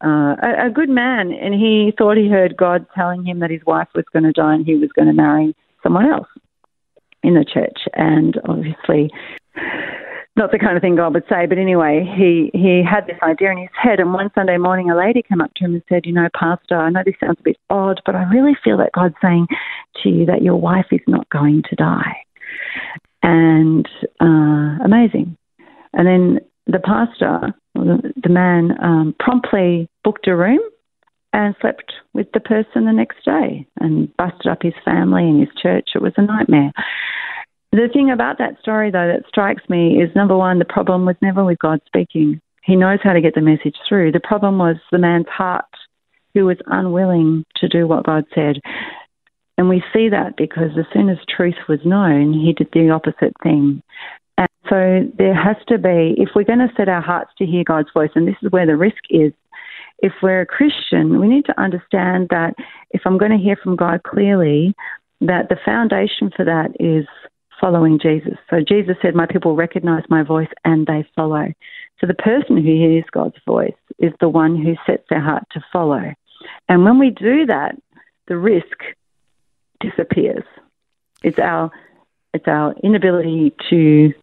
uh, 0.03 0.35
a, 0.43 0.67
a 0.67 0.69
good 0.69 0.89
man, 0.89 1.31
and 1.31 1.53
he 1.53 1.93
thought 1.97 2.17
he 2.17 2.27
heard 2.27 2.57
God 2.57 2.85
telling 2.93 3.25
him 3.25 3.39
that 3.39 3.51
his 3.51 3.61
wife 3.65 3.87
was 3.95 4.03
going 4.11 4.23
to 4.23 4.33
die 4.33 4.55
and 4.55 4.65
he 4.65 4.75
was 4.75 4.89
going 4.93 5.07
to 5.07 5.13
marry 5.13 5.55
someone 5.81 6.11
else 6.11 6.27
in 7.23 7.35
the 7.35 7.45
church. 7.45 7.87
And 7.93 8.37
obviously, 8.49 9.09
not 10.37 10.51
the 10.51 10.59
kind 10.59 10.77
of 10.77 10.81
thing 10.81 10.95
God 10.95 11.13
would 11.13 11.25
say, 11.29 11.45
but 11.45 11.57
anyway, 11.57 12.07
he, 12.17 12.51
he 12.53 12.81
had 12.89 13.05
this 13.05 13.17
idea 13.21 13.51
in 13.51 13.57
his 13.57 13.69
head. 13.73 13.99
And 13.99 14.13
one 14.13 14.31
Sunday 14.33 14.57
morning, 14.57 14.89
a 14.89 14.97
lady 14.97 15.21
came 15.21 15.41
up 15.41 15.53
to 15.55 15.65
him 15.65 15.73
and 15.73 15.83
said, 15.89 16.05
You 16.05 16.13
know, 16.13 16.29
Pastor, 16.33 16.77
I 16.77 16.89
know 16.89 17.01
this 17.05 17.15
sounds 17.19 17.37
a 17.39 17.43
bit 17.43 17.57
odd, 17.69 18.01
but 18.05 18.15
I 18.15 18.23
really 18.23 18.55
feel 18.63 18.77
that 18.77 18.93
God's 18.93 19.15
saying 19.21 19.47
to 20.03 20.09
you 20.09 20.25
that 20.27 20.41
your 20.41 20.55
wife 20.55 20.87
is 20.91 21.01
not 21.07 21.29
going 21.29 21.63
to 21.69 21.75
die. 21.75 22.15
And 23.23 23.87
uh, 24.21 24.83
amazing. 24.83 25.37
And 25.93 26.07
then 26.07 26.39
the 26.65 26.79
pastor, 26.79 27.53
the, 27.75 28.29
man, 28.29 28.71
um, 28.81 29.15
promptly 29.19 29.89
booked 30.03 30.27
a 30.27 30.35
room 30.35 30.61
and 31.33 31.55
slept 31.61 31.93
with 32.13 32.27
the 32.33 32.39
person 32.39 32.85
the 32.85 32.93
next 32.93 33.23
day 33.25 33.65
and 33.79 34.15
busted 34.17 34.47
up 34.47 34.59
his 34.61 34.73
family 34.83 35.23
and 35.23 35.39
his 35.39 35.49
church. 35.61 35.89
It 35.95 36.01
was 36.01 36.13
a 36.17 36.21
nightmare. 36.21 36.71
The 37.71 37.87
thing 37.93 38.11
about 38.11 38.37
that 38.39 38.59
story, 38.59 38.91
though, 38.91 39.07
that 39.07 39.27
strikes 39.29 39.63
me 39.69 40.01
is 40.01 40.13
number 40.15 40.35
one, 40.35 40.59
the 40.59 40.65
problem 40.65 41.05
was 41.05 41.15
never 41.21 41.43
with 41.45 41.59
God 41.59 41.79
speaking. 41.85 42.41
He 42.63 42.75
knows 42.75 42.99
how 43.01 43.13
to 43.13 43.21
get 43.21 43.33
the 43.33 43.41
message 43.41 43.77
through. 43.87 44.11
The 44.11 44.19
problem 44.19 44.57
was 44.57 44.75
the 44.91 44.97
man's 44.97 45.29
heart, 45.29 45.65
who 46.33 46.45
was 46.45 46.57
unwilling 46.67 47.45
to 47.57 47.69
do 47.69 47.87
what 47.87 48.05
God 48.05 48.25
said. 48.35 48.59
And 49.57 49.69
we 49.69 49.83
see 49.93 50.09
that 50.09 50.35
because 50.37 50.71
as 50.77 50.85
soon 50.93 51.09
as 51.09 51.17
truth 51.29 51.55
was 51.69 51.79
known, 51.85 52.33
he 52.33 52.53
did 52.53 52.69
the 52.73 52.89
opposite 52.89 53.33
thing. 53.41 53.81
And 54.37 54.49
so 54.69 55.09
there 55.17 55.35
has 55.35 55.57
to 55.67 55.77
be, 55.77 56.15
if 56.17 56.29
we're 56.35 56.43
going 56.43 56.59
to 56.59 56.73
set 56.75 56.89
our 56.89 57.01
hearts 57.01 57.31
to 57.37 57.45
hear 57.45 57.63
God's 57.63 57.89
voice, 57.93 58.11
and 58.15 58.27
this 58.27 58.35
is 58.41 58.51
where 58.51 58.65
the 58.65 58.75
risk 58.75 59.01
is, 59.09 59.33
if 59.99 60.13
we're 60.21 60.41
a 60.41 60.45
Christian, 60.45 61.19
we 61.19 61.27
need 61.27 61.45
to 61.45 61.61
understand 61.61 62.27
that 62.31 62.55
if 62.89 63.01
I'm 63.05 63.17
going 63.17 63.31
to 63.31 63.37
hear 63.37 63.55
from 63.55 63.75
God 63.75 64.01
clearly, 64.03 64.73
that 65.21 65.49
the 65.49 65.57
foundation 65.63 66.31
for 66.35 66.43
that 66.43 66.71
is 66.79 67.05
following 67.61 67.99
Jesus. 68.01 68.37
So 68.49 68.57
Jesus 68.67 68.95
said, 69.01 69.15
My 69.15 69.27
people 69.27 69.55
recognize 69.55 70.03
my 70.09 70.23
voice 70.23 70.49
and 70.65 70.85
they 70.87 71.05
follow. 71.15 71.45
So 71.99 72.07
the 72.07 72.15
person 72.15 72.57
who 72.57 72.63
hears 72.63 73.05
God's 73.11 73.37
voice 73.45 73.75
is 73.99 74.11
the 74.19 74.27
one 74.27 74.61
who 74.61 74.73
sets 74.85 75.03
their 75.09 75.21
heart 75.21 75.43
to 75.51 75.63
follow. 75.71 76.13
And 76.67 76.83
when 76.83 76.97
we 76.97 77.11
do 77.11 77.45
that, 77.45 77.75
the 78.27 78.37
risk 78.37 78.77
disappears. 79.79 80.43
It's 81.23 81.39
our 81.39 81.71
it's 82.33 82.47
our 82.47 82.73
inability 82.83 83.53
to 83.69 84.13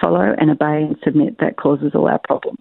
follow 0.00 0.34
and 0.38 0.50
obey 0.50 0.82
and 0.82 0.96
submit 1.02 1.38
that 1.38 1.56
causes 1.56 1.92
all 1.94 2.08
our 2.08 2.20
problems. 2.22 2.60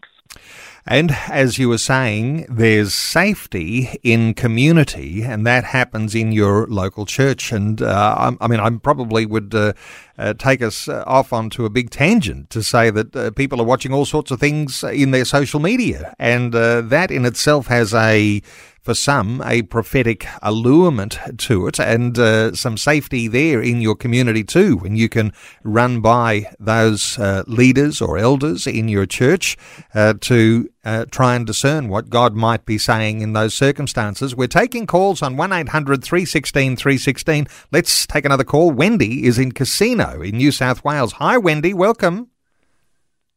And 0.85 1.11
as 1.29 1.59
you 1.59 1.69
were 1.69 1.77
saying, 1.77 2.47
there's 2.49 2.93
safety 2.93 3.99
in 4.01 4.33
community, 4.33 5.21
and 5.21 5.45
that 5.45 5.63
happens 5.63 6.15
in 6.15 6.31
your 6.31 6.65
local 6.67 7.05
church. 7.05 7.51
And 7.51 7.81
uh, 7.81 8.33
I, 8.41 8.47
mean, 8.47 8.59
I 8.59 8.69
probably 8.77 9.27
would 9.27 9.53
uh, 9.53 9.73
uh, 10.17 10.33
take 10.33 10.61
us 10.61 10.87
uh, 10.87 11.03
off 11.05 11.33
onto 11.33 11.65
a 11.65 11.69
big 11.69 11.91
tangent 11.91 12.49
to 12.49 12.63
say 12.63 12.89
that 12.89 13.15
uh, 13.15 13.31
people 13.31 13.61
are 13.61 13.65
watching 13.65 13.93
all 13.93 14.05
sorts 14.05 14.31
of 14.31 14.39
things 14.39 14.83
in 14.83 15.11
their 15.11 15.25
social 15.25 15.59
media, 15.59 16.15
and 16.17 16.55
uh, 16.55 16.81
that 16.81 17.11
in 17.11 17.25
itself 17.25 17.67
has 17.67 17.93
a 17.93 18.41
for 18.81 18.95
some, 18.95 19.41
a 19.45 19.61
prophetic 19.61 20.25
allurement 20.41 21.19
to 21.37 21.67
it 21.67 21.79
and 21.79 22.17
uh, 22.17 22.53
some 22.53 22.77
safety 22.77 23.27
there 23.27 23.61
in 23.61 23.79
your 23.79 23.95
community 23.95 24.43
too. 24.43 24.77
When 24.77 24.95
you 24.95 25.07
can 25.07 25.33
run 25.63 26.01
by 26.01 26.51
those 26.59 27.19
uh, 27.19 27.43
leaders 27.45 28.01
or 28.01 28.17
elders 28.17 28.65
in 28.65 28.87
your 28.87 29.05
church 29.05 29.55
uh, 29.93 30.15
to 30.21 30.69
uh, 30.83 31.05
try 31.11 31.35
and 31.35 31.45
discern 31.45 31.89
what 31.89 32.09
God 32.09 32.35
might 32.35 32.65
be 32.65 32.79
saying 32.79 33.21
in 33.21 33.33
those 33.33 33.53
circumstances. 33.53 34.35
We're 34.35 34.47
taking 34.47 34.87
calls 34.87 35.21
on 35.21 35.37
1 35.37 35.53
800 35.53 36.03
316 36.03 36.75
316. 36.75 37.47
Let's 37.71 38.07
take 38.07 38.25
another 38.25 38.43
call. 38.43 38.71
Wendy 38.71 39.25
is 39.25 39.37
in 39.37 39.51
Casino 39.51 40.21
in 40.21 40.37
New 40.37 40.51
South 40.51 40.83
Wales. 40.83 41.13
Hi, 41.13 41.37
Wendy. 41.37 41.73
Welcome. 41.73 42.29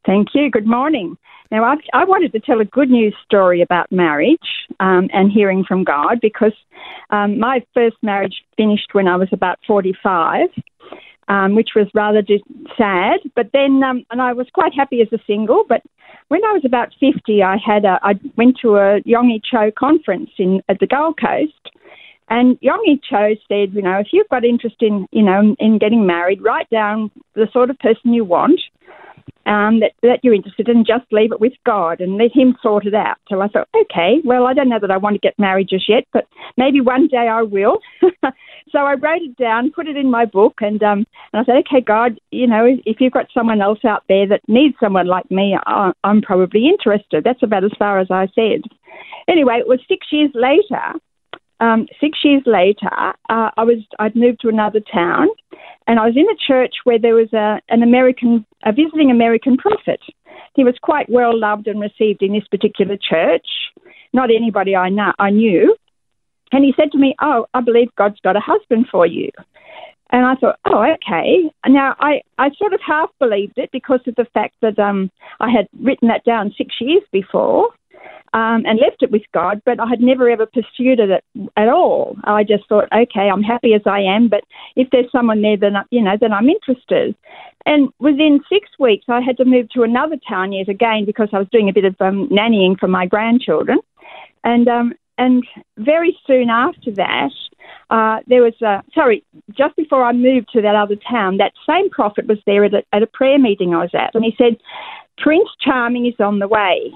Thank 0.07 0.29
you. 0.35 0.51
Good 0.51 0.67
morning. 0.67 1.17
Now, 1.51 1.65
I've, 1.65 1.79
i 1.93 2.05
wanted 2.05 2.33
to 2.33 2.41
tell 2.41 2.61
a 2.61 2.65
good 2.65 2.91
news 2.91 3.15
story 3.25 3.61
about 3.61 3.93
marriage 3.93 4.39
um, 4.81 5.09
and 5.13 5.31
hearing 5.31 5.65
from 5.67 5.85
God 5.85 6.19
because 6.21 6.55
um, 7.11 7.39
my 7.39 7.65
first 7.75 7.97
marriage 8.03 8.43
finished 8.57 8.91
when 8.93 9.07
I 9.07 9.17
was 9.17 9.29
about 9.31 9.59
45, 9.67 10.49
um, 11.29 11.55
which 11.55 11.71
was 11.77 11.87
rather 11.95 12.23
sad. 12.77 13.21
But 13.35 13.51
then, 13.53 13.83
um, 13.83 14.05
and 14.11 14.23
I 14.23 14.33
was 14.33 14.47
quite 14.55 14.73
happy 14.75 15.01
as 15.03 15.13
a 15.13 15.23
single. 15.27 15.65
But 15.69 15.83
when 16.29 16.45
I 16.45 16.53
was 16.53 16.63
about 16.65 16.89
50, 16.99 17.43
I 17.43 17.57
had 17.65 17.85
a, 17.85 17.99
I 18.03 18.15
went 18.37 18.59
to 18.63 18.77
a 18.77 19.01
Yonggi 19.03 19.41
Cho 19.45 19.71
conference 19.79 20.31
in 20.39 20.63
at 20.69 20.81
the 20.81 20.87
Gold 20.87 21.19
Coast. 21.21 21.53
And 22.31 22.59
Yonggi 22.61 23.01
Cho 23.09 23.35
said, 23.49 23.75
you 23.75 23.83
know, 23.83 23.99
if 23.99 24.09
you've 24.13 24.29
got 24.31 24.47
interest 24.47 24.77
in, 24.81 25.07
you 25.13 25.23
know, 25.23 25.55
in 25.59 25.79
getting 25.79 26.07
married, 26.07 26.43
write 26.43 26.71
down 26.71 27.11
the 27.35 27.47
sort 27.53 27.69
of 27.69 27.79
person 27.79 28.15
you 28.15 28.25
want 28.25 28.61
um, 29.47 29.81
that, 29.81 29.93
that 30.03 30.21
you're 30.23 30.35
interested 30.35 30.69
in, 30.69 30.85
just 30.87 31.05
leave 31.13 31.33
it 31.33 31.41
with 31.41 31.53
God 31.67 32.01
and 32.01 32.17
let 32.17 32.33
Him 32.35 32.57
sort 32.63 32.87
it 32.87 32.95
out. 32.95 33.17
So 33.29 33.41
I 33.41 33.49
thought, 33.49 33.69
okay, 33.83 34.17
well, 34.25 34.47
I 34.47 34.55
don't 34.55 34.69
know 34.69 34.79
that 34.81 34.91
I 34.91 34.97
want 34.97 35.15
to 35.15 35.21
get 35.21 35.39
married 35.39 35.69
just 35.69 35.89
yet, 35.89 36.05
but 36.13 36.27
maybe 36.57 36.81
one 36.81 37.09
day 37.09 37.29
I 37.31 37.43
will. 37.43 37.79
so 38.01 38.79
I 38.79 38.95
wrote 38.95 39.23
it 39.23 39.37
down, 39.37 39.73
put 39.73 39.87
it 39.87 39.97
in 39.97 40.11
my 40.11 40.25
book, 40.25 40.55
and 40.61 40.83
um, 40.83 41.07
and 41.33 41.43
I 41.43 41.45
said, 41.45 41.57
okay, 41.67 41.81
God, 41.85 42.19
you 42.31 42.47
know, 42.47 42.67
if 42.85 42.97
you've 43.01 43.13
got 43.13 43.27
someone 43.35 43.61
else 43.61 43.85
out 43.85 44.05
there 44.09 44.27
that 44.29 44.41
needs 44.49 44.77
someone 44.81 45.07
like 45.07 45.31
me, 45.31 45.57
I'm 45.67 46.23
probably 46.23 46.67
interested. 46.69 47.25
That's 47.25 47.43
about 47.43 47.65
as 47.65 47.73
far 47.79 47.99
as 47.99 48.09
I 48.11 48.29
said. 48.35 48.63
Anyway, 49.29 49.57
it 49.59 49.69
was 49.69 49.81
six 49.89 50.07
years 50.11 50.31
later 50.35 51.01
um, 51.61 51.87
six 52.01 52.19
years 52.25 52.43
later, 52.47 52.89
uh, 52.93 53.13
I 53.57 53.63
was 53.65 53.79
I'd 53.99 54.17
moved 54.17 54.41
to 54.41 54.49
another 54.49 54.81
town, 54.81 55.29
and 55.87 55.99
I 55.99 56.07
was 56.07 56.17
in 56.17 56.27
a 56.29 56.47
church 56.47 56.75
where 56.85 56.99
there 56.99 57.15
was 57.15 57.33
a, 57.33 57.61
an 57.69 57.83
American, 57.83 58.45
a 58.65 58.73
visiting 58.73 59.11
American 59.11 59.57
prophet. 59.57 60.01
He 60.55 60.65
was 60.65 60.75
quite 60.83 61.09
well 61.09 61.39
loved 61.39 61.67
and 61.67 61.81
received 61.81 62.23
in 62.23 62.33
this 62.33 62.47
particular 62.49 62.97
church. 62.97 63.47
Not 64.13 64.31
anybody 64.31 64.75
I 64.77 64.89
know 64.89 65.13
I 65.19 65.31
knew, 65.31 65.77
and 66.53 66.65
he 66.65 66.75
said 66.77 66.91
to 66.93 66.99
me, 66.99 67.15
"Oh, 67.21 67.47
I 67.55 67.61
believe 67.61 67.95
God's 67.97 68.21
got 68.21 68.37
a 68.37 68.41
husband 68.41 68.87
for 68.91 69.07
you." 69.07 69.31
And 70.11 70.25
I 70.25 70.37
thought, 70.37 70.61
oh, 70.67 70.85
okay. 70.95 71.51
Now, 71.67 71.97
I, 71.99 72.21
I 72.39 72.51
sort 72.57 72.73
of 72.73 72.81
half 72.87 73.11
believed 73.19 73.55
it 73.57 73.71
because 73.73 73.99
of 74.07 74.15
the 74.15 74.27
fact 74.33 74.55
that 74.63 74.79
um, 74.79 75.11
I 75.41 75.51
had 75.51 75.67
written 75.81 76.07
that 76.07 76.25
down 76.25 76.55
six 76.57 76.77
years 76.81 77.03
before 77.11 77.71
um, 78.35 78.65
and 78.67 78.81
left 78.81 79.03
it 79.03 79.13
with 79.13 79.23
God, 79.33 79.63
but 79.65 79.79
I 79.79 79.87
had 79.89 80.01
never 80.01 80.29
ever 80.29 80.45
pursued 80.45 80.99
it 80.99 81.09
at, 81.09 81.25
at, 81.57 81.69
all. 81.69 82.17
I 82.25 82.43
just 82.43 82.69
thought, 82.69 82.89
okay, 82.93 83.31
I'm 83.33 83.45
happy 83.45 83.75
as 83.75 83.83
I 83.87 84.01
am, 84.01 84.29
but 84.29 84.43
if 84.75 84.89
there's 84.91 85.11
someone 85.13 85.41
there, 85.41 85.57
then 85.57 85.75
you 85.91 86.03
know, 86.03 86.17
then 86.21 86.33
I'm 86.33 86.49
interested. 86.49 87.15
And 87.65 87.91
within 88.01 88.41
six 88.53 88.69
weeks, 88.79 89.07
I 89.09 89.21
had 89.21 89.37
to 89.37 89.45
move 89.45 89.71
to 89.71 89.85
another 89.85 90.17
town 90.29 90.53
yet 90.53 90.69
again 90.69 91.05
because 91.07 91.29
I 91.33 91.39
was 91.39 91.49
doing 91.53 91.69
a 91.69 91.73
bit 91.73 91.85
of 91.85 91.95
um, 92.01 92.29
nannying 92.29 92.79
for 92.79 92.89
my 92.89 93.07
grandchildren, 93.07 93.79
and 94.43 94.67
um, 94.67 94.95
and 95.17 95.47
very 95.79 96.19
soon 96.27 96.51
after 96.51 96.91
that, 96.97 97.31
uh, 97.91 98.19
there 98.27 98.43
was 98.43 98.61
a 98.63 98.83
sorry, 98.97 99.23
just 99.57 99.77
before 99.77 100.05
I 100.05 100.13
moved 100.13 100.49
to 100.55 100.63
that 100.63 100.75
other 100.75 100.97
town, 101.09 101.37
that 101.37 101.53
same 101.69 101.89
prophet 101.89 102.27
was 102.27 102.39
there 102.47 102.65
at 102.65 102.75
a, 102.75 102.83
at 102.93 103.05
a 103.05 103.07
prayer 103.07 103.39
meeting 103.39 103.75
I 103.75 103.83
was 103.83 103.95
at, 103.95 104.13
and 104.17 104.25
he 104.25 104.35
said, 104.37 104.57
Prince 105.19 105.51
Charming 105.61 106.07
is 106.07 106.19
on 106.19 106.41
the 106.41 106.49
way. 106.49 106.93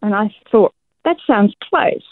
And 0.00 0.14
I 0.14 0.32
thought, 0.50 0.72
that 1.08 1.16
sounds 1.26 1.54
close. 1.70 2.04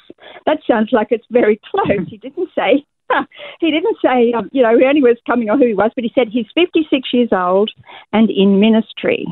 That 0.46 0.60
sounds 0.66 0.88
like 0.90 1.08
it's 1.10 1.26
very 1.30 1.60
close. 1.70 2.08
He 2.08 2.16
didn't 2.16 2.48
say, 2.54 2.86
he 3.60 3.70
didn't 3.70 3.98
say, 4.02 4.32
um, 4.32 4.48
you 4.52 4.62
know, 4.62 4.78
who 4.78 4.86
only 4.86 5.02
was 5.02 5.18
coming 5.26 5.50
or 5.50 5.58
who 5.58 5.66
he 5.66 5.74
was, 5.74 5.90
but 5.94 6.04
he 6.04 6.12
said 6.14 6.28
he's 6.30 6.46
56 6.54 7.08
years 7.12 7.28
old 7.30 7.70
and 8.14 8.30
in 8.30 8.58
ministry. 8.58 9.26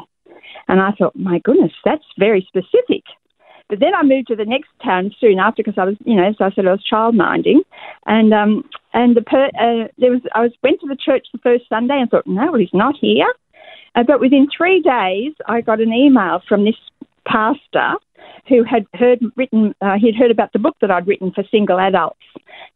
And 0.68 0.82
I 0.82 0.90
thought, 0.92 1.16
my 1.16 1.38
goodness, 1.38 1.72
that's 1.82 2.04
very 2.18 2.46
specific. 2.46 3.04
But 3.70 3.80
then 3.80 3.94
I 3.94 4.02
moved 4.02 4.28
to 4.28 4.36
the 4.36 4.44
next 4.44 4.68
town 4.84 5.12
soon 5.18 5.38
after 5.38 5.62
because 5.62 5.78
I 5.78 5.86
was, 5.86 5.96
you 6.04 6.14
know, 6.14 6.28
as 6.28 6.36
I 6.40 6.50
said, 6.54 6.66
I 6.66 6.72
was 6.72 6.84
child 6.84 7.14
minding, 7.14 7.62
and 8.04 8.34
um, 8.34 8.68
and 8.92 9.16
the 9.16 9.22
per, 9.22 9.46
uh, 9.46 9.88
there 9.96 10.10
was 10.10 10.20
I 10.34 10.42
was 10.42 10.52
went 10.62 10.80
to 10.80 10.86
the 10.86 10.96
church 11.02 11.26
the 11.32 11.38
first 11.38 11.64
Sunday 11.70 11.98
and 11.98 12.10
thought, 12.10 12.26
no, 12.26 12.54
he's 12.54 12.68
not 12.74 12.94
here. 13.00 13.32
Uh, 13.94 14.02
but 14.02 14.20
within 14.20 14.48
three 14.54 14.82
days, 14.82 15.32
I 15.46 15.62
got 15.62 15.80
an 15.80 15.92
email 15.92 16.42
from 16.46 16.64
this 16.64 16.74
pastor 17.26 17.94
who 18.48 18.64
had 18.64 18.86
heard 18.94 19.20
written 19.36 19.74
uh, 19.80 19.96
he'd 19.98 20.16
heard 20.16 20.30
about 20.30 20.52
the 20.52 20.58
book 20.58 20.76
that 20.80 20.90
I'd 20.90 21.06
written 21.06 21.32
for 21.32 21.44
single 21.50 21.78
adults 21.78 22.18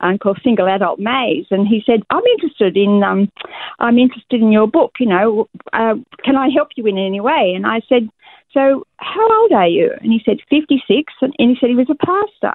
um, 0.01 0.19
called 0.19 0.41
Single 0.43 0.69
Adult 0.69 0.99
Maze, 0.99 1.47
and 1.51 1.67
he 1.67 1.83
said, 1.85 2.03
"I'm 2.11 2.25
interested 2.25 2.77
in 2.77 3.03
um, 3.03 3.31
I'm 3.79 3.99
interested 3.99 4.41
in 4.41 4.53
your 4.53 4.67
book. 4.67 4.93
You 5.01 5.07
know, 5.07 5.49
uh, 5.73 5.95
can 6.25 6.37
I 6.37 6.49
help 6.55 6.69
you 6.77 6.87
in 6.87 6.99
any 6.99 7.21
way?" 7.21 7.53
And 7.55 7.67
I 7.67 7.81
said, 7.89 8.09
"So, 8.53 8.87
how 8.99 9.41
old 9.41 9.53
are 9.53 9.69
you?" 9.69 9.93
And 10.01 10.13
he 10.13 10.21
said, 10.25 10.39
"56," 10.51 11.13
and, 11.21 11.35
and 11.39 11.51
he 11.51 11.57
said 11.61 11.71
he 11.71 11.75
was 11.75 11.91
a 11.91 12.07
pastor. 12.07 12.55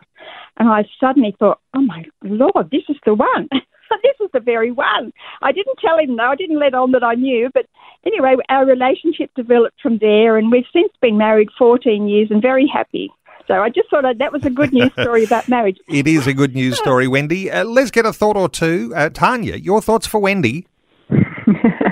And 0.58 0.70
I 0.70 0.86
suddenly 1.00 1.36
thought, 1.38 1.60
"Oh 1.74 1.82
my 1.82 2.06
lord, 2.24 2.70
this 2.72 2.84
is 2.90 2.98
the 3.06 3.14
one." 3.14 3.50
this 4.02 4.26
is 4.26 4.30
the 4.34 4.40
very 4.40 4.72
one. 4.72 5.12
I 5.42 5.52
didn't 5.52 5.78
tell 5.80 5.98
him 5.98 6.16
though. 6.18 6.32
I 6.32 6.36
didn't 6.36 6.60
let 6.60 6.74
on 6.74 6.92
that 6.92 7.04
I 7.04 7.16
knew. 7.16 7.50
But 7.54 7.66
anyway, 8.06 8.36
our 8.50 8.66
relationship 8.66 9.32
developed 9.36 9.82
from 9.82 9.98
there, 10.00 10.38
and 10.38 10.52
we've 10.52 10.66
since 10.74 10.92
been 11.02 11.18
married 11.18 11.50
14 11.58 12.08
years 12.08 12.30
and 12.32 12.42
very 12.42 12.68
happy. 12.68 13.12
So 13.48 13.56
I 13.56 13.70
just 13.70 13.90
thought 13.90 14.06
that 14.18 14.32
was 14.32 14.46
a 14.46 14.50
good 14.50 14.72
news 14.72 14.92
story 14.94 15.24
about 15.30 15.50
marriage. 15.50 15.78
it 15.88 16.08
is 16.08 16.28
a 16.28 16.34
good 16.34 16.56
news 16.56 16.78
story, 16.78 17.08
Wendy. 17.08 17.52
Uh, 17.52 17.66
let's 17.66 17.92
get 17.92 18.06
a 18.06 18.14
thought 18.14 18.38
or 18.38 18.48
two. 18.48 18.94
Uh, 18.96 19.10
Tania, 19.10 19.58
your 19.58 19.82
thoughts 19.82 20.08
for 20.08 20.22
Wendy? 20.22 20.66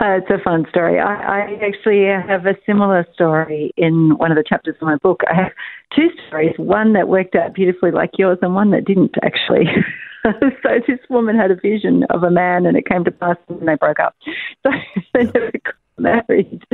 Uh, 0.00 0.18
it's 0.18 0.30
a 0.30 0.42
fun 0.42 0.66
story. 0.68 0.98
I, 0.98 1.14
I 1.14 1.58
actually 1.62 2.04
have 2.06 2.46
a 2.46 2.56
similar 2.66 3.06
story 3.14 3.72
in 3.76 4.16
one 4.16 4.30
of 4.30 4.36
the 4.36 4.44
chapters 4.46 4.76
of 4.80 4.86
my 4.86 4.96
book. 4.96 5.20
I 5.30 5.34
have 5.34 5.52
two 5.94 6.08
stories, 6.26 6.54
one 6.56 6.92
that 6.94 7.08
worked 7.08 7.34
out 7.34 7.54
beautifully 7.54 7.90
like 7.90 8.10
yours 8.18 8.38
and 8.42 8.54
one 8.54 8.70
that 8.70 8.84
didn't 8.84 9.14
actually. 9.22 9.66
so 10.22 10.68
this 10.86 10.98
woman 11.10 11.36
had 11.36 11.50
a 11.50 11.56
vision 11.56 12.04
of 12.10 12.22
a 12.22 12.30
man 12.30 12.66
and 12.66 12.76
it 12.76 12.86
came 12.86 13.04
to 13.04 13.10
pass 13.10 13.36
and 13.48 13.68
they 13.68 13.76
broke 13.76 14.00
up. 14.00 14.16
So 14.62 14.70
they 15.14 15.24
never 15.24 15.52
got 15.64 15.74
married. 15.98 16.64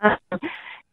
Um, 0.00 0.40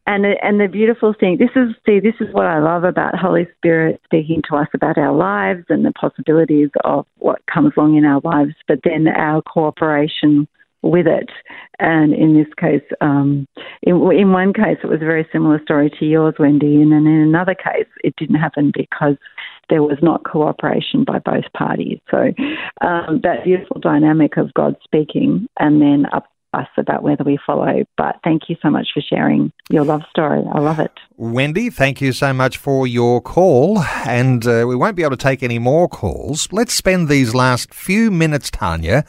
and 0.06 0.26
and 0.42 0.60
the 0.60 0.66
beautiful 0.66 1.14
thing, 1.18 1.38
this 1.38 1.50
is 1.54 1.74
see, 1.86 2.00
this 2.00 2.14
is 2.20 2.32
what 2.34 2.46
I 2.46 2.58
love 2.58 2.84
about 2.84 3.16
Holy 3.16 3.46
Spirit 3.58 4.00
speaking 4.04 4.42
to 4.48 4.56
us 4.56 4.68
about 4.74 4.98
our 4.98 5.14
lives 5.14 5.66
and 5.68 5.84
the 5.84 5.92
possibilities 5.92 6.70
of 6.84 7.06
what 7.18 7.42
comes 7.46 7.72
along 7.76 7.96
in 7.96 8.04
our 8.04 8.20
lives, 8.24 8.54
but 8.66 8.80
then 8.82 9.06
our 9.06 9.42
cooperation 9.42 10.48
with 10.82 11.06
it. 11.06 11.30
And 11.78 12.14
in 12.14 12.34
this 12.34 12.52
case, 12.58 12.86
um, 13.00 13.46
in, 13.82 13.94
in 14.12 14.32
one 14.32 14.52
case, 14.52 14.78
it 14.82 14.86
was 14.86 15.02
a 15.02 15.06
very 15.06 15.26
similar 15.32 15.60
story 15.62 15.90
to 15.98 16.04
yours, 16.04 16.34
Wendy, 16.38 16.76
and 16.76 16.92
then 16.92 17.06
in 17.06 17.20
another 17.20 17.54
case, 17.54 17.88
it 18.02 18.14
didn't 18.16 18.36
happen 18.36 18.72
because 18.74 19.16
there 19.68 19.82
was 19.82 19.98
not 20.02 20.24
cooperation 20.24 21.04
by 21.04 21.18
both 21.18 21.44
parties. 21.56 22.00
So 22.10 22.32
um, 22.80 23.20
that 23.22 23.44
beautiful 23.44 23.80
dynamic 23.80 24.36
of 24.36 24.52
God 24.54 24.76
speaking 24.84 25.48
and 25.58 25.80
then 25.80 26.06
up 26.12 26.26
us 26.52 26.66
about 26.76 27.02
whether 27.02 27.24
we 27.24 27.38
follow. 27.46 27.84
But 27.96 28.16
thank 28.24 28.48
you 28.48 28.56
so 28.60 28.70
much 28.70 28.88
for 28.92 29.00
sharing 29.00 29.52
your 29.70 29.84
love 29.84 30.02
story. 30.10 30.42
I 30.52 30.58
love 30.58 30.80
it. 30.80 30.92
Wendy, 31.16 31.70
thank 31.70 32.00
you 32.00 32.12
so 32.12 32.32
much 32.32 32.56
for 32.56 32.86
your 32.86 33.20
call. 33.20 33.78
And 34.06 34.46
uh, 34.46 34.64
we 34.66 34.74
won't 34.74 34.96
be 34.96 35.02
able 35.02 35.16
to 35.16 35.22
take 35.22 35.42
any 35.42 35.58
more 35.58 35.88
calls. 35.88 36.48
Let's 36.52 36.74
spend 36.74 37.08
these 37.08 37.34
last 37.34 37.72
few 37.72 38.10
minutes, 38.10 38.50
Tania, 38.50 39.04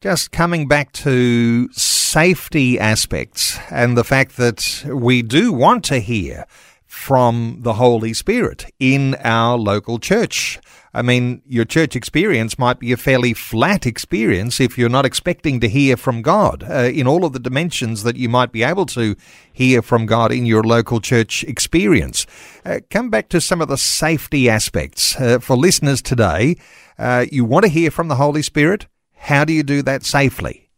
just 0.00 0.30
coming 0.30 0.68
back 0.68 0.92
to 0.92 1.68
safety 1.72 2.78
aspects 2.78 3.58
and 3.70 3.96
the 3.96 4.04
fact 4.04 4.36
that 4.36 4.84
we 4.86 5.22
do 5.22 5.52
want 5.52 5.84
to 5.84 5.98
hear 5.98 6.44
from 6.86 7.58
the 7.60 7.74
Holy 7.74 8.14
Spirit 8.14 8.66
in 8.78 9.14
our 9.16 9.58
local 9.58 9.98
church. 9.98 10.58
I 10.94 11.02
mean, 11.02 11.42
your 11.46 11.64
church 11.64 11.94
experience 11.94 12.58
might 12.58 12.78
be 12.78 12.92
a 12.92 12.96
fairly 12.96 13.34
flat 13.34 13.86
experience 13.86 14.58
if 14.60 14.78
you're 14.78 14.88
not 14.88 15.04
expecting 15.04 15.60
to 15.60 15.68
hear 15.68 15.96
from 15.96 16.22
God 16.22 16.64
uh, 16.68 16.90
in 16.92 17.06
all 17.06 17.24
of 17.24 17.32
the 17.32 17.38
dimensions 17.38 18.04
that 18.04 18.16
you 18.16 18.28
might 18.28 18.52
be 18.52 18.62
able 18.62 18.86
to 18.86 19.16
hear 19.52 19.82
from 19.82 20.06
God 20.06 20.32
in 20.32 20.46
your 20.46 20.62
local 20.62 21.00
church 21.00 21.44
experience. 21.44 22.24
Uh, 22.64 22.80
come 22.88 23.10
back 23.10 23.28
to 23.30 23.40
some 23.40 23.60
of 23.60 23.68
the 23.68 23.76
safety 23.76 24.48
aspects 24.48 25.20
uh, 25.20 25.40
for 25.40 25.56
listeners 25.56 26.00
today. 26.00 26.56
Uh, 26.98 27.26
you 27.30 27.44
want 27.44 27.64
to 27.64 27.70
hear 27.70 27.90
from 27.90 28.08
the 28.08 28.16
Holy 28.16 28.42
Spirit? 28.42 28.86
How 29.18 29.44
do 29.44 29.52
you 29.52 29.62
do 29.62 29.82
that 29.82 30.04
safely? 30.04 30.68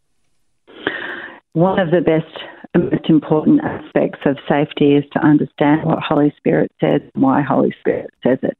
One 1.53 1.78
of 1.78 1.91
the 1.91 2.01
best 2.01 2.45
and 2.74 2.84
most 2.91 3.09
important 3.09 3.61
aspects 3.64 4.20
of 4.24 4.36
safety 4.49 4.95
is 4.95 5.05
to 5.12 5.18
understand 5.18 5.84
what 5.84 5.99
Holy 6.01 6.32
Spirit 6.36 6.70
says 6.80 7.01
and 7.14 7.22
why 7.22 7.43
Holy 7.43 7.74
Spirit 7.80 8.11
says 8.22 8.38
it. 8.43 8.59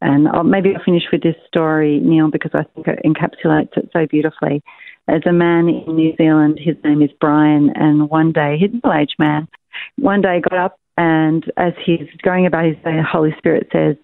And 0.00 0.26
I'll, 0.28 0.42
maybe 0.42 0.74
I'll 0.74 0.82
finish 0.82 1.04
with 1.12 1.22
this 1.22 1.36
story, 1.46 2.00
Neil, 2.00 2.28
because 2.30 2.50
I 2.54 2.64
think 2.74 2.88
it 2.88 2.98
encapsulates 3.04 3.76
it 3.76 3.90
so 3.92 4.06
beautifully. 4.06 4.62
As 5.08 5.22
a 5.26 5.32
man 5.32 5.68
in 5.68 5.94
New 5.94 6.14
Zealand, 6.16 6.58
his 6.60 6.76
name 6.82 7.02
is 7.02 7.10
Brian, 7.20 7.70
and 7.76 8.10
one 8.10 8.32
day, 8.32 8.56
he's 8.58 8.70
a 8.70 8.74
middle 8.74 8.92
aged 8.92 9.16
man, 9.18 9.46
one 9.96 10.20
day 10.22 10.40
got 10.40 10.58
up 10.58 10.78
and 10.96 11.50
as 11.56 11.72
he's 11.84 12.08
going 12.22 12.46
about 12.46 12.66
his 12.66 12.76
day, 12.76 12.96
the 12.96 13.02
Holy 13.02 13.34
Spirit 13.38 13.68
says, 13.72 13.96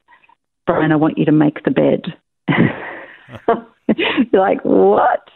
Brian, 0.66 0.93
I 0.93 0.97
want 0.97 1.18
you 1.18 1.24
to 1.26 1.33
make 1.33 1.62
the 1.64 1.70
bed. 1.70 2.03
You're 4.32 4.43
like, 4.43 4.61
what? 4.64 5.28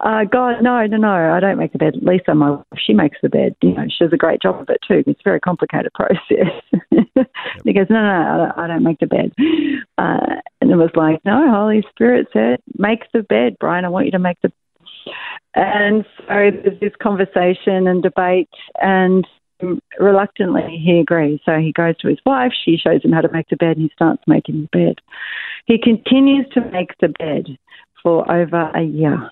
Uh, 0.00 0.24
God, 0.24 0.62
no, 0.62 0.86
no, 0.86 0.96
no, 0.96 1.32
I 1.32 1.40
don't 1.40 1.58
make 1.58 1.72
the 1.72 1.78
bed. 1.78 1.96
Lisa, 2.00 2.34
my 2.34 2.50
wife, 2.50 2.64
she 2.76 2.94
makes 2.94 3.18
the 3.22 3.28
bed. 3.28 3.54
You 3.62 3.74
know, 3.74 3.84
she 3.88 4.04
does 4.04 4.12
a 4.12 4.16
great 4.16 4.40
job 4.40 4.60
of 4.60 4.68
it 4.70 4.80
too. 4.86 5.02
It's 5.06 5.20
a 5.20 5.24
very 5.24 5.40
complicated 5.40 5.92
process. 5.94 6.52
he 7.64 7.72
goes, 7.72 7.86
no, 7.90 8.00
no, 8.00 8.52
I 8.56 8.66
don't 8.66 8.82
make 8.82 9.00
the 9.00 9.06
bed. 9.06 9.32
Uh, 9.98 10.40
and 10.60 10.70
it 10.70 10.76
was 10.76 10.90
like, 10.94 11.20
no, 11.24 11.50
Holy 11.50 11.84
Spirit 11.90 12.28
said, 12.32 12.60
make 12.78 13.00
the 13.12 13.22
bed, 13.22 13.56
Brian. 13.60 13.84
I 13.84 13.88
want 13.88 14.06
you 14.06 14.12
to 14.12 14.18
make 14.18 14.40
the. 14.42 14.52
And 15.54 16.04
so 16.18 16.24
there's 16.28 16.80
this 16.80 16.92
conversation 17.02 17.86
and 17.86 18.02
debate, 18.02 18.50
and 18.80 19.26
reluctantly 19.98 20.80
he 20.84 20.98
agrees. 21.00 21.40
So 21.44 21.58
he 21.58 21.72
goes 21.72 21.96
to 21.98 22.08
his 22.08 22.18
wife, 22.24 22.52
she 22.64 22.76
shows 22.76 23.02
him 23.02 23.12
how 23.12 23.20
to 23.20 23.32
make 23.32 23.48
the 23.48 23.56
bed, 23.56 23.76
and 23.76 23.82
he 23.82 23.90
starts 23.94 24.22
making 24.26 24.62
the 24.62 24.78
bed. 24.78 24.96
He 25.66 25.78
continues 25.78 26.46
to 26.54 26.60
make 26.70 26.90
the 27.00 27.08
bed 27.08 27.58
for 28.02 28.30
over 28.30 28.70
a 28.74 28.82
year. 28.82 29.30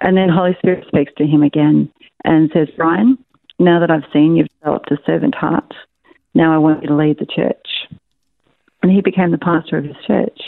And 0.00 0.16
then 0.16 0.28
Holy 0.28 0.54
Spirit 0.58 0.86
speaks 0.86 1.12
to 1.18 1.26
him 1.26 1.42
again 1.42 1.90
and 2.24 2.50
says, 2.54 2.68
Brian, 2.76 3.18
now 3.58 3.80
that 3.80 3.90
I've 3.90 4.10
seen 4.12 4.36
you've 4.36 4.48
developed 4.60 4.90
a 4.90 4.98
servant 5.06 5.34
heart, 5.34 5.72
now 6.34 6.54
I 6.54 6.58
want 6.58 6.82
you 6.82 6.88
to 6.88 6.96
lead 6.96 7.18
the 7.18 7.26
church. 7.26 7.66
And 8.82 8.92
he 8.92 9.00
became 9.00 9.30
the 9.30 9.38
pastor 9.38 9.78
of 9.78 9.84
his 9.84 9.96
church. 10.06 10.38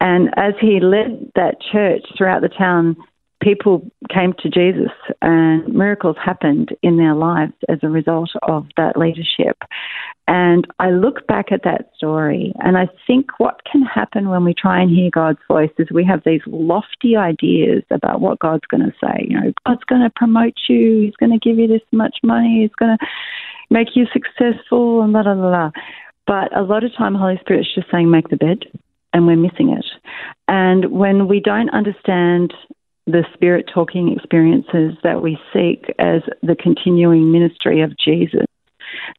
And 0.00 0.28
as 0.36 0.52
he 0.60 0.80
led 0.80 1.32
that 1.36 1.56
church 1.72 2.02
throughout 2.16 2.42
the 2.42 2.48
town, 2.48 2.96
people 3.42 3.90
came 4.08 4.32
to 4.38 4.48
Jesus 4.48 4.92
and 5.20 5.66
miracles 5.74 6.16
happened 6.24 6.70
in 6.82 6.96
their 6.96 7.14
lives 7.14 7.52
as 7.68 7.78
a 7.82 7.88
result 7.88 8.30
of 8.42 8.66
that 8.76 8.96
leadership. 8.96 9.58
And 10.28 10.66
I 10.78 10.90
look 10.90 11.26
back 11.26 11.50
at 11.50 11.64
that 11.64 11.90
story 11.96 12.52
and 12.60 12.78
I 12.78 12.88
think 13.06 13.38
what 13.38 13.60
can 13.70 13.82
happen 13.82 14.28
when 14.28 14.44
we 14.44 14.54
try 14.54 14.80
and 14.80 14.90
hear 14.90 15.10
God's 15.10 15.40
voice 15.48 15.72
is 15.78 15.88
we 15.90 16.04
have 16.04 16.22
these 16.24 16.40
lofty 16.46 17.16
ideas 17.16 17.82
about 17.90 18.20
what 18.20 18.38
God's 18.38 18.66
going 18.70 18.84
to 18.84 18.94
say. 19.02 19.26
You 19.28 19.40
know, 19.40 19.52
God's 19.66 19.84
going 19.84 20.02
to 20.02 20.12
promote 20.14 20.54
you, 20.68 21.02
He's 21.02 21.16
going 21.16 21.32
to 21.32 21.38
give 21.38 21.58
you 21.58 21.66
this 21.66 21.82
much 21.90 22.18
money, 22.22 22.62
He's 22.62 22.74
going 22.78 22.96
to 22.96 23.06
make 23.70 23.88
you 23.96 24.06
successful, 24.12 25.02
and 25.02 25.12
blah, 25.12 25.24
blah, 25.24 25.34
blah. 25.34 25.70
But 26.26 26.56
a 26.56 26.62
lot 26.62 26.84
of 26.84 26.96
time, 26.96 27.16
Holy 27.16 27.38
Spirit's 27.40 27.74
just 27.74 27.90
saying, 27.90 28.08
make 28.08 28.28
the 28.28 28.36
bed, 28.36 28.60
and 29.12 29.26
we're 29.26 29.36
missing 29.36 29.70
it. 29.76 29.84
And 30.46 30.92
when 30.92 31.26
we 31.26 31.40
don't 31.40 31.70
understand 31.70 32.54
the 33.06 33.24
spirit 33.34 33.68
talking 33.72 34.12
experiences 34.16 34.96
that 35.02 35.22
we 35.22 35.38
seek 35.52 35.92
as 35.98 36.22
the 36.42 36.56
continuing 36.56 37.32
ministry 37.32 37.80
of 37.80 37.92
Jesus, 37.98 38.46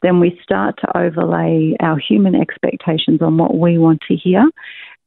then 0.02 0.20
we 0.20 0.40
start 0.44 0.76
to 0.80 0.98
overlay 0.98 1.76
our 1.80 1.98
human 1.98 2.36
expectations 2.36 3.22
on 3.22 3.38
what 3.38 3.58
we 3.58 3.78
want 3.78 4.00
to 4.08 4.16
hear, 4.16 4.44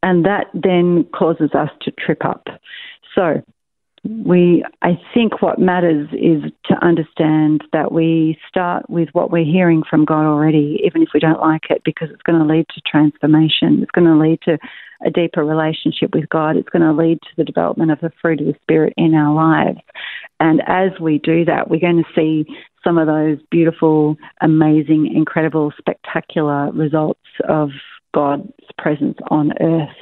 and 0.02 0.24
that 0.24 0.46
then 0.52 1.04
causes 1.14 1.50
us 1.54 1.70
to 1.82 1.90
trip 1.92 2.24
up. 2.24 2.46
So, 3.14 3.42
we 4.24 4.64
I 4.82 4.98
think 5.14 5.42
what 5.42 5.58
matters 5.58 6.08
is 6.12 6.50
to 6.66 6.74
understand 6.84 7.62
that 7.72 7.92
we 7.92 8.38
start 8.48 8.88
with 8.88 9.08
what 9.12 9.30
we're 9.30 9.44
hearing 9.44 9.82
from 9.88 10.04
God 10.04 10.26
already, 10.26 10.80
even 10.84 11.02
if 11.02 11.08
we 11.14 11.20
don't 11.20 11.40
like 11.40 11.70
it, 11.70 11.82
because 11.84 12.08
it's 12.10 12.22
going 12.22 12.38
to 12.38 12.44
lead 12.44 12.66
to 12.74 12.80
transformation. 12.86 13.82
It's 13.82 13.90
going 13.90 14.06
to 14.06 14.18
lead 14.18 14.40
to 14.42 14.58
a 15.04 15.10
deeper 15.10 15.44
relationship 15.44 16.14
with 16.14 16.28
God. 16.28 16.56
It's 16.56 16.68
going 16.68 16.82
to 16.82 16.92
lead 16.92 17.18
to 17.22 17.28
the 17.36 17.44
development 17.44 17.90
of 17.90 18.00
the 18.00 18.12
fruit 18.20 18.40
of 18.40 18.46
the 18.46 18.54
Spirit 18.62 18.94
in 18.96 19.14
our 19.14 19.34
lives. 19.34 19.80
And 20.40 20.62
as 20.66 20.98
we 21.00 21.18
do 21.18 21.44
that, 21.44 21.68
we're 21.68 21.80
going 21.80 22.02
to 22.02 22.14
see 22.14 22.46
some 22.82 22.98
of 22.98 23.06
those 23.06 23.38
beautiful, 23.50 24.16
amazing, 24.40 25.12
incredible, 25.14 25.72
spectacular 25.78 26.70
results 26.72 27.20
of 27.48 27.70
God's 28.14 28.52
presence 28.78 29.18
on 29.30 29.52
earth. 29.60 29.96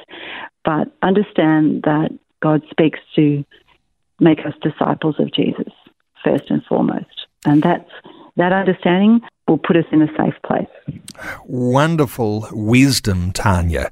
But 0.63 0.93
understand 1.01 1.83
that 1.83 2.09
God 2.41 2.61
speaks 2.69 2.99
to 3.15 3.43
make 4.19 4.39
us 4.39 4.53
disciples 4.61 5.15
of 5.19 5.33
Jesus 5.33 5.71
first 6.23 6.49
and 6.49 6.63
foremost. 6.65 7.27
And 7.45 7.61
that's 7.61 7.89
that 8.37 8.51
understanding 8.51 9.21
will 9.47 9.57
put 9.57 9.77
us 9.77 9.85
in 9.91 10.01
a 10.01 10.07
safe 10.17 10.33
place. 10.45 10.67
Wonderful 11.45 12.49
wisdom, 12.51 13.31
Tania. 13.31 13.91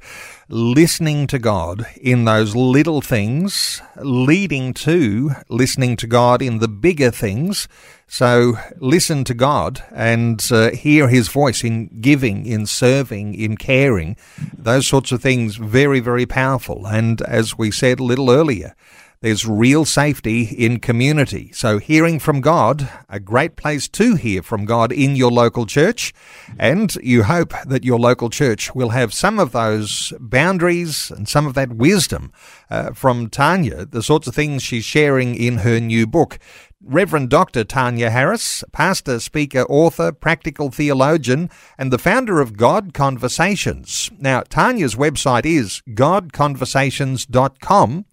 Listening 0.49 1.27
to 1.27 1.39
God 1.39 1.85
in 2.01 2.25
those 2.25 2.55
little 2.55 3.01
things, 3.01 3.81
leading 3.97 4.73
to 4.73 5.31
listening 5.47 5.95
to 5.97 6.07
God 6.07 6.41
in 6.41 6.59
the 6.59 6.67
bigger 6.67 7.11
things. 7.11 7.67
So 8.07 8.57
listen 8.77 9.23
to 9.25 9.33
God 9.33 9.83
and 9.91 10.45
uh, 10.51 10.71
hear 10.71 11.07
His 11.07 11.29
voice 11.29 11.63
in 11.63 12.01
giving, 12.01 12.45
in 12.45 12.65
serving, 12.65 13.35
in 13.35 13.55
caring. 13.55 14.17
Those 14.57 14.87
sorts 14.87 15.11
of 15.11 15.21
things, 15.21 15.55
very, 15.55 16.01
very 16.01 16.25
powerful. 16.25 16.85
And 16.85 17.21
as 17.21 17.57
we 17.57 17.71
said 17.71 17.99
a 17.99 18.03
little 18.03 18.29
earlier, 18.29 18.75
there's 19.23 19.47
real 19.47 19.85
safety 19.85 20.43
in 20.43 20.81
community. 20.81 21.49
So 21.53 21.77
hearing 21.77 22.19
from 22.19 22.41
God, 22.41 22.89
a 23.07 23.21
great 23.21 23.55
place 23.55 23.87
to 23.87 24.15
hear 24.15 24.43
from 24.43 24.65
God 24.65 24.91
in 24.91 25.15
your 25.15 25.31
local 25.31 25.65
church. 25.65 26.13
And 26.59 26.93
you 26.97 27.23
hope 27.23 27.53
that 27.65 27.85
your 27.85 27.97
local 27.97 28.29
church 28.29 28.75
will 28.75 28.89
have 28.89 29.13
some 29.13 29.39
of 29.39 29.53
those 29.53 30.11
boundaries 30.19 31.09
and 31.09 31.29
some 31.29 31.47
of 31.47 31.53
that 31.53 31.71
wisdom 31.71 32.33
uh, 32.69 32.91
from 32.91 33.29
Tania, 33.29 33.85
the 33.85 34.03
sorts 34.03 34.27
of 34.27 34.35
things 34.35 34.61
she's 34.61 34.83
sharing 34.83 35.35
in 35.35 35.59
her 35.59 35.79
new 35.79 36.05
book. 36.05 36.37
Reverend 36.85 37.29
Dr. 37.29 37.63
Tania 37.63 38.09
Harris, 38.09 38.61
pastor, 38.73 39.21
speaker, 39.21 39.61
author, 39.69 40.11
practical 40.11 40.69
theologian, 40.69 41.49
and 41.77 41.93
the 41.93 41.97
founder 41.97 42.41
of 42.41 42.57
God 42.57 42.93
Conversations. 42.93 44.11
Now, 44.19 44.41
Tania's 44.41 44.95
website 44.95 45.45
is 45.45 45.81
godconversations.com. 45.87 48.05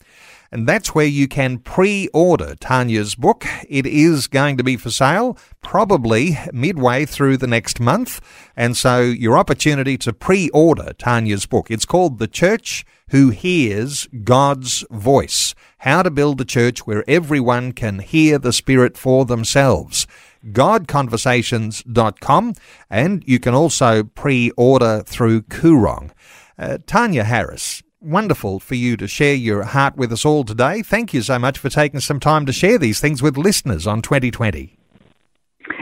and 0.52 0.66
that's 0.66 0.94
where 0.94 1.06
you 1.06 1.28
can 1.28 1.58
pre 1.58 2.08
order 2.12 2.54
Tania's 2.56 3.14
book. 3.14 3.46
It 3.68 3.86
is 3.86 4.26
going 4.26 4.56
to 4.56 4.64
be 4.64 4.76
for 4.76 4.90
sale 4.90 5.38
probably 5.62 6.38
midway 6.52 7.06
through 7.06 7.36
the 7.36 7.46
next 7.46 7.80
month, 7.80 8.20
and 8.56 8.76
so 8.76 9.00
your 9.00 9.38
opportunity 9.38 9.96
to 9.98 10.12
pre 10.12 10.50
order 10.50 10.92
Tania's 10.94 11.46
book. 11.46 11.70
It's 11.70 11.84
called 11.84 12.18
The 12.18 12.28
Church 12.28 12.84
Who 13.10 13.30
Hears 13.30 14.08
God's 14.24 14.84
Voice 14.90 15.54
How 15.78 16.02
to 16.02 16.10
Build 16.10 16.40
a 16.40 16.44
Church 16.44 16.86
Where 16.86 17.04
Everyone 17.08 17.72
Can 17.72 18.00
Hear 18.00 18.38
the 18.38 18.52
Spirit 18.52 18.98
for 18.98 19.24
Themselves 19.24 20.06
godconversations.com, 20.46 22.54
and 22.88 23.22
you 23.26 23.38
can 23.38 23.52
also 23.54 24.02
pre 24.02 24.50
order 24.56 25.02
through 25.04 25.42
Koorong. 25.42 26.12
Uh, 26.58 26.78
Tania 26.86 27.24
Harris, 27.24 27.82
wonderful 28.00 28.60
for 28.60 28.74
you 28.74 28.96
to 28.96 29.06
share 29.06 29.34
your 29.34 29.64
heart 29.64 29.96
with 29.96 30.12
us 30.12 30.24
all 30.24 30.44
today. 30.44 30.82
Thank 30.82 31.12
you 31.12 31.22
so 31.22 31.38
much 31.38 31.58
for 31.58 31.68
taking 31.68 32.00
some 32.00 32.20
time 32.20 32.46
to 32.46 32.52
share 32.52 32.78
these 32.78 33.00
things 33.00 33.22
with 33.22 33.36
listeners 33.36 33.86
on 33.86 34.02
2020. 34.02 34.76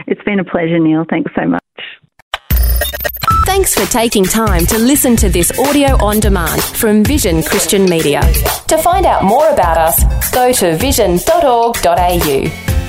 It's 0.07 0.21
been 0.23 0.39
a 0.39 0.43
pleasure, 0.43 0.79
Neil. 0.79 1.05
Thanks 1.09 1.31
so 1.35 1.47
much. 1.47 1.63
Thanks 3.45 3.73
for 3.73 3.89
taking 3.91 4.25
time 4.25 4.65
to 4.67 4.77
listen 4.77 5.15
to 5.15 5.29
this 5.29 5.57
audio 5.57 5.95
on 6.03 6.19
demand 6.19 6.61
from 6.61 7.03
Vision 7.03 7.41
Christian 7.41 7.85
Media. 7.85 8.21
To 8.67 8.77
find 8.77 9.05
out 9.05 9.23
more 9.23 9.49
about 9.49 9.77
us, 9.77 10.31
go 10.31 10.51
to 10.51 10.77
vision.org.au. 10.77 12.88